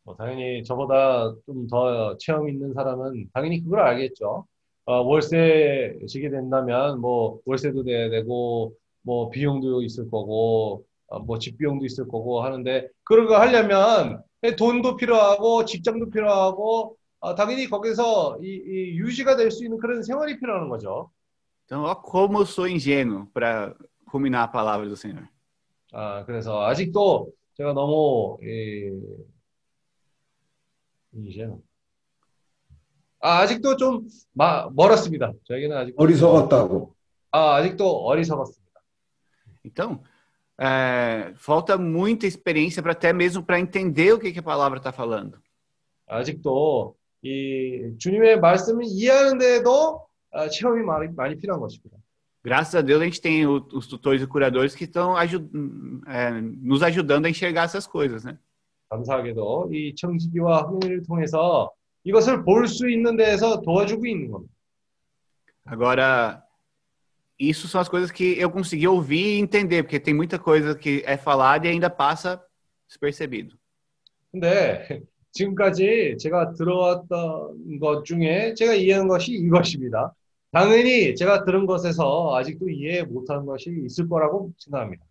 [0.03, 4.45] 뭐 당연히 저보다 좀 더 체험 있는 사람은 당연히 그걸 알겠죠.
[4.85, 11.57] 어, 월세 지게 된다면 뭐 월세도 내야 되고 뭐 비용도 있을 거고 어, 뭐 집
[11.57, 14.21] 비용도 있을 거고 하는데 그런 거 하려면
[14.59, 20.39] 돈도 필요하고 직장도 필요하고 어, 당연히 거기서 이, 이 유지가 될 수 있는 그런 생활이
[20.39, 21.09] 필요한 거죠.
[21.65, 23.73] Então, ó como sou ingênuo para
[24.13, 25.27] ruminar a palavra do Senhor.
[25.97, 28.91] 아, 그래서 아직도 제가 너무 예,
[31.13, 31.49] 이제
[33.21, 35.31] 아, 아직도 좀 마, 멀었습니다.
[35.45, 36.93] 저에게는 아직 어리석었다고.
[37.31, 38.65] 아, 아직도 어리석었습니다.
[39.63, 40.03] Então,
[40.59, 44.91] é, falta muita experiência para até mesmo para entender o que, que a palavra está
[44.91, 45.39] falando.
[46.07, 51.97] 아직도 이 주님의 말씀을 이해하는 데에도 아, 체험이 많이, 많이 필요한 것입니다.
[52.44, 55.50] Graças a Deus a gente tem o- os tutores e curadores que estão aju-
[56.06, 58.38] é, nos ajudando a enxergar essas coisas, né?
[58.88, 61.70] 감사하게도 이 청지기와 흥미를 통해서
[62.02, 64.52] 이것을 볼 수 있는 데에서 도와주고 있는 겁니다.
[65.66, 66.42] Agora,
[67.38, 71.02] isso são as coisas que eu consegui ouvir e entender, porque tem muita coisa que
[71.06, 72.42] é falada e ainda passa
[72.88, 73.56] despercebido.
[74.32, 75.02] 근데
[75.32, 80.12] 지금까지 제가 들어왔던 것 중에 제가 이해한 것이 이것입니다.
[80.54, 85.04] 당연히 제가 들은 것에서 아직도 이해 못하는 것이 있을 거라고 생각합니다.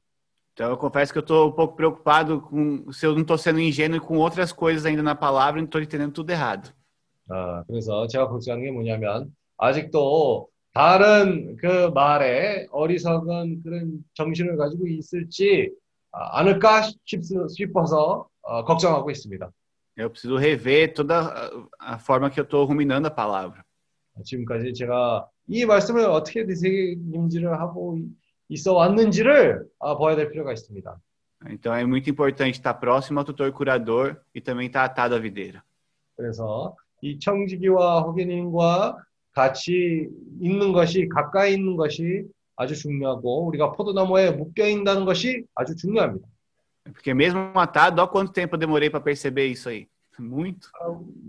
[0.54, 3.62] Então, eu confesso que eu estou um pouco preocupado com se eu não estou sendo
[3.62, 6.74] ingênuo com outras coisas ainda na palavra e não estou entendendo tudo errado.
[7.30, 15.72] 아, 그래서 제가 걱정하는 게 뭐냐면 아직도 다른 그 말에 어리석은 그런 정신을 가지고 있을지
[16.12, 19.50] 아, 않을까 싶, 싶어서 어, 걱정하고 있습니다.
[19.96, 23.63] Eu preciso rever toda a, a forma que eu estou ruminando a palavra.
[24.23, 27.99] 지금까지 제가 이 말씀을 어떻게 되새김질을 하고
[28.49, 31.01] 있어 왔는지를 아, 봐야 될 필요가 있습니다.
[31.51, 35.63] Então, é muito importante estar próximo ao tutor curador e também estar atado à videira.
[36.17, 38.97] 그래서 이 청지기와 호기님과
[39.33, 40.09] 같이
[40.41, 42.25] 있는 것이 가까이 있는 것이
[42.57, 46.27] 아주 중요하고 우리가 포도나무에 묶여 있다는 것이 아주 중요합니다.
[46.85, 49.89] Porque mesmo atado, olha quanto tempo eu demorei para perceber isso aí.
[50.21, 50.69] Muito.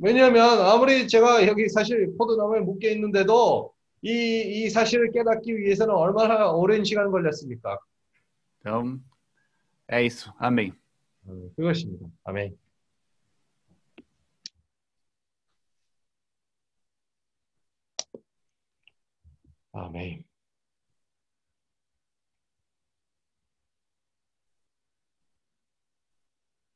[0.01, 6.83] 왜냐하면 아무리 제가 여기 사실 포도나무에 묶여 있는데도 이, 이 사실을 깨닫기 위해서는 얼마나 오랜
[6.83, 7.79] 시간 걸렸습니까?
[8.59, 8.99] Então,
[9.91, 10.31] é isso.
[10.39, 10.73] Amém.
[11.27, 12.07] 음, 그것입니다.
[12.23, 12.55] 아멘.
[19.73, 20.23] 아멘.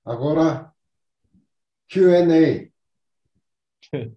[0.06, 0.74] Agora,
[1.90, 2.70] Q&A.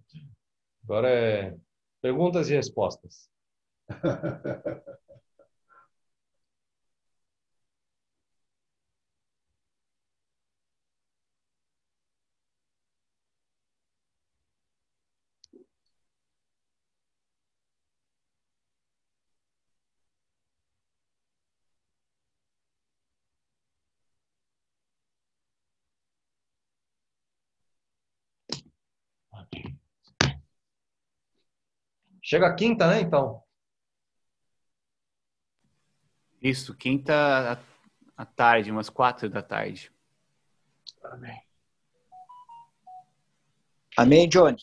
[0.83, 1.55] Agora é
[2.01, 3.29] perguntas e respostas.
[32.25, 33.43] Chega a quinta, né, então?
[36.41, 37.61] Isso, quinta
[38.15, 39.91] à- tarde, umas quatro da tarde.
[41.03, 41.41] Amém.
[43.97, 44.57] Amém, Johnny?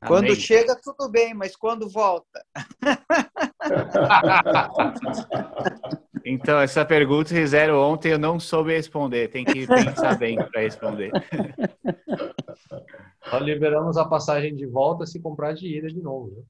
[0.00, 0.34] Quando Amém.
[0.34, 2.44] chega, tudo bem, mas quando volta?
[6.26, 9.28] Então, essa pergunta que fizeram ontem eu não soube responder.
[9.28, 11.12] Tem que pensar bem para responder.
[13.30, 16.46] Nós liberamos a passagem de volta se comprar de ida de novo.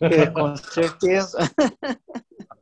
[0.00, 1.36] É, com certeza.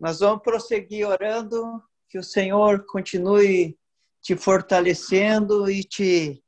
[0.00, 3.78] Nós vamos prosseguir orando, que o Senhor continue
[4.20, 6.42] te fortalecendo e te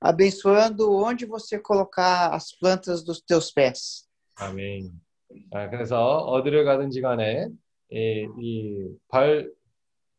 [0.00, 4.08] abençoando onde você colocar as plantas dos teus pés.
[4.36, 5.03] 아멘.
[5.52, 7.48] 아, 그래서 어디를 가든지 간에
[7.90, 9.50] 이, 이 발,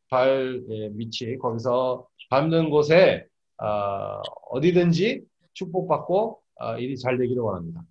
[0.10, 3.26] 발 예, 밑이 거기서 밟는 곳에
[3.58, 4.22] 아,
[4.52, 5.24] 어디든지
[5.54, 7.82] 축복받고 아, 일이 잘 되기를 원합니다.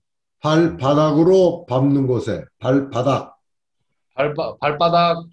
[0.41, 3.37] 발바닥으로 밟는 곳에 발바닥.
[4.15, 5.25] 발바, 발바닥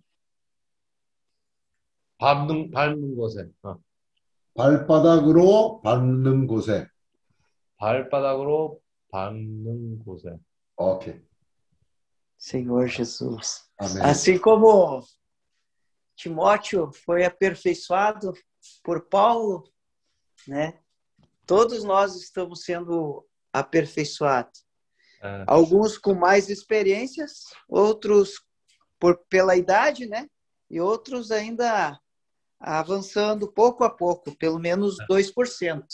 [2.17, 3.49] 밟는, 밟는 곳에.
[3.63, 3.77] 어,
[4.55, 6.87] 발바닥으로 밟는 곳에.
[7.77, 8.79] 발바닥으로
[9.11, 10.37] 밟는 곳에.
[10.77, 11.15] 오케이.
[12.41, 13.69] Senhor Jesus.
[13.77, 14.01] Amém.
[14.03, 15.05] Assim como
[16.15, 18.33] Timóteo foi aperfeiçoado
[18.83, 19.71] por Paulo,
[20.47, 20.79] né?
[21.45, 23.23] Todos nós estamos sendo
[23.53, 24.65] aperfeiçoados.
[25.21, 25.43] É.
[25.45, 28.43] Alguns com mais experiências, outros
[28.99, 30.27] por pela idade, né?
[30.67, 31.99] E outros ainda
[32.59, 35.05] avançando pouco a pouco, pelo menos é.
[35.05, 35.85] 2%.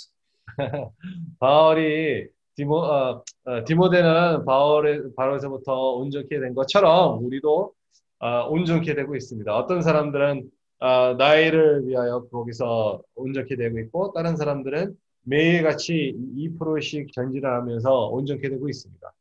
[1.37, 7.71] Pauli, 디모, 어, 어, 디모데는 바울의, 바울에서부터 온전케 된 것처럼 우리도
[8.19, 9.55] 어, 온전케 되고 있습니다.
[9.55, 18.07] 어떤 사람들은 어, 나이를 위하여 거기서 온전케 되고 있고 다른 사람들은 매일같이 2%씩 전진을 하면서
[18.07, 19.13] 온전케 되고 있습니다.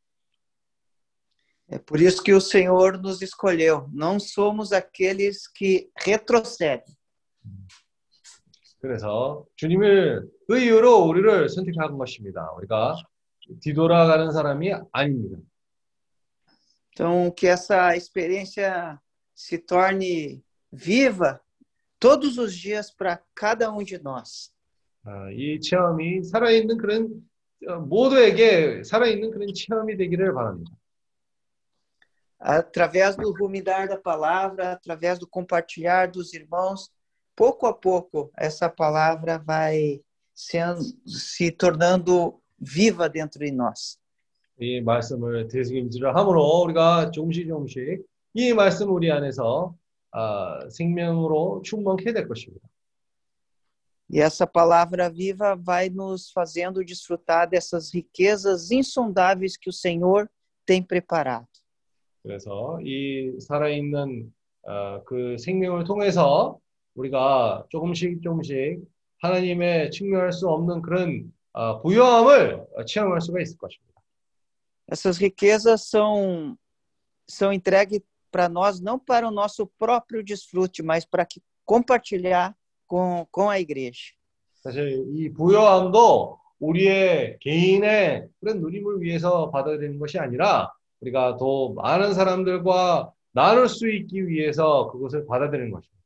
[1.68, 3.88] É por isso que o Senhor nos escolheu.
[3.92, 6.94] Não somos aqueles que retrocedem.
[8.80, 12.52] 그래서 주님을 그 이유로 우리를 선택한 것입니다.
[12.56, 12.94] 우리가
[13.61, 15.38] 뒤돌아가는 사람이 아닙니다.
[16.93, 18.99] Então, que essa experiência
[19.34, 21.41] se torne viva
[21.99, 24.52] todos os dias para cada um de nós.
[25.03, 27.10] 아, 이 체험이 살아있는 그런
[27.68, 30.72] 어, 모두에게 살아있는 그런 체험이 되기를 바랍니다.
[32.39, 36.91] Através do ruminar da palavra, através do compartilhar dos irmãos,
[37.35, 40.02] pouco a pouco essa palavra vai
[40.34, 43.99] sendo, se tornando viva dentro de nós.
[44.59, 49.74] 이 말씀을 되새김질을 함으로 우리가 조금씩 조금씩 이 말씀 우리 안에서
[50.12, 52.66] 아, 생명으로 충만케 될 것입니다.
[54.09, 60.28] E essa palavra viva vai nos fazendo desfrutar dessas riquezas insondáveis que o Senhor
[60.65, 61.49] tem preparado.
[62.23, 66.59] 그래서 이 살아있는 어, 그 생명을 통해서
[66.95, 68.81] 우리가 조금씩 조금씩
[69.23, 71.35] 하나님의 측면할 수 없는 그런 어,
[71.81, 73.91] 부유함을 체험할 수가 있을 것입니다.
[74.91, 76.57] Essas riquezas são,
[77.27, 82.56] são entregues para nós, não para o nosso próprio desfrute, mas para que compartilhar
[82.88, 84.14] com, com a igreja.
[84.64, 92.14] 사실 이 부유함도 우리의 개인의 그런 누림을 위해서 받아야 되는 것이 아니라 우리가 더 많은
[92.14, 96.02] 사람들과 나눌 수 있기 위해서 그것을 받아들이는 것입니다.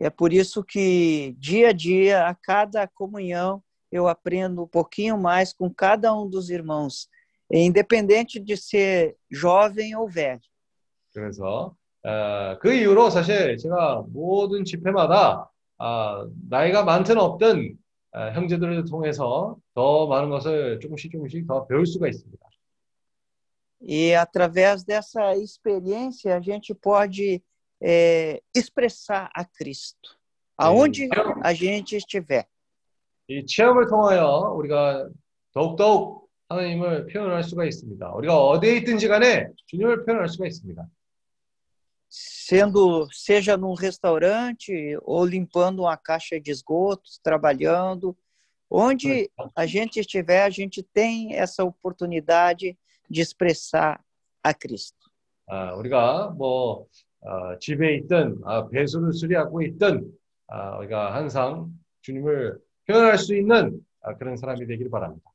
[0.00, 5.16] E é por isso que dia a dia, a cada comunhão, eu aprendo um pouquinho
[5.16, 7.08] mais com cada um dos irmãos,
[7.50, 10.40] independente de ser jovem ou velho.
[11.12, 15.48] 그래서 어, 그 이후로 사실 제가 모든 집회마다
[15.78, 17.76] 아, 나이가 많든 없든
[18.12, 22.44] 어, 형제들을 통해서 더 많은 것을 조금씩 조금씩 더 배울 수가 있습니다.
[23.86, 27.42] E através dessa experiência, a gente pode
[27.82, 30.16] é, expressar a Cristo,
[30.56, 31.06] aonde
[31.42, 32.46] a gente estiver.
[33.28, 35.08] 이 체험을 통하여 우리가
[35.52, 38.14] 더욱더욱 하나님을 표현할 수가 있습니다.
[38.14, 40.86] 우리가 어디에 있든지 간에 주님을 표현할 수가 있습니다.
[42.16, 48.16] Sendo, seja num restaurante ou limpando uma caixa de esgotos, trabalhando,
[48.70, 52.78] onde a gente estiver, a gente tem essa oportunidade
[53.10, 54.00] de expressar
[54.44, 55.10] a Cristo.
[55.46, 56.86] 아, 우리가 뭐
[57.20, 60.10] 어, 집에 있든 아, 배수를 수리하고 있든
[60.46, 61.70] 아, 우리가 항상
[62.02, 62.58] 주님을
[62.88, 65.30] 표현할 수 있는 아, 그런 사람이 되기를 바랍니다.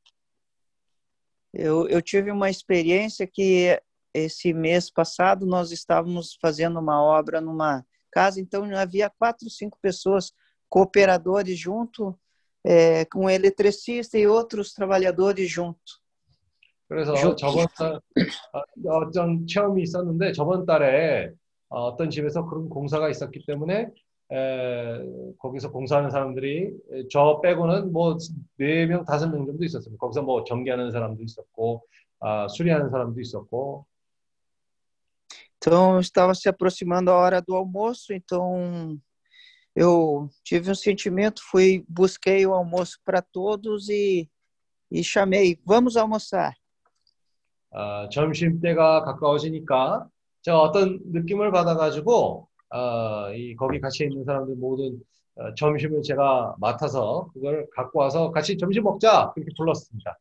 [1.54, 3.82] Eu, eu tive uma experiência que
[4.14, 10.32] esse mês passado nós estávamos fazendo uma obra numa casa, então havia quatro, cinco pessoas,
[10.70, 12.18] cooperadores junto,
[12.64, 16.00] é, com um eletricista e outros trabalhadores junto.
[16.88, 18.00] 그래서 주- 저번 달
[18.54, 21.32] 아, 어떤 체험이 있었는데 저번 달에
[21.70, 23.90] 어, 어떤 집에서 그런 공사가 있었기 때문에
[24.35, 28.17] 에, 거기서 공사하는 사람들이 에, 저 빼고는 뭐
[28.59, 29.99] 네 명 다섯 명 정도 있었습니다.
[30.01, 31.85] 거기서 뭐 전기하는 사람도 있었고
[32.21, 33.87] 아, 수리하는 사람도 있었고
[35.57, 38.99] Então estava se aproximando a hora do almoço, então
[39.75, 44.29] eu tive um sentimento, fui busquei o almoço para todos e,
[44.91, 46.53] e chamei, vamos almoçar.
[47.73, 50.07] 아, 점심 때가 가까워지니까
[50.43, 52.47] 제가 어떤 느낌을 받아가지고
[52.77, 55.01] 아, 이 거기 같이 있는 사람들 모든
[55.37, 60.19] 어, 점심을 제가 맡아서 그걸 갖고 와서 같이 점심 먹자 그렇게 불렀습니다.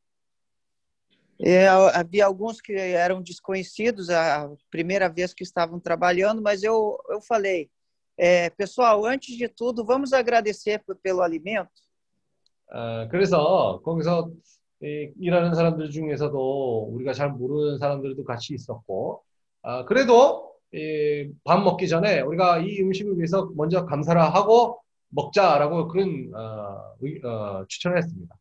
[1.40, 7.20] É, havia alguns que eram desconhecidos a primeira vez que estavam trabalhando, mas eu, eu
[7.22, 7.72] falei,
[8.16, 11.72] é, pessoal, antes de tudo, vamos agradecer pelo alimento.
[12.70, 14.30] 아, 그래서 거기서
[14.84, 19.24] 이, 일하는 사람들 중에서도 우리가 잘 모르는 사람들도 같이 있었고
[19.64, 20.53] 아, 그래도 이,
[21.45, 27.65] 밥 먹기 전에 우리가 이 음식을 위해서 먼저 감사를 하고 먹자라고 그런 어, 의- 어,
[27.69, 28.35] 추천을 했습니다.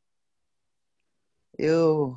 [1.60, 2.16] Eu,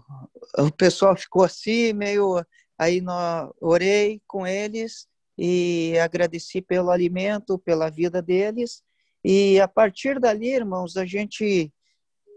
[0.58, 2.44] o pessoal ficou assim, meio.
[2.78, 8.82] Aí nós, orei com eles e agradeci pelo alimento, pela vida deles.
[9.24, 11.72] E a partir dali, irmãos, a gente,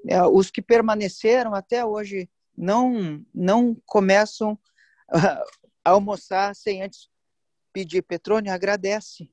[0.07, 4.57] é, os que permaneceram até hoje, não, não começam
[5.09, 5.43] a
[5.83, 7.09] almoçar sem antes
[7.72, 8.02] pedir.
[8.02, 9.28] Petrônio, agradece.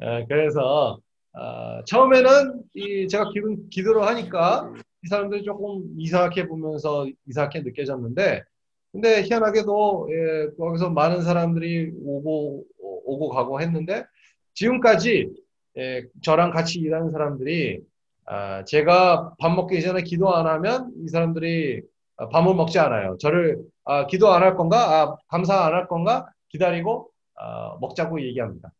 [0.00, 0.98] 에, 그래서
[1.32, 4.72] 아, 처음에는 이 제가 기도, 기도를 하니까
[5.04, 8.42] 이 사람들이 조금 이상하게 보면서 이상하게 느껴졌는데
[8.92, 14.04] 근데 희한하게도 예, 거기서 많은 사람들이 오고 오고 가고 했는데
[14.54, 15.28] 지금까지
[15.78, 17.80] 예, 저랑 같이 일하는 사람들이
[18.24, 21.82] 아, 제가 밥 먹기 전에 기도 안 하면 이 사람들이
[22.16, 23.18] 아, 밥을 먹지 않아요.
[23.20, 25.02] 저를 아, 기도 안 할 건가?
[25.02, 26.26] 아, 감사 안 할 건가?
[26.55, 28.71] 기다리고 아, 먹자고 얘기합니다.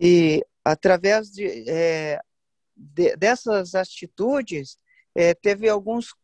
[0.00, 2.20] E através de, é,
[2.76, 4.78] de- dessas atitudes,
[5.14, 6.14] é, teve alguns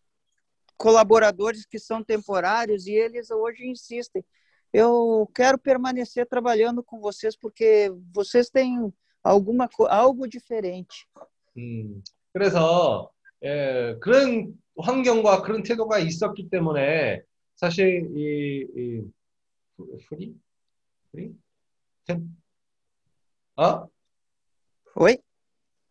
[0.77, 4.24] colaboradores que são temporários e eles hoje insistem.
[4.73, 8.93] Eu quero permanecer trabalhando com vocês porque vocês têm
[9.23, 11.06] alguma co- algo diferente.
[11.56, 12.02] 음,
[12.32, 13.11] 그래서
[13.43, 17.23] 예, 그런 환경과 그런 태도가 있었기 때문에
[17.55, 19.02] 사실 이, 이
[20.07, 20.35] 프리
[21.11, 21.34] 프리
[22.06, 22.35] 템
[23.57, 23.88] 어?
[24.95, 25.18] 왜?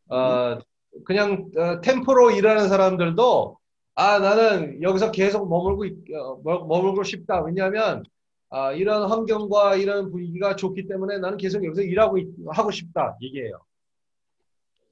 [0.08, 0.58] 어,
[1.04, 3.58] 그냥 어, 템포로 일하는 사람들도
[3.94, 7.42] 아 나는 여기서 계속 머물고 있- 어, 머- 머물고 싶다.
[7.42, 8.04] 왜냐하면
[8.50, 13.16] 아, 이런 환경과 이런 분위기가 좋기 때문에 나는 계속 여기서 일하고 있- 하고 싶다.
[13.20, 13.60] 얘기해요.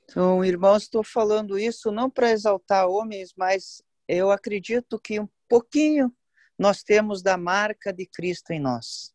[0.05, 6.13] Então, irmãos, estou falando isso não para exaltar homens, mas eu acredito que um pouquinho
[6.58, 9.14] nós temos da marca de Cristo em nós.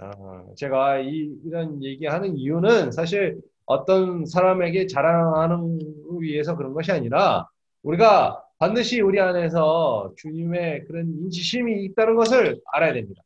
[0.00, 5.78] 아, 제가 이, 이런 얘기하는 이유는 사실 어떤 사람에게 자랑하는
[6.20, 7.48] 위해서 그런 것이 아니라
[7.82, 13.22] 우리가 반드시 우리 안에서 주님의 그런 인지심이 있다는 것을 알아야 됩니다.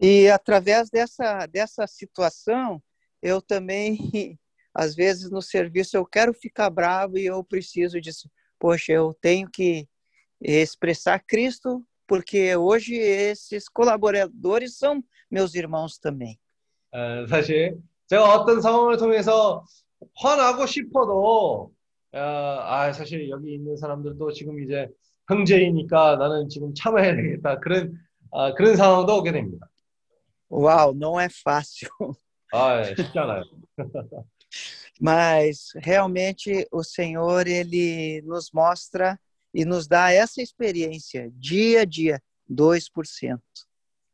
[0.00, 2.82] E através dessa, dessa situação,
[3.22, 4.38] eu também,
[4.74, 8.28] às vezes no serviço, eu quero ficar bravo e eu preciso disso.
[8.58, 9.88] Poxa, eu tenho que
[10.40, 16.38] expressar Cristo, porque hoje esses colaboradores são meus irmãos também.
[16.92, 17.76] 어, 사실
[18.06, 19.64] 제가 어떤 상황을 통해서
[20.14, 21.72] 화나고 싶어도
[22.12, 24.88] 어, 아, 사실 여기 있는 사람들도 지금 이제
[25.28, 27.58] 형제이니까 나는 지금 참아야 되겠다.
[27.58, 27.98] 그런
[28.30, 29.68] 아, 그런 상황도 오게 됩니다.
[30.50, 31.88] Uau, não é fácil.
[32.52, 33.42] 아, 예, 쉽지 않아요.
[35.00, 39.18] Mas realmente o Senhor ele nos mostra
[39.52, 42.20] e nos dá essa experiência dia a dia,
[42.50, 43.40] 2%.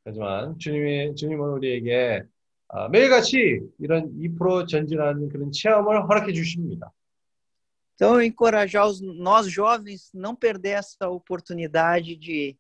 [0.05, 2.23] 하지만 주님이 주님은 우리에게
[2.69, 6.93] 아, 매일같이 이런 2% 전진하는 그런 체험을 허락해 주십니다.
[7.95, 12.57] Então, eu encorajar os, nós jovens não perder essa oportunidade de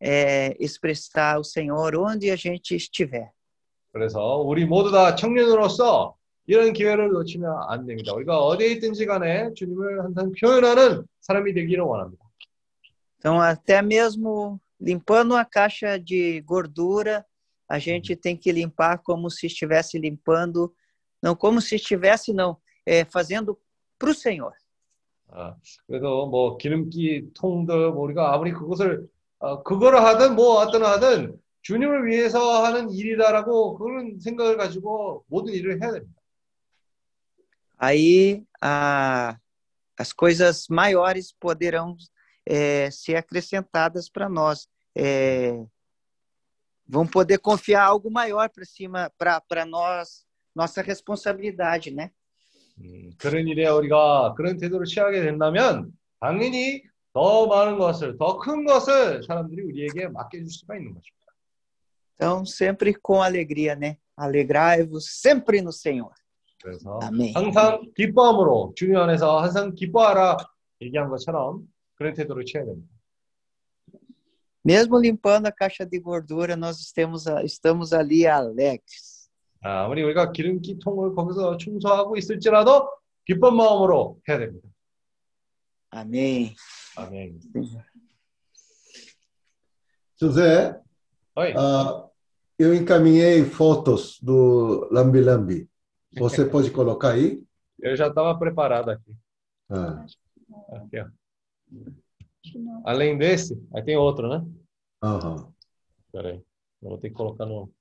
[0.00, 3.30] é, expressar o Senhor onde a gente estiver.
[3.92, 6.16] 그래서 우리 모두 다 청년으로서
[6.47, 8.13] 이런 기회를 놓치면 안 됩니다.
[8.13, 12.25] 우리가 어디에 있든지 간에 주님을 항상 표현하는 사람이 되기를 원합니다.
[13.19, 17.25] Então, até mesmo limpando a caixa de gordura,
[17.67, 20.73] a gente tem que limpar como se estivesse limpando,
[21.21, 23.57] não como se estivesse, não, é, fazendo
[23.99, 24.53] para o Senhor.
[25.29, 25.55] 아,
[25.85, 29.09] 그래서 뭐 기름기 통들 뭐 우리가 아무리 그것을
[29.39, 35.81] 어, 그거를 하든 뭐 어떤 하든 주님을 위해서 하는 일이다라고 그런 생각을 가지고 모든 일을
[35.81, 36.16] 해야 됩니다.
[37.78, 39.36] Aí a,
[39.98, 41.96] as coisas maiores poderão
[42.46, 44.68] é, ser acrescentadas para nós.
[44.96, 45.64] É,
[46.86, 52.10] vão poder confiar algo maior para cima, para nós, nossa responsabilidade, né?
[52.78, 56.82] 음, 그런 일에 우리가 그런 태도를 취하게 된다면 당연히
[57.12, 61.22] 더 많은 것을 더 큰 것을 사람들이 우리에게 맡겨줄 수가 있는 것입니다.
[62.14, 63.96] Então, sempre com alegria, né?
[64.16, 66.12] Alegrai-vos sempre no Senhor.
[66.61, 67.35] 그래서 아멘.
[67.35, 70.37] 항상 기뻐함으로 주님 안에서 항상 기뻐하라
[70.81, 72.89] 얘기한 것처럼 그런 태도를 취해야 됩니다.
[74.65, 79.29] Mesmo limpando a caixa de gordura, nós estamos, estamos ali alegres.
[79.61, 82.89] 아, 아무리 우리가 기름기 통을 거기서 청소하고 있을지라도
[83.25, 84.67] 기쁜 마음으로 해야 됩니다.
[85.91, 86.53] Amém.
[86.97, 87.39] 아멘.
[90.19, 90.75] José,
[91.37, 91.53] Oi.
[91.55, 92.05] ah,
[92.59, 95.67] eu encaminhei fotos do Lambi Lambi.
[96.17, 97.43] Você pode colocar aí?
[97.79, 99.15] Eu já estava preparado aqui.
[99.69, 100.05] Ah,
[100.73, 101.07] Aqui, ó.
[102.85, 104.45] Além desse, aí tem outro, né?
[105.03, 105.53] aham.
[106.05, 106.41] Espera aí.
[106.81, 107.71] Eu vou ter que colocar no.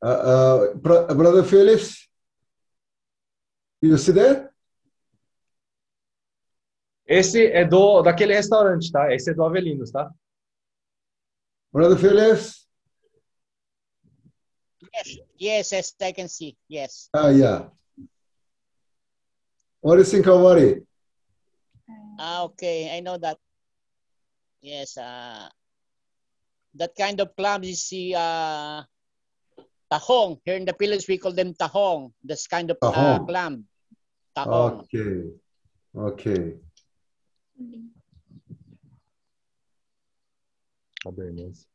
[0.00, 2.08] Ah, ah, Bro- Brother Phillips,
[3.82, 4.48] you see there?
[7.06, 9.12] Esse é do daquele restaurante, tá?
[9.12, 10.10] Esse é do Avelinos, tá?
[11.72, 12.67] Brother Phillips?
[14.80, 16.56] Yes, yes, yes, I can see.
[16.68, 17.10] Yes.
[17.14, 17.66] Ah, yeah.
[19.80, 20.86] What do you think about it?
[22.18, 23.38] Ah, okay, I know that.
[24.60, 25.48] Yes, uh,
[26.74, 28.82] that kind of clams is the uh,
[29.90, 30.40] tahong.
[30.44, 32.12] Here in the Philippines, we call them tahong.
[32.22, 33.26] This kind of uh, Tahong.
[33.26, 33.64] clam.
[34.34, 34.82] Tahong.
[34.82, 35.30] Okay.
[35.94, 36.58] Okay.
[41.06, 41.66] Avelinos.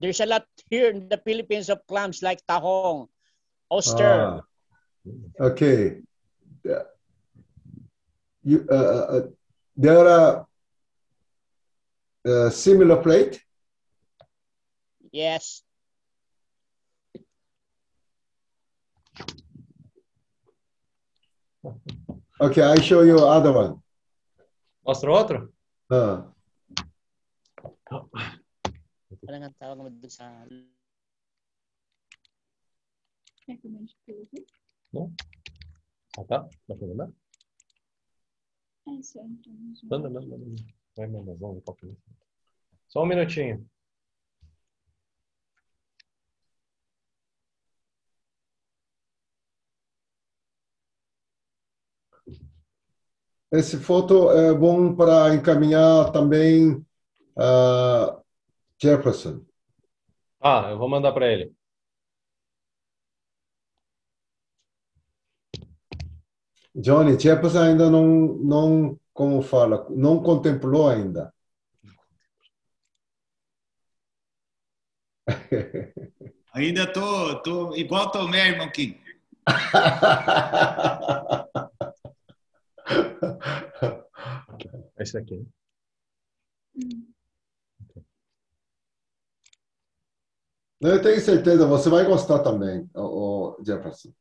[0.00, 3.08] There's a lot here in the Philippines of clams like tahong,
[3.72, 4.04] oyster.
[4.04, 4.40] Ah,
[5.40, 6.02] okay.
[8.44, 9.26] You, uh, uh, uh,
[9.76, 10.46] there are
[12.26, 13.40] uh, similar plate.
[15.10, 15.62] Yes.
[22.38, 23.80] Okay, I show you other one.
[24.86, 25.48] Mostra outro?
[25.90, 26.28] Ah,
[29.26, 30.26] Ano nga tawag mo doon sa...
[34.92, 35.12] Não?
[36.18, 36.38] Ah, tá?
[36.66, 37.10] Dá pra mandar?
[39.90, 40.62] Manda, manda, manda.
[40.96, 41.96] Vai, manda, vamos ver qual que é.
[42.88, 43.66] Só um minutinho.
[53.52, 56.84] esse foto é bom para encaminhar também
[57.36, 58.20] a
[58.80, 59.44] Jefferson.
[60.40, 61.52] Ah, eu vou mandar para ele.
[66.74, 71.32] Johnny, Jefferson ainda não, não, como fala, não contemplou ainda.
[76.54, 78.98] Ainda tô, tô igual Tomé, irmão Kim.
[84.98, 85.46] Esse daqui.
[90.80, 94.12] Eu tenho certeza, você vai gostar também, o, Jefferson.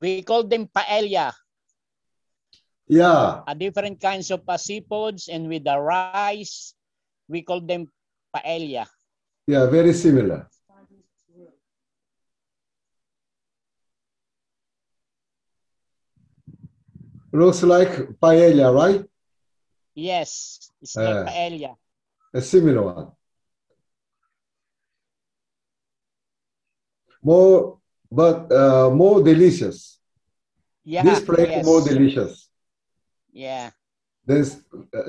[0.00, 1.34] We call them paella.
[2.88, 6.72] Yeah, A different kinds of uh, seafoods and with the rice,
[7.28, 7.86] we call them
[8.34, 8.86] paella.
[9.46, 10.48] yeah, very similar.
[17.32, 17.90] Looks like
[18.20, 19.04] paella, right?
[19.94, 21.02] Yes, it's Eh.
[21.02, 21.76] like paella.
[22.34, 23.12] A similar one.
[27.22, 27.78] More,
[28.10, 29.98] but uh, more delicious.
[30.84, 31.64] Yeah, this plate yes.
[31.66, 32.48] more delicious
[33.32, 33.70] Yeah.
[34.24, 34.44] than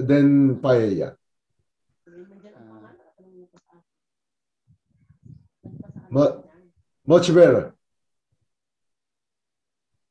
[0.09, 0.27] than
[0.59, 1.15] paella.
[6.11, 6.49] But
[7.05, 7.73] much better.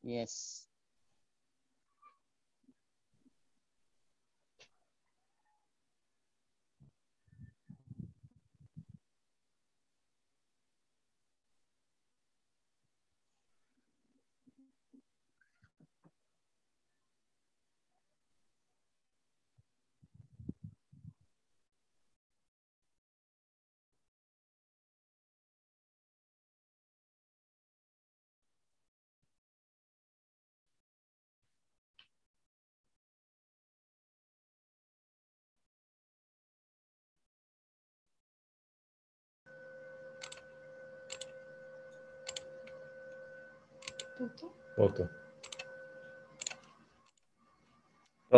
[0.03, 0.57] Yes.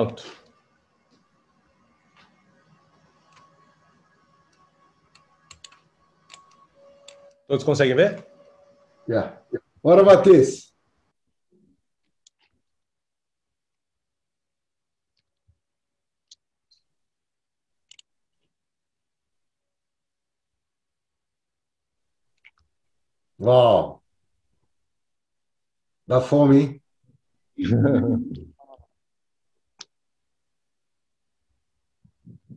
[0.00, 0.24] Pronto.
[7.46, 8.26] Todos conseguem ver?
[9.06, 9.38] Yeah.
[9.82, 10.72] What about this?
[23.38, 24.02] Wow.
[26.06, 26.82] Dá fome, hein?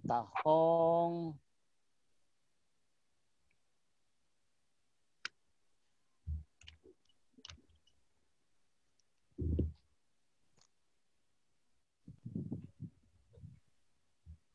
[0.08, 1.36] Tahong.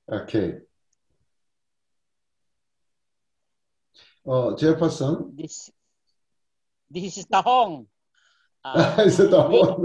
[0.09, 0.61] Okay.
[4.25, 5.37] Oh, Jefferson.
[5.37, 5.73] This
[6.89, 7.89] this is tahong.
[9.05, 9.85] Is it tahong?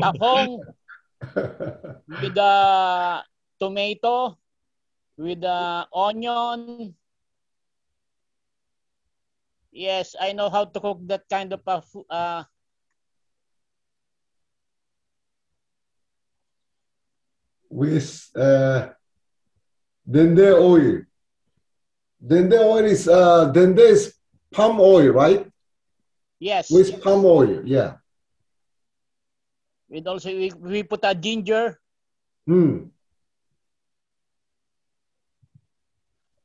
[0.00, 0.50] tahong
[2.20, 2.52] with the
[3.60, 4.36] tomato,
[5.22, 6.94] with the onion.
[9.70, 11.80] Yes, I know how to cook that kind of a
[12.10, 12.44] uh,
[17.70, 18.90] with uh,
[20.04, 21.06] dende oil.
[22.20, 24.12] Dende oil is uh, dende is
[24.50, 25.46] palm oil, right?
[26.38, 26.68] yes.
[26.70, 27.96] With palm oil, yeah.
[29.88, 31.80] With also we, we put a ginger.
[32.44, 32.92] Hmm.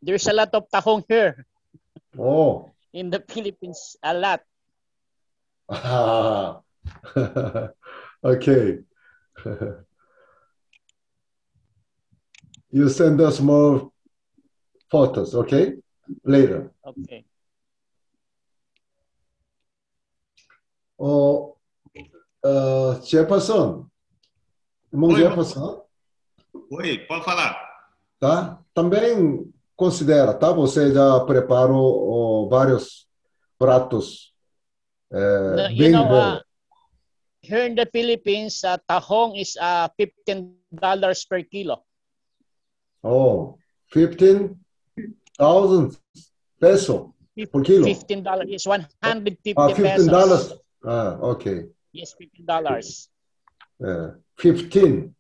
[0.08, 1.44] There's a lot of tahong here
[2.16, 2.72] Oh.
[2.96, 4.00] in the Philippines.
[4.00, 4.40] A lot.
[5.68, 6.64] Ah.
[8.24, 8.80] okay.
[12.72, 13.92] you send us more
[14.90, 15.76] photos, okay?
[16.24, 16.72] Later.
[16.88, 17.28] Okay.
[20.98, 21.58] Oh,
[22.46, 23.86] uh, Jefferson,
[24.92, 25.84] irmão Oi, Jefferson,
[26.72, 27.54] Oi, pode falar.
[28.20, 28.64] tá?
[28.74, 30.52] Também considera, tá?
[30.52, 33.08] Você já preparou oh, vários
[33.58, 34.34] pratos
[35.14, 36.42] eh, bem know, uh,
[37.42, 41.86] here in the Philippines, uh, tahong is uh, $15 per kilo.
[43.04, 43.56] Oh,
[43.94, 44.58] 15,000
[46.60, 47.14] peso
[47.52, 47.86] por kilo.
[47.86, 50.08] $15 is 150 Ah, 15 pesos.
[50.08, 50.54] dollars.
[50.84, 51.70] Ah, okay.
[51.94, 53.08] Yes, $15.
[53.80, 55.14] Eh, 15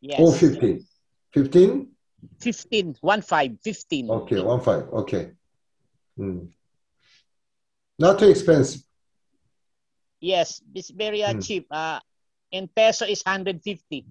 [0.00, 0.20] Yes.
[0.20, 0.86] or 15.
[1.32, 1.97] 15?
[2.40, 4.10] 15, 1 5, 15.
[4.10, 4.88] Okay, one five.
[4.88, 5.32] Okay.
[6.16, 6.46] Hmm.
[7.98, 8.82] Not too expensive.
[10.20, 11.46] Yes, it's very uh, Mm.
[11.46, 11.66] cheap.
[11.70, 12.00] Uh,
[12.50, 14.04] in peso is 150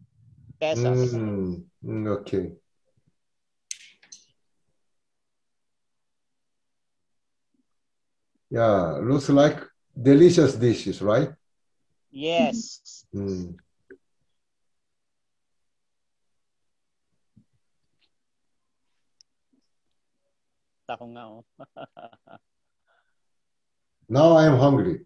[0.59, 1.13] pesos.
[1.13, 2.51] Mm, mm, okay.
[8.49, 9.59] Yeah, looks like
[10.01, 11.29] delicious dishes, right?
[12.11, 13.03] Yes.
[13.13, 13.57] Mm.
[20.87, 21.43] Ako nga, oh.
[24.09, 25.03] Now I'm hungry.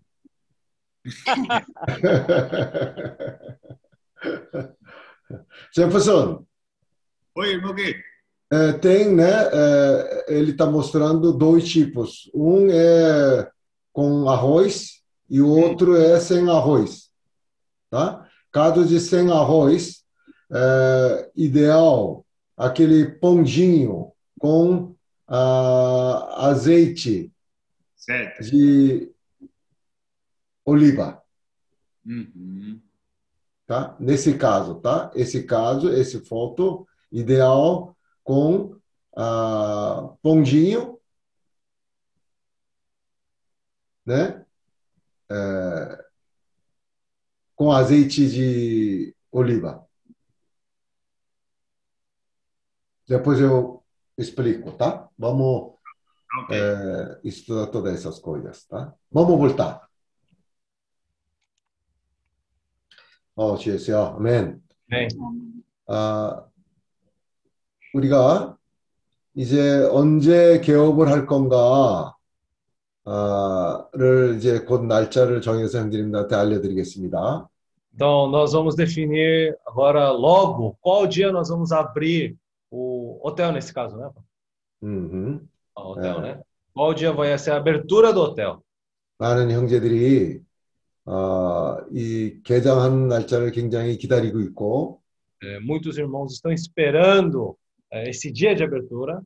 [5.73, 6.45] Jefferson,
[7.35, 7.95] Oi, Gui.
[8.53, 9.31] eh, tem, né?
[9.51, 12.29] eh, ele está mostrando dois tipos.
[12.35, 13.49] Um é
[13.91, 17.09] com arroz e o outro é sem arroz,
[17.89, 18.29] tá?
[18.51, 20.03] Caso de sem arroz,
[20.51, 22.23] é ideal
[22.55, 24.95] aquele pãozinho com
[25.31, 27.31] ah, azeite
[27.95, 28.43] Certo.
[28.43, 29.13] de
[30.65, 31.23] oliva,
[32.05, 32.81] Uhum.
[33.67, 33.95] tá?
[33.99, 35.11] Nesse caso, tá?
[35.15, 38.75] Esse caso, esse foto ideal com
[39.15, 40.99] ah, pãozinho,
[44.05, 44.45] né?
[45.29, 46.05] É,
[47.55, 49.87] com azeite de oliva.
[53.07, 53.80] Depois eu
[54.17, 55.07] explico, tá?
[55.17, 55.73] Vamos
[56.49, 58.93] é, estudar todas essas coisas, tá?
[59.11, 59.81] Vamos voltar.
[63.35, 64.15] 어, 주였어요.
[64.17, 64.61] 아멘.
[64.89, 65.07] 네.
[65.87, 66.45] 아,
[67.93, 68.57] 우리가
[69.33, 72.15] 이제 언제 개업을 할 건가,
[73.93, 77.47] 를 이제 곧 날짜를 정해서 형제님들한테 알려드리겠습니다.
[77.93, 82.37] Então, nós vamos definir agora logo qual dia nós vamos abrir
[83.21, 84.09] hotel, nesse caso, né?
[84.83, 86.21] 음, O hotel, É.
[86.21, 86.41] né?
[86.73, 88.59] Qual dia vai ser a abertura do hotel?
[89.17, 90.41] 많은 형제들이
[91.05, 95.01] 어, 이 개장하는 날짜를 굉장히 기다리고 있고,
[95.43, 97.57] É, muitos irmãos estão esperando
[97.91, 99.21] é, esse dia de abertura.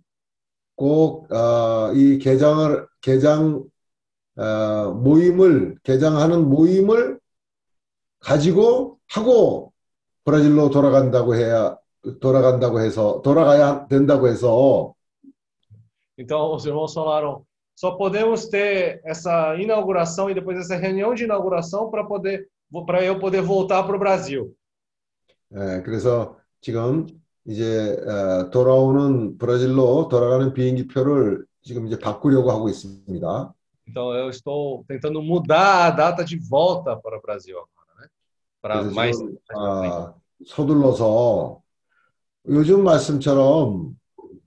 [0.76, 3.64] 꼭, 어, 이 개장을, 개장,
[4.38, 7.20] 어, 모임을, 개장하는 모임을
[8.20, 9.74] 가지고 하고
[10.26, 11.78] 브라질로 돌아간다고 해야,
[12.21, 14.95] 돌아간다고 해서, 돌아가야 된다고 해서,
[16.21, 21.91] Então, os irmãos falaram: só podemos ter essa inauguração e depois essa reunião de inauguração
[21.91, 22.47] para poder,
[22.87, 24.55] para eu poder voltar para o Brasil.
[25.53, 27.07] 예, 그래서 지금
[27.47, 33.55] 이제 어, 돌아오는 브라질로 돌아가는 비행기 표를 지금 이제 바꾸려고 하고 있습니다.
[33.89, 38.09] Então, eu estou tentando mudar a data de volta para o Brasil agora, né?
[38.61, 39.17] Para 그래서 mais.
[39.17, 40.15] 지금 아,
[40.47, 41.63] 서둘러서
[42.49, 43.95] 요즘 말씀처럼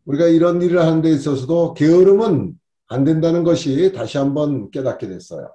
[0.06, 5.50] 우리가 이런 일을 하는 데 있어서도 게으름은 안 된다는 것이 다시 한번 깨닫게 됐어요.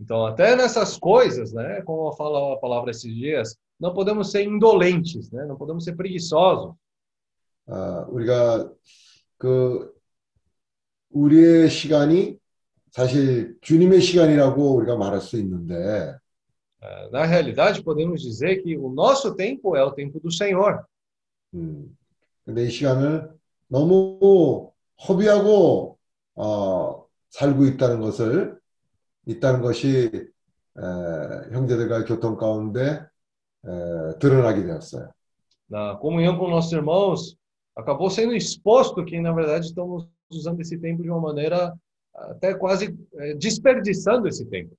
[0.00, 1.82] Então, até nessas coisas, né?
[1.84, 5.44] Como eu falo a palavra esses dias, não podemos ser indolentes, né?
[5.44, 6.74] Não podemos ser preguiçosos.
[7.66, 8.70] 아, 우리가
[9.36, 9.92] 그
[11.10, 12.38] 우리의 시간이
[12.90, 16.16] 사실 주님의 시간이라고 우리가 말할 수 있는데
[16.82, 20.82] É, Na realidade, podemos dizer que o nosso tempo é o tempo do Senhor.
[21.55, 21.97] 음,
[22.43, 23.31] 근데 이 시간을
[23.67, 24.71] 너무
[25.07, 25.97] 허비하고
[26.35, 28.59] 어, 살고 있다는 것을
[29.25, 30.11] 있다는 것이
[30.77, 33.01] 에, 형제들과 교통 가운데
[33.65, 35.09] 에, 드러나게 되었어요.
[35.67, 37.35] Na comunhão com nossos irmãos,
[37.75, 41.73] acabou sendo exposto que, na verdade, estamos usando esse tempo de uma maneira
[42.13, 42.95] até quase
[43.39, 44.75] desperdiçando esse tempo.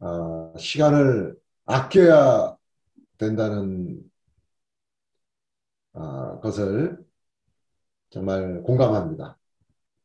[0.00, 1.34] 어, 시간을
[1.66, 2.56] 아껴야
[3.18, 4.09] 된다는
[5.92, 6.98] 어, 것을
[8.10, 9.36] 정말 공감합니다.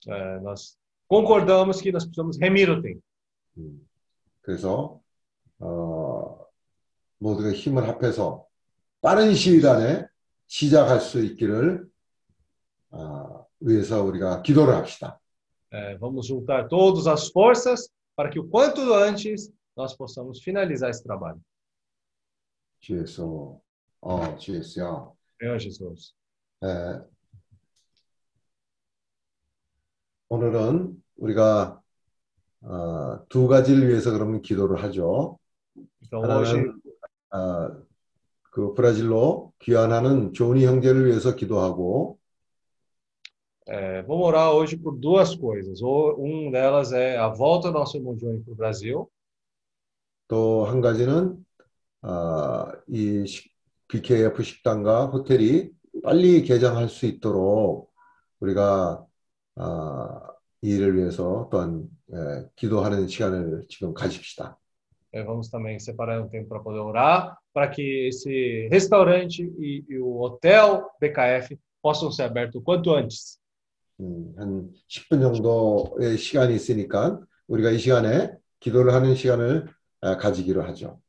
[0.07, 3.01] É, nós concordamos que nós precisamos remir o tempo.
[4.41, 5.01] 그래서
[5.59, 6.45] 어,
[7.17, 8.45] 모두가 힘을 합해서
[9.01, 10.07] 빠른 시일 안에
[10.47, 11.87] 시작할 수 있기를
[12.91, 15.19] 어, 위해서 우리가 기도를 합시다.
[15.71, 21.03] É, vamos juntar todas as forças para que o quanto antes nós possamos finalizar esse
[21.03, 21.41] trabalho.
[22.79, 23.59] 주 예수,
[23.99, 25.14] 어, 주 예수요.
[25.39, 26.13] Senhor Jesus.
[26.63, 26.67] 에,
[30.29, 31.81] 오늘은 우리가
[32.61, 35.37] 어, 두 가지를 위해서 그러면 기도를 하죠.
[36.01, 36.81] Então hoje, 하나는
[37.31, 37.83] 어,
[38.51, 42.17] 그 브라질로 귀환하는 조니 형제를 위해서 기도하고
[43.67, 45.81] é, vamos orar hoje por duas coisas.
[45.81, 49.09] O- Um delas é a volta do nosso irmão Johnny para o Brasil.
[50.27, 51.45] 또 한 가지는
[52.01, 53.51] 어, 이 식-
[53.87, 55.69] BKF 식당과 호텔이
[56.03, 57.91] 빨리 개장할 수 있도록
[58.39, 59.05] 우리가
[59.55, 60.21] 어,
[60.61, 64.57] 이 일을 위해서 또한 예, 기도하는 시간을 지금 가집시다.
[65.13, 70.19] Vamos também separar um tempo para poder orar, para que esse restaurante e, e o
[70.19, 73.39] hotel BKF possam ser abertos o quanto antes.
[74.01, 79.69] 음, 한 10분 정도의 시간이 있으니까 우리가 이 시간에 기도를 하는 시간을
[80.01, 80.99] 아, 가지기로 하죠.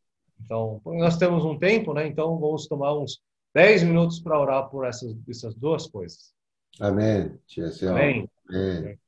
[0.44, 2.06] Então, nós temos um tempo, né?
[2.06, 3.20] Então, vamos tomar uns
[3.54, 6.34] 10 minutos para orar por essas, essas duas coisas.
[6.78, 7.38] Amém.
[7.46, 7.82] Jesus.
[7.84, 8.28] Amém.
[8.48, 8.98] Amém.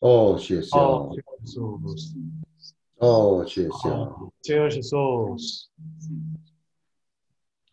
[0.00, 0.72] Oh, Jesus.
[0.74, 2.14] Oh, Jesus.
[2.98, 3.82] Oh, Jesus.
[4.44, 5.70] Senhor Jesus.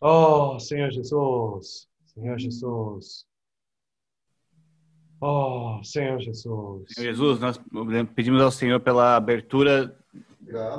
[0.00, 1.88] Oh, Senhor Jesus.
[2.06, 3.26] Senhor Jesus.
[5.20, 6.84] Oh, Senhor Jesus.
[6.88, 9.96] Senhor Jesus, nós né, pedimos ao Senhor pela abertura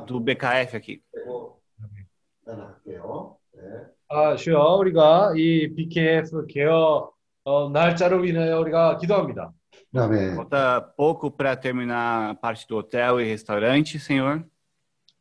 [0.07, 1.01] do BKF aqui.
[2.45, 3.37] 할게요.
[3.53, 3.61] 네.
[4.09, 7.13] 아, 주여, 우리가 이 BKF 개업
[7.45, 9.51] 어, 날짜로 인하여 우리가 기도합니다.
[9.95, 10.33] 아멘.
[10.35, 14.43] Falta pouco para terminar a parte do hotel e restaurante, Senhor.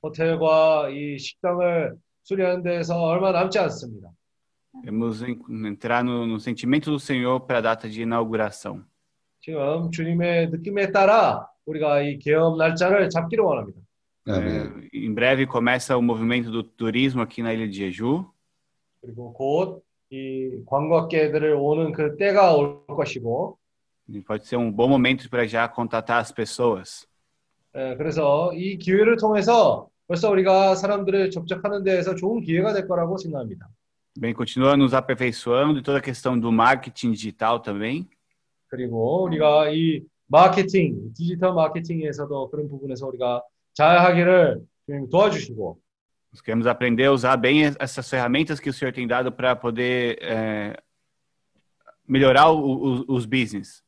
[0.02, 1.94] 호텔과 이 식당을
[2.24, 4.08] 수리하는 데서 얼마 남지 않습니다.
[4.84, 8.84] Vamos en- entrar no, no sentimento do Senhor para a data de inauguração.
[9.40, 13.80] 지금 주님의 느낌에 따라 우리가 이 개업 날짜를 잡기를 원합니다.
[14.27, 14.89] 아멘.
[14.93, 18.25] É, em breve começa o movimento do turismo aqui na ilha de Jeju.
[19.01, 23.57] 그리고 곧 이 관광객들을 오는 그 때가 올 것이고,
[24.09, 27.05] E pode ser um bom momento para já contatar as pessoas.
[27.75, 33.67] 에, 그래서 이 기회를 통해서 벌써 우리가 사람들을 접촉하는 데에서 좋은 기회가 될 거라고 생각합니다.
[34.17, 38.07] Bem, continua nos aperfeiçoando e toda a questão do marketing digital também.
[38.69, 43.43] 그리고 우리가 이 마케팅, 디지털 마케팅에서도 그런 부분에서 우리가
[43.73, 45.79] 잘 하기를 주님 도와주시고,
[46.33, 50.19] Nós queremos aprender a usar bem essas ferramentas que o Senhor tem dado para poder
[50.21, 50.77] é,
[52.07, 53.81] melhorar o, o, os business.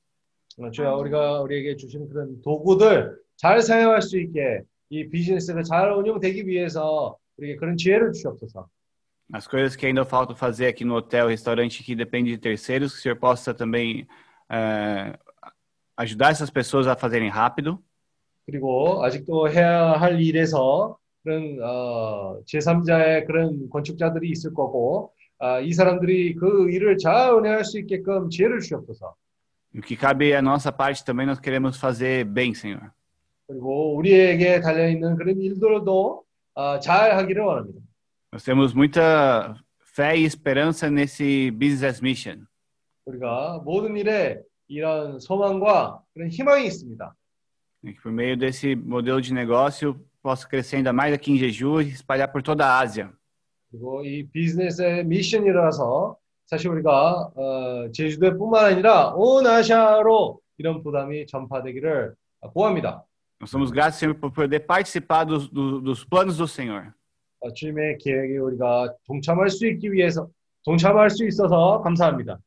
[0.58, 6.46] 어, 주여 우리가 우리에게 주신 그런 도구들 잘 사용할 수 있게 이 비즈니스가 잘 운영되기
[6.48, 8.68] 위해서 우리에게 그런 지혜를 주시옵소서.
[9.32, 13.00] As coisas que ainda faltam fazer aqui no hotel, restaurante que depende de terceiros, que
[13.00, 14.08] o Senhor possa também
[14.50, 15.18] é,
[15.96, 17.82] ajudar essas pessoas a fazerem rápido.
[18.47, 26.35] 그리고 아직도 해야 할 일에서 그런 어, 제3자의 그런 건축자들이 있을 거고 아, 이 사람들이
[26.35, 29.15] 그 일을 잘 운영할 수 있게끔 지혜를 주시옵소서.
[29.75, 32.93] E o que cabe à nossa parte também nós queremos fazer bem, Senhor.
[33.47, 37.81] 그리고 우리에게 달려 있는 그런 일들도 아, 잘 하기를 원합니다.
[38.33, 39.57] Nós temos muita
[39.97, 42.47] fé e esperança nesse business mission.
[43.07, 47.15] 우리가 모든 일에 이런 소망과 그런 희망이 있습니다.
[47.84, 51.82] E que por meio desse modelo de negócio possa crescer ainda mais aqui em Jeju
[51.82, 53.12] e espalhar por toda a Ásia.
[53.72, 62.16] 그리고 이 비즈니스의 미션이라서 사실 우리가 어, 제주도뿐만 아니라 온 아시아로 이런 부담이 전파되기를
[62.54, 63.04] 구합니다.
[63.40, 66.92] Nós somos gratos, Senhor, por poder participar dos, do- dos planos do Senhor.
[67.40, 70.28] 어, 주님의 계획에 우리가 동참할 수 있기 위해서
[70.66, 72.40] 동참할 수 있어서 감사합니다.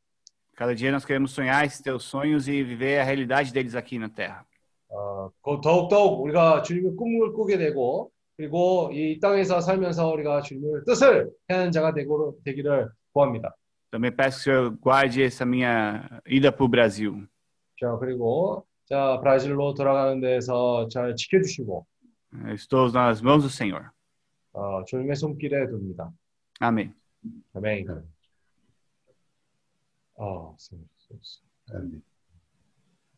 [0.55, 4.07] Cada dia nós queremos sonhar esses teus sonhos e viver a realidade deles aqui na
[4.09, 4.45] Terra.
[4.88, 11.30] 어, 그 더욱더욱 우리가 주님의 꿈을 꾸게 되고 그리고 이 땅에서 살면서 우리가 주님의 뜻을
[11.50, 13.54] 행하는 자가 되고, 되기를 구합니다.
[13.90, 17.26] Também peço que o Senhor guarde essa minha ida para o Brasil.
[17.80, 21.86] 자 그리고 자 브라질로 돌아가는 데서 잘 지켜 주시고
[22.46, 23.90] Eu Estou nas mãos do Senhor.
[24.52, 26.12] 어, 주님의 손길에 둡니다.
[26.60, 26.92] Amém.
[27.54, 27.86] 아멘.
[30.16, 30.56] 어.
[31.72, 32.02] 아멘.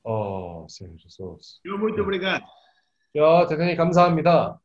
[0.03, 1.59] 어, Senhor Jesus.
[1.61, 2.43] Senhor, muito obrigado.
[3.15, 4.59] 자, 대단히 감사합니다.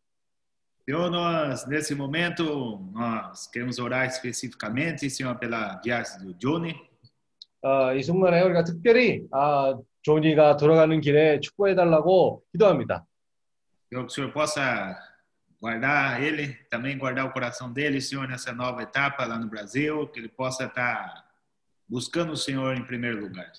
[0.85, 6.74] Senhor, nós, nesse momento, nós queremos orar especificamente, Senhor, pela viagem do Johnny.
[7.62, 13.07] 어, 이 순간에 우리가 특별히 아, 조니가 돌아가는 길에 축복해달라고 기도합니다.
[13.93, 14.97] Eu que o Senhor possa
[15.61, 20.20] guardar ele, também guardar o coração dele, Senhor, nessa nova etapa lá no Brasil, que
[20.20, 21.24] ele possa estar
[21.89, 23.52] buscando o Senhor em primeiro lugar.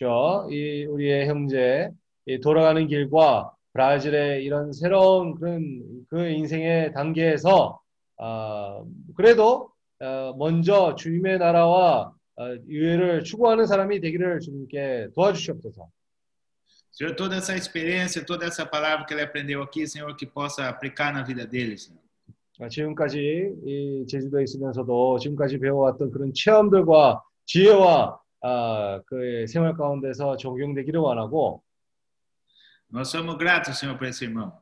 [0.00, 1.90] 저, 이 우리의 형제
[2.24, 7.78] 이 돌아가는 길과 브라질의 이런 새로운 그런 그 인생의 단계에서
[8.16, 8.82] 아,
[9.14, 9.68] 그래도
[10.00, 15.90] 어, 먼저 주님의 나라와 어, 의회를 추구하는 사람이 되기를 주님께 도와주시옵소서.
[16.92, 21.12] Senhor, toda essa experiência, toda essa palavra que ele aprendeu aqui, Senhor, que possa aplicar
[21.12, 22.00] na vida dele, Senhor.
[22.58, 31.00] 아, 지금까지 이 제주도에 있으면서도 지금까지 배워왔던 그런 체험들과 지혜와 아, 그의 생활 가운데서 적용되기를
[31.00, 31.62] 원하고
[32.92, 34.52] Nós somos gratos, Senhor, por esse irmão.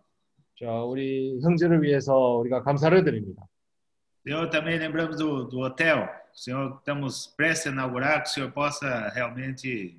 [0.58, 3.42] 자, 우리 형제를 위해서 우리가 감사를 드립니다.
[4.22, 6.06] Senhor, também lembramos do, do hotel.
[6.34, 9.98] Senhor, estamos prestes a inaugurar, que o Senhor possa realmente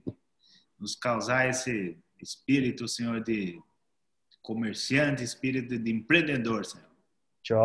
[0.80, 3.60] nos causar esse espírito, Senhor, de
[4.44, 6.88] comerciante, espírito de empreendedor, Senhor.
[7.42, 7.56] 자,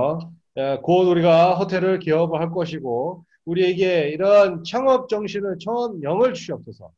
[0.56, 6.92] 에, 곧 우리가 호텔을 개업을 할 것이고 우리에게 이런 창업 정신을 창업 영을 주시옵소서.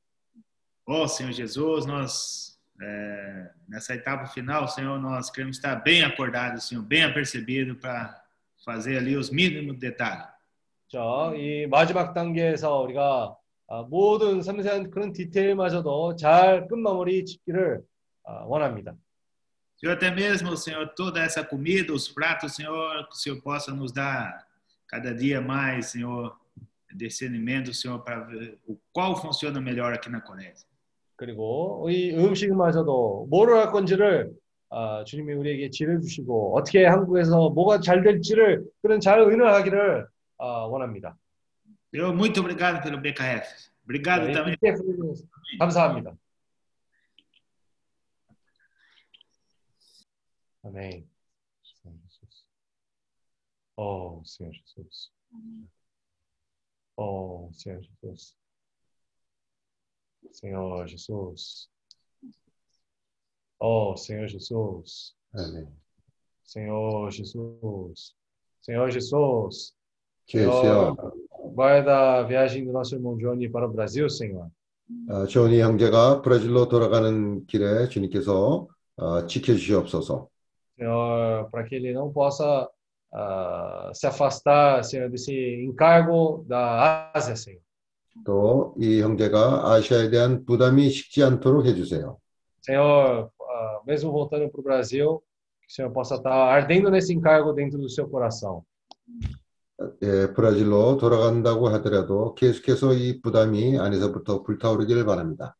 [0.88, 6.84] Oh, Senhor Jesus, nós, é, nessa etapa final, Senhor, nós queremos estar bem acordados, Senhor,
[6.84, 8.22] bem apercebidos para
[8.64, 10.28] fazer ali os mínimos detalhes.
[10.88, 13.36] 자, 이 마지막 단계에서 우리가
[13.68, 17.82] 아, 모든 섬세한 그런 디테일마저도 잘 끝마무리 짓기를
[18.24, 18.94] 아, 원합니다.
[19.76, 23.92] Senhor, até mesmo, Senhor, toda essa comida, os pratos, Senhor, que o Senhor possa nos
[23.92, 24.45] dar
[24.87, 26.35] cada dia mais, Senhor,
[26.93, 30.53] discernimento, Senhor, para ver o qual funciona melhor aqui na Coreia.
[31.15, 34.31] 그리고 이 음식마저도 뭐를 할 건지를
[34.69, 40.07] 아, 주님이 우리에게 지혜 주시고 어떻게 한국에서 뭐가 잘 될지를 그런 잘 의논하기를
[40.39, 41.15] 아, 원합니다.
[41.93, 43.45] Senhor, muito obrigado pelo BKF.
[43.83, 44.55] Obrigado 자, 이 também.
[44.55, 44.81] BTF
[45.59, 46.13] 감사합니다.
[50.63, 51.07] 아멘.
[53.77, 55.11] Oh, Senhor Jesus.
[56.97, 58.35] Oh, Senhor Jesus.
[60.31, 61.69] Senhor Jesus.
[63.59, 65.15] Oh, Senhor Jesus.
[65.33, 65.67] 아멘.
[66.43, 68.15] Senhor Jesus.
[68.61, 69.73] Senhor Jesus.
[70.25, 70.95] 주여,
[71.53, 74.49] guarda a viagem do nosso irmão Johnny para o Brasil, Senhor.
[75.09, 80.27] 어, 조니 형제가 브라질로 돌아가는 길에 주님께서 어, 지켜주시옵소서.
[80.77, 82.69] Senhor, para que ele não possa
[83.13, 87.61] ah, se afastar, Senhor, desse encargo da Ásia, Senhor.
[88.25, 92.17] 또 이 형제가 아시아에 대한 부담이 식지 않도록 해주세요.
[92.61, 95.23] Senhor, ah, mesmo voltando para o Brasil,
[95.61, 98.63] que o Senhor possa estar ardendo nesse encargo dentro do seu coração.
[100.03, 105.55] 예, 브라질로 돌아간다고 하더라도 계속해서 이 부담이 안에서부터 불타오르기를 바랍니다.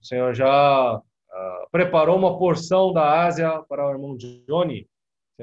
[0.00, 4.86] O Senhor já ah, preparou uma porção da Ásia para o irmão Johnny, Senhor,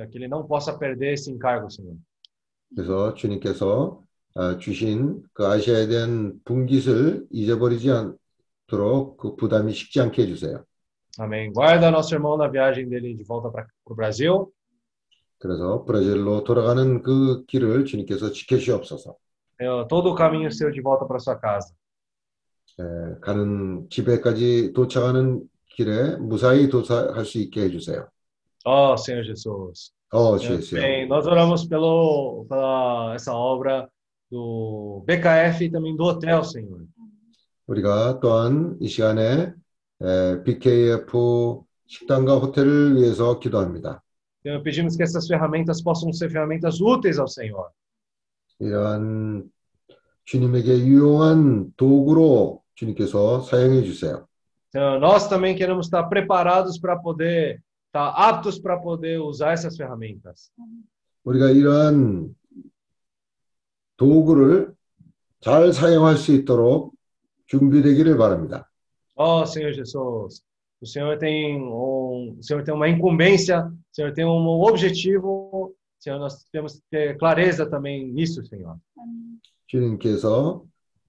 [0.05, 1.97] Que ele não possa perder esse encargo, Senhor.
[2.75, 4.03] 그래서 주님께서
[4.35, 10.65] 아, 주신 그 아시아에 대한 분깃을 잊어버리지 않도록 그 부담이 식지 않게 해주세요.
[11.19, 11.53] Amém.
[11.53, 14.53] Guarda nosso irmão na viagem dele de volta para o Brasil.
[15.39, 19.17] 그래서 브라질로 돌아가는 그 길을 주님께서 지켜주옵소서.
[19.89, 21.73] Todo o caminho seu de volta para sua casa.
[22.79, 28.07] 예, 가는 집에까지 도착하는 길에 무사히 도착할 수 있게 해주세요.
[28.66, 29.92] Oh, Senhor Jesus.
[30.14, 30.82] 어, Senhor, 주여.
[30.82, 33.90] bem, nós oramos pelo, pela essa obra
[34.30, 36.86] do BKF e também do hotel, Senhor.
[37.68, 39.54] 우리가 또한 이 시간에
[40.02, 44.02] 에, BKF 식당과 호텔을 위해서 기도합니다.
[44.44, 47.70] Senhor, pedimos que essas ferramentas possam ser ferramentas úteis ao Senhor.
[48.60, 49.50] 이러한
[50.26, 54.26] 주님에게 유용한 도구로 주님께서 사용해 주세요.
[54.72, 57.62] Senhor, nós também queremos estar preparados para poder,
[57.97, 60.53] estar aptos para poder usar essas ferramentas.
[61.25, 62.35] 우리가 이러한
[63.97, 64.75] 도구를
[65.41, 66.95] 잘 사용할 수 있도록
[67.47, 68.71] 준비되기를 바랍니다.
[69.17, 70.43] Oh, Senhor Jesus,
[70.81, 76.19] o Senhor tem um, o Senhor tem uma incumbência, o Senhor tem um objetivo, Senhor,
[76.19, 78.77] nós temos que ter clareza também nisso, Senhor.
[79.67, 80.63] 주님께서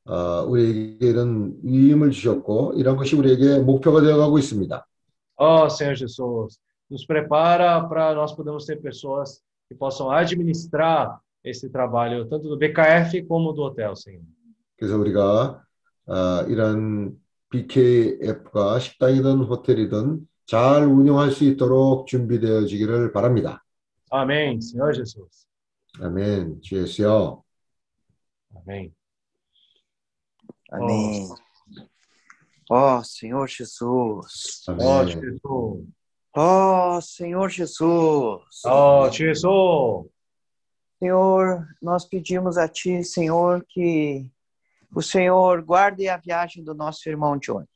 [0.05, 4.87] 어, 우리에게 이런 위임을 주셨고 이런 것이 우리에게 목표가 되어가고 있습니다.
[5.37, 6.59] Oh, Senhor Jesus,
[6.90, 13.22] nos prepara para nós podermos ser pessoas que possam administrar esse trabalho, tanto do BKF
[13.26, 14.22] como do hotel, Senhor.
[14.76, 15.64] 그래서 우리가
[16.06, 17.16] 어, 이런
[17.50, 23.64] BKF가 식당이든 호텔이든 잘 운영할 수 있도록 준비되어지기를 바랍니다.
[24.10, 25.46] Amém, Senhor Jesus.
[26.00, 26.60] 아멘.
[26.60, 27.42] 주 예수여.
[28.56, 28.92] Amém.
[30.70, 31.28] Amém.
[32.70, 34.64] Ó Senhor Jesus.
[34.68, 35.95] Oh, Jesus.
[36.36, 38.64] Ó Senhor Jesus.
[38.64, 40.10] Oh, Jesus.
[40.98, 44.30] Senhor, nós pedimos a Ti, Senhor, que
[44.94, 47.66] o Senhor guarde a viagem do nosso irmão John.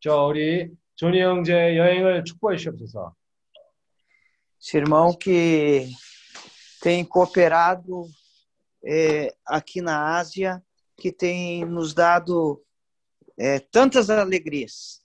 [0.00, 3.14] 저 우리 조니 형제 여행을 축복해 주시옵소서.
[4.60, 5.88] esse irmão que
[6.80, 8.06] tem cooperado
[8.84, 10.62] é, aqui na Ásia,
[10.96, 12.62] que tem nos dado
[13.38, 15.02] é, tantas alegrias.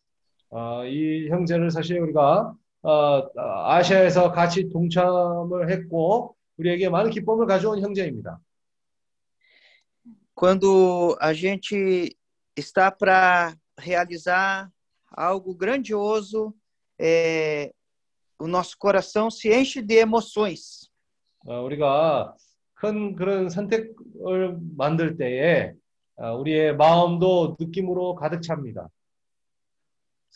[0.51, 8.38] 아, 이 형제를 사실 우리가 어, 아시아에서 같이 동참을 했고 우리에게 많은 기쁨을 가져온 형제입니다.
[10.34, 12.14] Quando a gente
[12.54, 14.68] está para realizar
[15.10, 16.52] algo grandioso,
[16.98, 17.72] é,
[18.38, 20.90] o nosso coração se enche de emoções.
[21.46, 22.34] 어, 우리가
[22.74, 25.72] 큰 그런 선택을 만들 때에
[26.16, 28.88] 어, 우리의 마음도 느낌으로 가득 찹니다.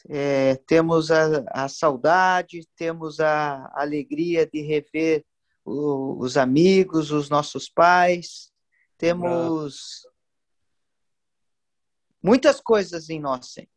[0.10, 5.23] É, temos a, a saudade, temos a alegria de rever
[5.64, 8.52] o- os amigos, os nossos pais,
[8.98, 10.06] temos
[12.22, 13.48] muitas coisas em nós.
[13.53, 13.68] Senhor.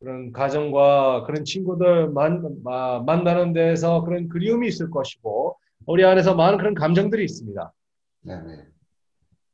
[0.00, 6.58] 그런 가정과 그런 친구들 만, 마- 만나는 데서 그런 그리움이 있을 것이고 우리 안에서 많은
[6.58, 7.72] 그런 감정들이 있습니다.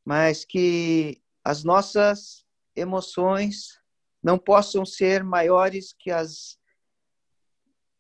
[0.07, 2.45] mas que as nossas
[2.77, 3.79] emoções
[4.23, 6.59] não possam ser maiores que os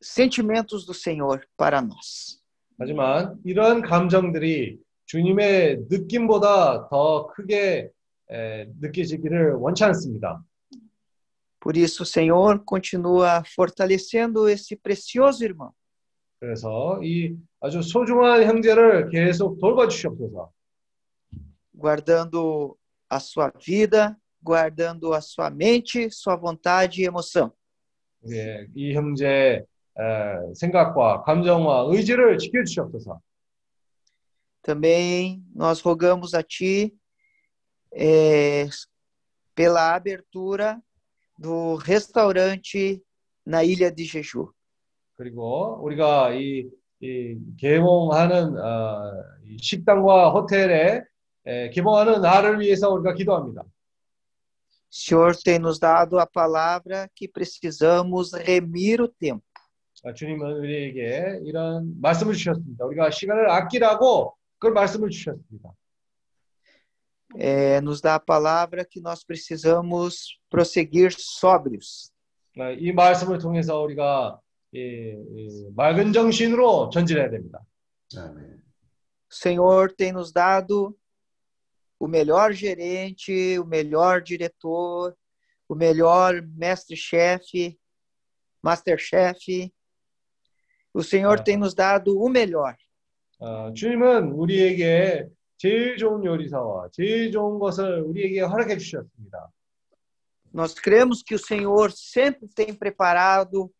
[0.00, 2.40] sentimentos do Senhor para nós.
[2.78, 7.90] 하지만 이러한 감정들이 주님의 느낌보다 더 크게
[8.30, 10.42] 에, 느껴지기를 원치 않습니다.
[11.60, 15.72] Por isso, Senhor, continua fortalecendo esse precioso irmão.
[16.38, 20.50] 그래서 이 아주 소중한 형제를 계속 돌봐주시옵소서.
[21.74, 22.76] guardando
[23.10, 27.52] a sua vida, guardando a sua mente, sua vontade e emoção.
[28.30, 29.64] 예, 이 형제의
[29.98, 33.20] 에, 생각과 감정과 의지를 지켜주시옵소서.
[34.62, 36.94] Também nós rogamos a Ti
[37.92, 38.66] eh,
[39.54, 40.82] pela abertura
[41.38, 43.02] do restaurante
[43.46, 44.50] na ilha de Jeju.
[45.16, 46.68] 그리고 우리가 이,
[47.00, 49.12] 이 개봉하는 어,
[49.46, 51.02] 이 식당과 호텔에
[51.46, 53.62] 에, 개봉하는 날을 위해서 우리가 기도합니다.
[54.90, 59.44] O Senhor tem nos dado a palavra que precisamos remir o tempo.
[60.04, 62.84] 아, 주님은 우리에게 이런 말씀을 주셨습니다.
[62.84, 65.72] 우리가 시간을 아끼라고 그런 말씀을 주셨습니다.
[67.36, 72.12] Eh, nos dá a palavra que nós precisamos prosseguir sóbrios.
[72.58, 74.38] 아, 이 말씀을 통해서 우리가
[74.72, 77.60] 이, 이 맑은 정신으로 전진해야 됩니다.
[78.14, 80.94] O Senhor tem nos dado
[81.98, 85.14] o melhor gerente, o melhor diretor,
[85.68, 87.78] o melhor mestre-chefe,
[88.62, 89.72] master-chefe.
[90.92, 92.76] O Senhor tem nos dado o melhor.
[93.40, 99.50] 어, 주님은 우리에게 제일 좋은 요리사와 제일 좋은 것을 우리에게 허락해 주셨습니다.
[100.52, 103.72] Nós cremos que o Senhor sempre tem preparado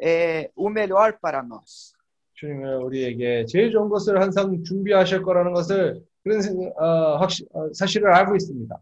[0.00, 1.92] eh, o melhor para nós.
[2.34, 8.11] 주님은 우리에게 제일 좋은 것을 항상 준비하실 거라는 것을 그런 생- 어, 확시, 어, 사실을
[8.11, 8.75] 알고 있습니다.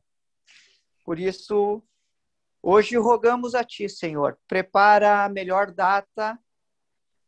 [1.05, 1.83] Por isso,
[2.63, 6.39] hoje rogamos a Ti, Senhor, prepara a melhor data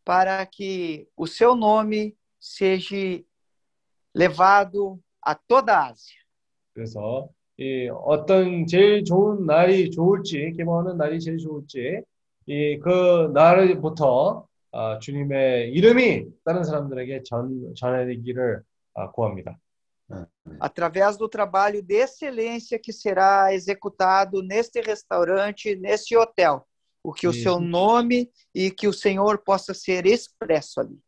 [0.05, 3.21] para que o Seu nome seja
[4.15, 6.15] levado a toda a Ásia.
[6.73, 7.27] 그래서
[7.57, 12.01] 이 어떤 제일 좋은 날이 좋을지 개봉하는 날이 제일 좋을지
[12.47, 18.61] 이 그 날부터 아, 주님의 이름이 다른 사람들에게 전 전해지기를
[18.93, 19.57] 아, 구합니다.
[20.59, 26.66] através do trabalho de excelência que será executado neste restaurante, neste hotel.
[27.02, 27.43] O que o Isso.
[27.43, 30.98] seu nome e que o Senhor possa ser expresso ali.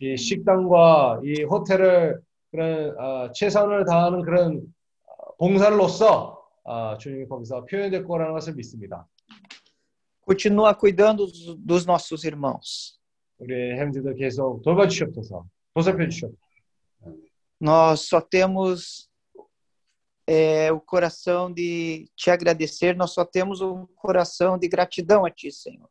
[0.00, 4.62] 이 식당과 이 호텔을 그런 아, 최선을 다하는 그런
[5.06, 9.06] 아, 봉사로서 아, 주님이 거기서 표현될 거라는 것을 믿습니다.
[10.26, 12.98] Continua cuidando dos, dos nossos irmãos.
[13.38, 15.44] 우리 형제들 계속 돌봐주시옵소서,
[15.74, 16.47] 보살펴 주시옵소서.
[17.60, 19.08] Nós só temos
[20.26, 25.50] é, o coração de te agradecer, nós só temos um coração de gratidão a ti,
[25.52, 25.88] Senhor.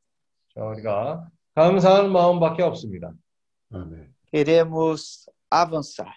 [0.54, 3.14] 자, 우리가 감사하는 마음밖에 없습니다.
[4.32, 6.14] Queremos avançar.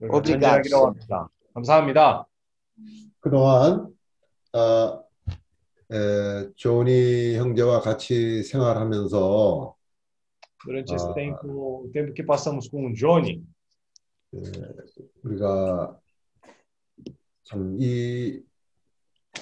[0.00, 0.86] 우리가 Obrigado, 전진하기로 Senhor.
[0.88, 1.28] 합니다.
[1.54, 2.26] 감사합니다.
[3.20, 3.88] 그동안
[4.52, 5.02] 아,
[5.90, 9.74] 에, 조니 형제와 같이 생활하면서
[10.66, 11.14] Durante esse Ah.
[11.14, 13.42] tempo, o tempo que passamos com o Johnny, 에,
[15.23, 15.99] 우리가
[17.43, 18.41] 참 이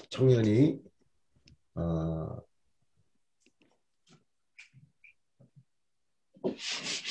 [0.09, 0.79] 청년이
[1.75, 2.41] 아,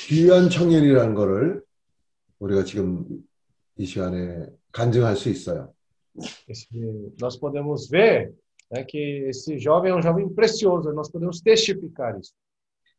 [0.07, 1.63] 귀한 청년이라는 것을
[2.39, 3.05] 우리가 지금
[3.77, 5.73] 이 시간에 간증할 수 있어요.
[7.21, 8.33] nós podemos ver
[8.69, 12.33] né, que esse jovem é um jovem precioso, nós podemos testificar isso.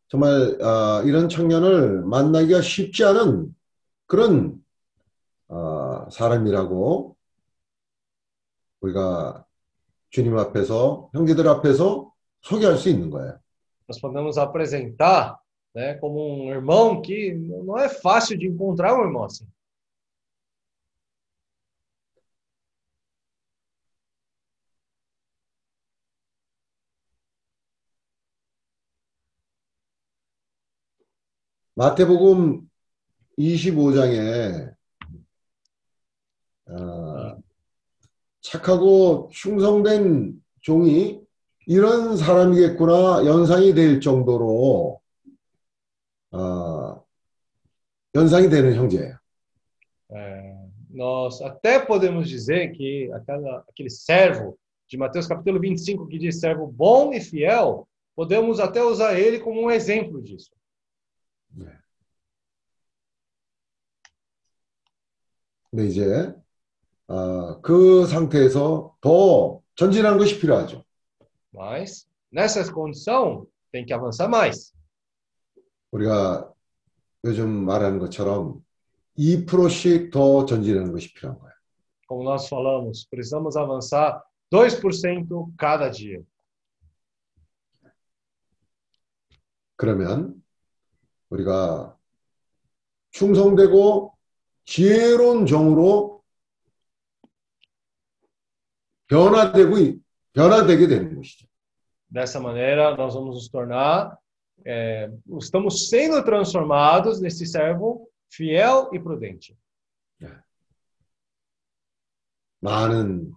[0.09, 3.55] 정말 아, 이런 청년을 만나기가 쉽지 않은
[4.07, 4.62] 그런 아,
[6.11, 7.17] 사람이라고
[8.81, 9.45] 우리가
[10.11, 12.13] 주님 앞에서 형제들 앞에서
[12.43, 13.39] 소개할 수 있는 거예요.
[13.89, 15.39] Nós podemos apresentar
[15.75, 19.47] né, como um irmão que não é fácil de encontrar um irmão assim.
[31.75, 32.69] 마태복음
[33.39, 34.75] 25장에
[36.73, 37.37] 아,
[38.41, 41.21] 착하고 충성된 종이
[41.67, 45.01] 이런 사람이겠구나 연상이 될 정도로
[46.31, 47.01] 아,
[48.15, 49.17] 연상이 되는 형제예요.
[50.15, 50.55] É,
[50.91, 56.67] nós até podemos dizer que aquela, aquele servo de Mateus capítulo 25 que diz servo
[56.67, 60.51] bom e fiel, podemos até usar ele como um exemplo disso.
[65.71, 66.35] 근데 이제
[67.15, 70.83] 아, 그 상태에서 더 전진하는 것이 필요하죠.
[71.53, 74.73] Mas nessa condição tem que avançar mais.
[75.91, 76.51] 우리가
[77.25, 78.65] 요즘 말하는 것처럼
[79.19, 81.53] 2%씩 더 전진하는 것이 필요한 거예요.
[82.09, 86.23] Como nós falamos, precisamos avançar 2% cada dia.
[89.77, 90.43] 그러면
[91.29, 91.95] 우리가
[93.11, 94.15] 충성되고
[94.65, 96.12] 지혜로운 종으로
[102.10, 104.18] Dessa maneira, nós vamos nos tornar,
[104.66, 105.10] é,
[105.40, 109.56] estamos sendo transformados nesse servo fiel e prudente.
[112.60, 113.32] 많은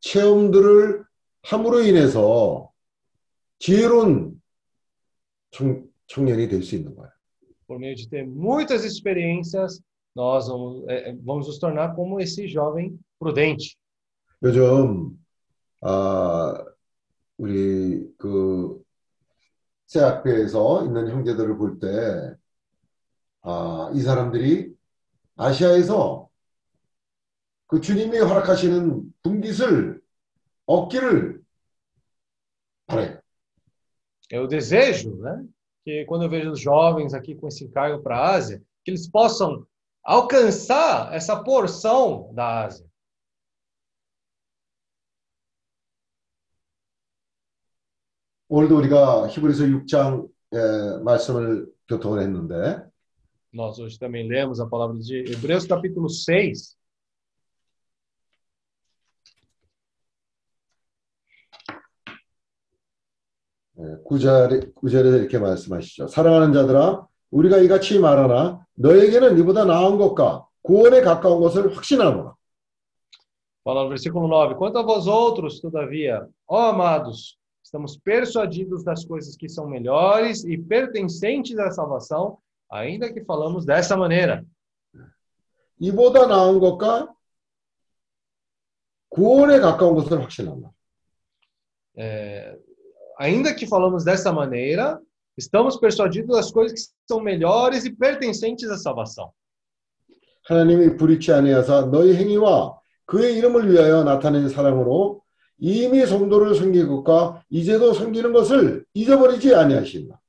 [0.00, 1.04] 체험들을
[1.42, 2.72] 함으로 인해서
[3.58, 4.40] 지혜로운
[5.50, 7.12] 청, 청년이 될 수 있는 거예요.
[7.66, 9.80] Por meio de ter muitas experiências,
[10.14, 13.76] nós vamos, é, é, vamos nos tornar como esse jovem prudente.
[14.42, 15.18] 요즘
[15.82, 16.64] 아
[17.36, 18.82] 우리 그
[19.86, 22.34] 세학교에서 있는 형제들을 볼 때
[23.42, 24.74] 아, 이 사람들이
[25.36, 26.28] 아시아에서
[27.66, 30.00] 그 주님이 허락하시는 분깃을
[30.66, 31.40] 얻기를
[32.86, 33.20] 바래요.
[34.30, 35.46] Eu desejo, né,
[35.84, 39.08] que quando eu vejo os jovens aqui com esse encargo para a Ásia, que eles
[39.08, 39.66] possam
[40.04, 42.86] alcançar essa porção da Ásia.
[48.55, 50.29] 오늘도 우리가 히브리서 6장
[51.03, 52.85] 말씀을 교통을 했는데
[53.51, 56.77] Nós hoje também lemos a palavra de Hebreus capítulo 6.
[64.05, 66.07] 구절에 구절에 이렇게 말씀하시죠.
[66.07, 72.35] 사랑하는 자들아, 우리가 이같이 말하나 너에게는 이보다 나은 것과 구원에 가까운 것을 확신하노라.
[73.65, 77.41] Fala no versículo 9: Quanto a vós outros, todavia, ó amados,
[77.72, 82.38] estamos persuadidos das coisas que são melhores e pertencentes à salvação,
[82.70, 84.44] ainda que falamos dessa maneira.
[85.80, 87.14] 이보다 나은 것과
[89.10, 90.70] 구원에 가까운 것을 확신하노라.
[91.96, 92.58] É,
[93.18, 95.00] ainda que falamos dessa maneira,
[95.36, 99.32] estamos persuadidos das coisas que são melhores e pertencentes à salvação.
[100.48, 105.21] 하나님이 불의치 아니하사 너희 행위와 그의 이름을 위하여 나타낸 사랑으로
[105.62, 110.20] 이미 성도를 섬길 것과 이제도 섬기는 것을 잊어버리지 아니하신다.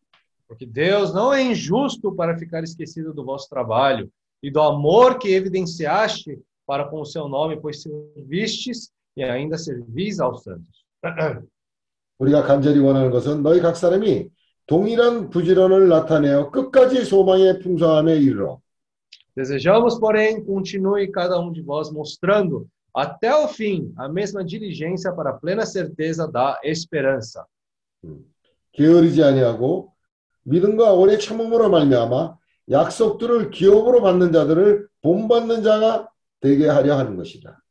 [0.47, 4.09] Porque Deus não é injusto para ficar esquecido do vosso trabalho
[4.41, 10.19] e do amor que evidenciaste para com o seu nome, pois servistes e ainda servis
[10.19, 10.85] aos santos.
[12.19, 14.27] 우리가 간절히 원하는 것은 너희 각 사람이
[14.65, 18.59] 동일한 부지런을 나타내어 끝까지 소망의 풍성함에 이르러
[19.35, 25.31] Desejamos, porém, continue cada um de vós mostrando até o fim a mesma diligência para
[25.31, 27.45] a plena certeza da esperança.
[28.71, 29.93] 게으르지 아니하고
[30.43, 32.37] 믿음과 오래 참음으로 말미암아
[32.69, 36.09] 약속들을 기업으로 받는 자들을 본받는 자가
[36.39, 37.61] 되게 하려 하는 것이다.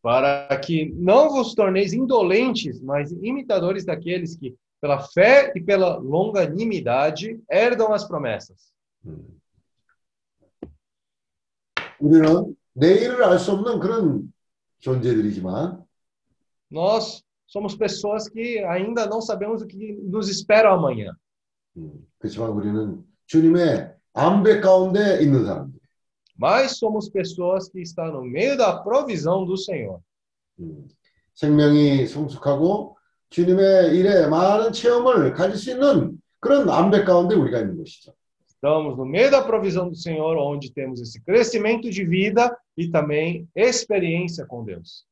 [0.00, 7.38] Para que não vos torneis indolentes, mas imitadores daqueles que, pela fé e pela longanimidade,
[7.50, 8.72] herdam as promessas.
[11.98, 14.31] 우리는 내일을 알 수 없는 그런
[14.82, 15.84] 존재들이지만
[16.70, 21.12] Nós somos pessoas que ainda não sabemos o que nos espera amanhã.
[22.18, 25.78] 그렇지만 우리는 주님의 안배 가운데 있는 사람들.
[26.40, 30.00] Mas somos pessoas que estão no meio da provisão do Senhor.
[31.34, 32.96] 생명이 성숙하고
[33.30, 38.12] 주님의 일에 많은 체험을 가질 수 있는 그런 암백 가운데 우리가 있는 것이죠.
[38.46, 43.47] Estamos no meio da provisão do Senhor, onde temos esse crescimento de vida e também
[43.55, 45.05] experiência com Deus.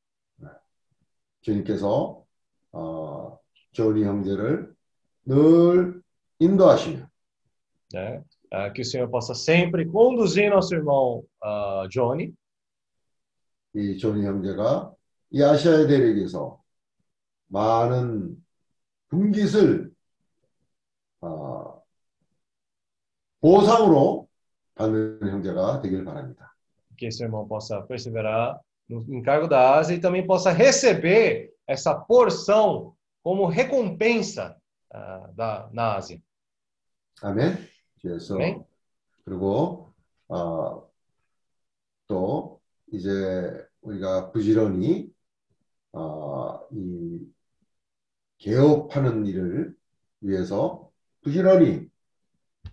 [1.41, 2.23] 주님께서
[2.71, 3.39] 어,
[3.71, 4.73] 조니 형제를
[5.25, 6.01] 늘
[6.39, 7.09] 인도하시며
[7.93, 8.23] Né?
[8.49, 12.33] Ah, que o Senhor possa sempre conduzir nosso irmão ah, Johnny,
[13.73, 14.93] 이 조니 형제가
[15.31, 16.61] 이 아시아의 대륙에서
[17.47, 18.35] 많은
[19.09, 19.91] 분깃을
[21.21, 21.81] 어,
[23.39, 24.27] 보상으로
[24.75, 26.50] 받는 형제가 되길 바랍니다.
[27.00, 32.94] que esse irmão possa perseverar no encargo da Ásia e também possa receber essa porção
[33.22, 34.56] como recompensa
[34.92, 36.20] ah, da, na Ásia.
[37.22, 37.56] 아멘.
[38.00, 38.64] 그래서 아멘.
[39.24, 39.92] 그리고
[40.28, 40.88] 어,
[42.06, 42.60] 또
[42.92, 45.10] 이제 우리가 부지런히
[45.92, 47.26] 어, 이
[48.38, 49.74] 개업하는 일을
[50.20, 50.90] 위해서
[51.22, 51.88] 부지런히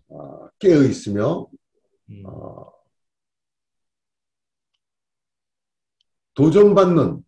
[0.09, 1.47] 어, 깨어 있으며
[2.25, 2.71] 어,
[6.38, 7.24] 도전받는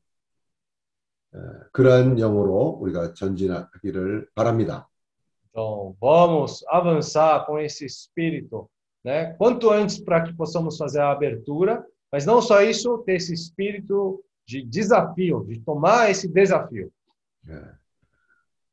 [1.35, 1.39] 에,
[1.73, 4.89] 그러한 영으로 우리가 전진하기를 바랍니다.
[5.49, 8.71] Então, vamos avançar com esse espírito,
[9.05, 9.35] né?
[9.37, 14.23] Quanto antes para que possamos fazer a abertura, mas não só isso, ter esse espírito
[14.47, 16.89] de desafio, de tomar esse desafio.
[17.49, 17.61] 예.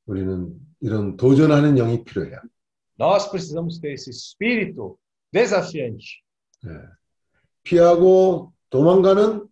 [0.05, 2.39] 우리는 이런 도전하는 영이 필요해요.
[2.99, 4.99] Nós precisamos ter esse espírito
[5.33, 6.21] desafiante.
[6.63, 6.69] 예.
[7.63, 9.47] 피하고 도망가는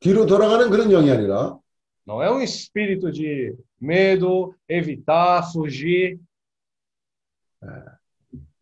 [0.00, 1.58] 뒤로 돌아가는 그런 영이 아니라
[2.06, 6.18] Não é um espírito de medo, evitar, fugir,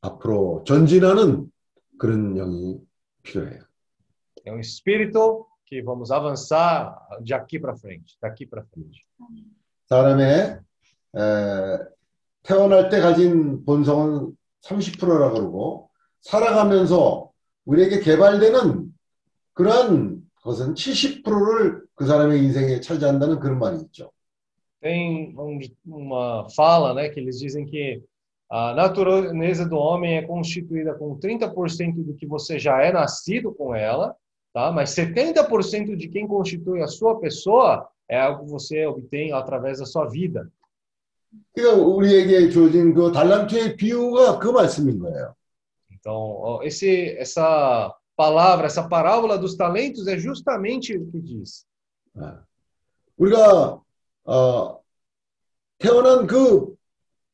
[0.01, 1.51] 앞으로 전진하는
[1.99, 2.81] 그런 영이
[3.23, 3.61] 필요해요.
[4.45, 9.05] é um espírito que vamos avançar de aqui para frente, daqui para frente.
[9.89, 10.61] 사람의
[11.17, 11.79] 에,
[12.43, 15.91] 태어날 때 가진 본성은 30%라고 그러고
[16.23, 17.31] 살아가면서
[17.65, 18.93] 우리에게 개발되는
[19.55, 20.16] 그러한
[20.46, 24.12] 것은 70%를 그 사람의 인생에 차지한다는 그런 말이 있죠.
[24.82, 28.02] Tem um- uma fala, né, que eles dizem que
[28.50, 33.76] a natureza do homem é constituída com 30% do que você já é nascido com
[33.76, 34.16] ela,
[34.52, 34.72] tá?
[34.72, 39.86] Mas 70% de quem constitui a sua pessoa é algo que você obtém através da
[39.86, 40.50] sua vida.
[41.54, 45.34] 그러니까 우리에게 주어진 그 달란트의 비유가 그 말씀인 거예요.
[45.94, 51.66] Então, ó, esse essa palavra, essa parábola dos talentos é justamente o que diz.
[53.18, 53.82] 우리가
[54.26, 54.80] 어,
[55.78, 56.76] 태어난 그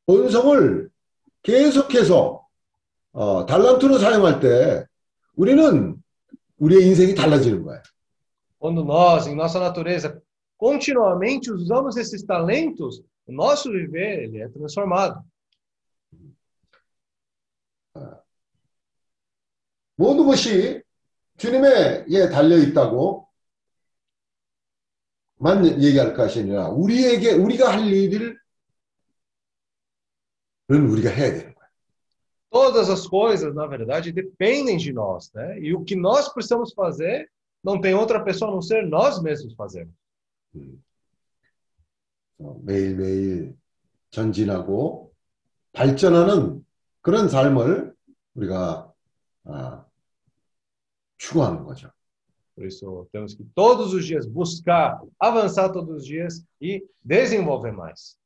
[0.05, 0.89] 본성을
[1.43, 2.45] 계속해서
[3.13, 4.85] 어, 달란트로 사용할 때
[5.35, 5.95] 우리는
[6.57, 7.81] 우리의 인생이 달라지는 거예요.
[8.59, 10.21] Quando nós, em nossa natureza,
[10.57, 15.23] continuamente usamos esses talentos, o nosso viver ele é transformado.
[19.96, 20.82] 모든 것이
[21.36, 23.28] 주님에게 달려 있다고
[25.36, 28.38] 만 얘기할 것이 아니라 우리에게 우리가 할 일을
[30.68, 31.68] 는 우리가 해야 되는 거예요.
[32.50, 35.58] Todas as coisas, na verdade, dependem de nós, né?
[35.60, 37.28] E o que nós precisamos fazer,
[37.62, 39.92] não tem outra pessoa a não ser nós mesmos fazemos.
[42.38, 43.56] 어, 매일매일
[44.10, 45.12] 전진하고
[45.72, 46.64] 발전하는
[47.00, 47.94] 그런 삶을
[48.34, 48.91] 우리가
[49.45, 49.85] 아,
[51.17, 51.91] 추구하는 거죠.
[52.55, 58.17] Por isso, temos que todos os dias buscar, avançar todos os dias e desenvolver mais.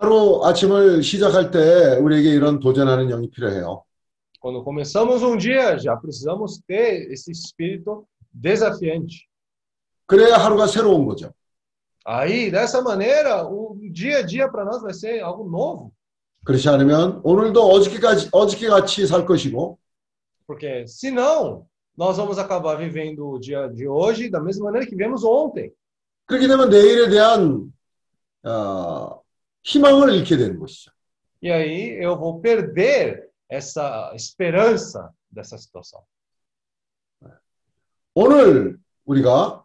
[0.00, 3.84] 하루 아침을 시작할 때 우리에게 이런 도전하는 영이 필요해요.
[4.40, 9.28] Quando começamos um dia, já precisamos ter esse espírito desafiante.
[10.06, 11.32] 그래야 하루가 새로운 거죠.
[12.04, 15.92] Aí, dessa maneira, o dia a dia para nós vai ser algo novo.
[16.43, 19.77] 그렇지 않으면 오늘도 어저께까지 어저께 같이 살 것이고
[20.45, 21.65] Porque, senão,
[21.97, 25.71] nós vamos acabar vivendo o dia de hoje da mesma maneira que vivemos ontem.
[26.25, 27.71] 그렇게 되면 내일에 대한
[28.43, 29.21] 어,
[29.63, 30.91] 희망을 잃게 되는 것이죠.
[31.41, 36.01] E aí eu vou perder essa esperança dessa situação.
[38.15, 39.63] 오늘 우리가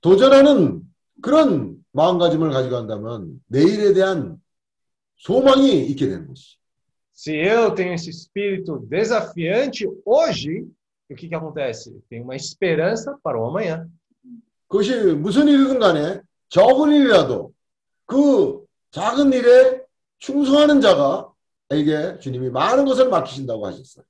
[0.00, 0.82] 도전하는
[1.22, 4.40] 그런 마음가짐을 가지고 한다면 내일에 대한
[5.19, 6.59] 소망이 있게 되는 것이죠.
[7.13, 10.67] Se eu tenho esse espírito desafiante hoje,
[11.09, 11.89] o que, que acontece?
[11.89, 13.87] Eu tenho uma esperança para o amanhã.
[14.67, 17.53] 그것이 무슨 일이든 간에 적은 일이라도
[18.05, 19.81] 그 작은 일에
[20.19, 21.31] 충성하는 자가
[21.71, 24.05] 에게 주님이 많은 것을 맡기신다고 하셨어요.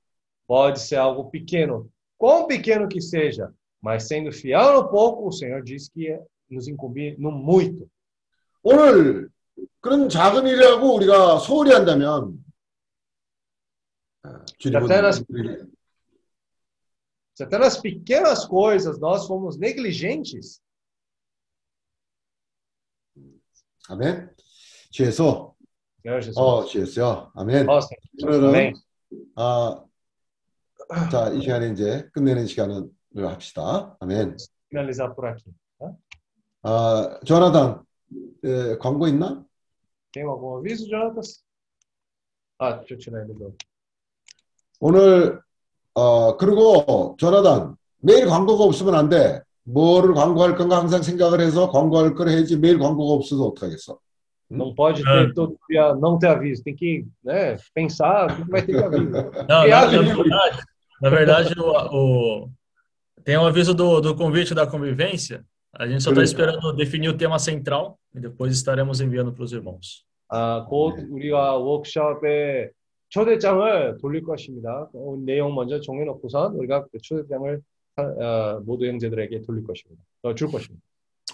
[0.46, 1.88] Pode ser algo pequeno,
[2.18, 3.52] quão pequeno que seja,
[3.82, 7.88] mas sendo fiel no pouco, o Senhor diz que é nos incumbir no muito.
[8.62, 9.28] 오늘
[9.79, 12.43] 그런 작은 일이라고 우리가 소홀히 한다면
[14.53, 14.69] Se
[17.43, 20.61] até, nas, pequenas coisas nós fomos negligentes,
[23.89, 24.29] 아멘.
[24.91, 25.55] 주에서
[26.03, 26.37] Senhor Jesus.
[26.37, 27.31] 어, 주에서요.
[27.35, 27.67] 아멘.
[27.67, 28.43] Ó, Senhor Jesus.
[28.45, 28.73] Amém.
[29.35, 29.83] 아,
[31.11, 33.97] 자, 이 시간에 이제 끝내는 시간을 합시다.
[33.99, 34.37] 아멘.
[34.69, 35.51] Finalizar por aqui.
[36.63, 37.83] 아, 조나단,
[38.43, 39.43] 에, 광고 있나?
[40.12, 41.42] Tem algum aviso, Jonatas?
[42.58, 43.54] Ah, deixa eu tirar ele do.
[44.80, 45.40] 오늘
[45.94, 49.42] 어 그리고 조나단 매일 광고가 없으면 안 돼.
[49.64, 53.98] 뭐를 광고할 건가 항상 생각을 해서 광고할 걸 해야지 매일 광고가 없어서 어떡하겠어?
[54.48, 56.62] Não pode ter todo dia, não ter aviso.
[56.62, 59.10] Tem que né, pensar o que vai ter que aviso.
[59.10, 60.22] Não, na, Criar na aviso.
[60.22, 60.62] verdade,
[61.02, 62.50] na verdade o, o-
[63.24, 65.44] tem um aviso do, do convite da convivência.
[65.78, 66.24] A gente só está 그러니까.
[66.24, 70.04] esperando definir o tema central e depois estaremos enviando para os irmãos.
[70.28, 72.70] 아, 곧 우리가 워크숍에
[73.08, 74.88] 초대장을 돌릴 것입니다.
[74.92, 77.60] 어, 내용 먼저 정해놓고선 우리가 그 초대장을
[77.98, 80.02] 어, 모두 형제들에게 돌릴 것입니다.
[80.22, 80.82] 어, 줄 것입니다.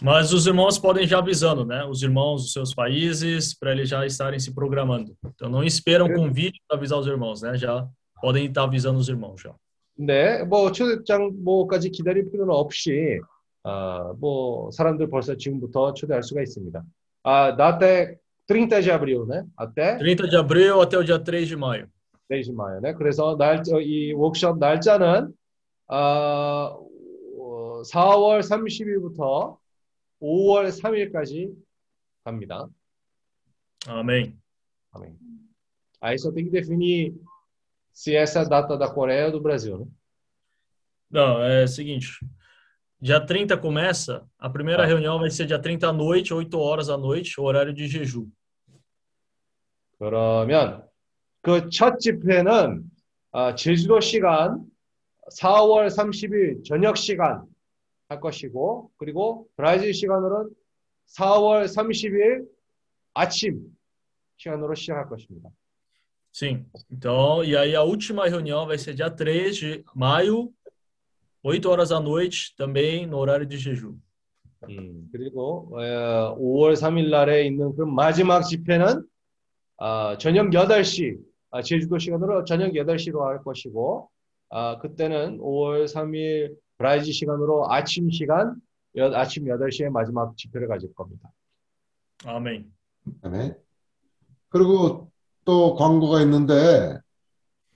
[0.00, 1.84] Mas os irmãos podem já avisando, né?
[1.84, 5.14] Os irmãos dos seus países, para eles já estarem se programando.
[5.24, 7.56] Então não esperam convite para avisar os irmãos, né?
[7.56, 7.86] Já
[8.20, 9.54] podem estar avisando os irmãos já.
[9.96, 13.20] 네, 뭐 초대장 뭐까지 기다릴 필요는 없이
[13.67, 16.83] 아, 뭐 사람들 벌써 지금부터 초대할 수가 있습니다.
[17.23, 18.17] 아, até
[18.47, 19.45] 30 de abril, né?
[19.57, 21.89] Até 30 de abril até o dia 3 de maio.
[22.29, 22.93] 3 de maio, né?
[22.93, 25.33] 그래서 날, 이 워크숍 날짜는
[25.89, 26.77] 아,
[27.37, 29.57] 어, 4월 30일부터
[30.21, 31.53] 5월 3일까지
[32.23, 32.69] 갑니다.
[33.85, 34.33] Amém.
[34.93, 35.17] Amém.
[35.99, 37.13] Aí só tem que definir
[37.91, 39.85] se essa é a data da Coreia ou do Brasil, né?
[41.09, 42.07] Não, é o seguinte.
[43.00, 46.96] Dia 30 começa, a primeira reunião vai ser dia 30 à noite, 8 horas à
[46.96, 48.30] noite, horário de jejum.
[49.98, 50.84] 그러면
[51.42, 52.82] 그 첫 집회는
[53.32, 54.64] 아, 제주도 시간
[55.40, 57.44] 4월 30일 저녁 시간
[58.08, 60.50] 할 것이고 그리고 브라질 시간으로는
[61.16, 62.46] 4월 30일
[63.14, 63.66] 아침
[64.36, 65.50] 시간으로 시작할 것입니다.
[66.34, 66.64] Sim.
[66.90, 70.50] Então, e aí a última reunião vai ser dia 3 de maio,
[71.47, 73.95] 8 horas à noite, também no horário de jejum.
[74.69, 79.05] 음, 그리고 어, 5월 3일 날에 있는 그 마지막 집회는
[79.77, 81.15] 아, 저녁 8시
[81.51, 84.09] 아, 제주도 시간으로 저녁 8시로 할 것이고
[84.49, 88.55] 아, 그때는 5월 3일 브라질 시간으로 아침 시간
[88.97, 91.31] 여- 아침 8시에 마지막 집회를 가질 겁니다.
[92.25, 92.65] Amém.
[93.21, 93.55] 아멘.
[94.49, 95.09] 그리고
[95.45, 96.97] 또 광고가 있는데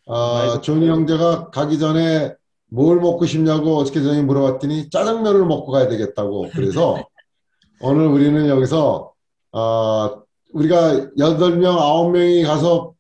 [0.08, 2.34] 아, 존이 형제가 가기 전에
[2.74, 6.50] 뭘 먹고 싶냐고 어저께 저녁에 물어봤더니 짜장면을 먹고 가야 되겠다고.
[6.54, 6.96] 그래서
[7.82, 9.12] 오늘 우리는 여기서
[9.52, 10.16] 아,
[10.54, 12.94] 우리가 여덟 명 아홉 명이 가서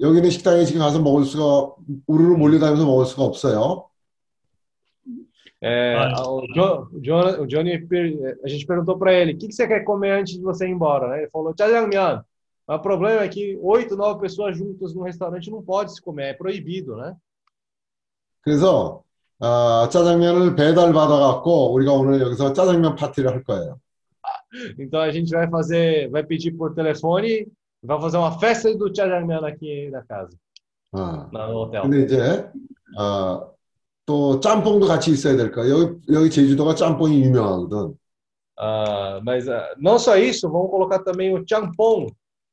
[0.00, 1.74] 여기 있는 식당에 지금 가서 먹을 수가
[2.06, 3.86] 우르르 몰려다니면서 먹을 수가 없어요.
[5.62, 6.22] É, Ah.
[6.26, 7.74] o, Jo- o John- Johnny,
[8.44, 10.70] a gente perguntou para ele, o que, que você quer comer antes de você ir
[10.70, 11.08] embora?
[11.08, 11.18] né?
[11.22, 12.22] Ele falou, 짜장면.
[12.66, 16.28] Mas o problema é que oito, nove pessoas juntas num restaurante não pode se comer,
[16.28, 17.14] é proibido, né?
[18.42, 19.02] 그래서
[19.38, 23.78] 아, 짜장면을 배달 받아갖고 우리가 오늘 여기서 짜장면 파티를 할 거예요.
[24.78, 27.46] Então a gente vai fazer, vai pedir por telefone,
[27.82, 30.36] vai fazer uma festa do 짜장면 aqui na casa,
[30.92, 31.82] 아, no hotel.
[31.82, 32.50] 근데 이제
[32.98, 33.46] 아,
[34.04, 35.70] 또 짬뽕도 같이 있어야 될 거야.
[35.70, 37.94] 여기 여기 제주도가 짬뽕이 유명하거든.
[38.58, 42.08] Ah, mas ah, não só isso, vamos colocar também o champon,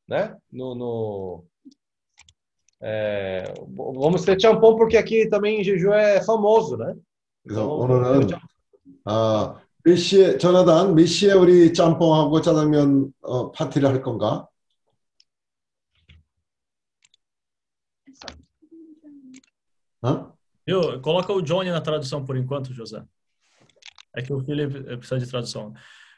[0.08, 0.34] né?
[0.50, 1.44] No, no-
[2.81, 6.95] é, vamos ter champon porque aqui também em Jeju é famoso, né?
[7.43, 8.29] 그래서 Então, 오늘은
[9.05, 14.49] 아, 몇 시에 전화단 몇 시에 우리 짬뽕하고 짜장면 어, 파티를 할 건가?
[20.03, 20.33] 어?
[20.67, 21.01] Viu?
[21.01, 23.03] Coloca o Johnny na tradução por enquanto, José.
[24.15, 25.73] É que o Felipe precisa de tradução.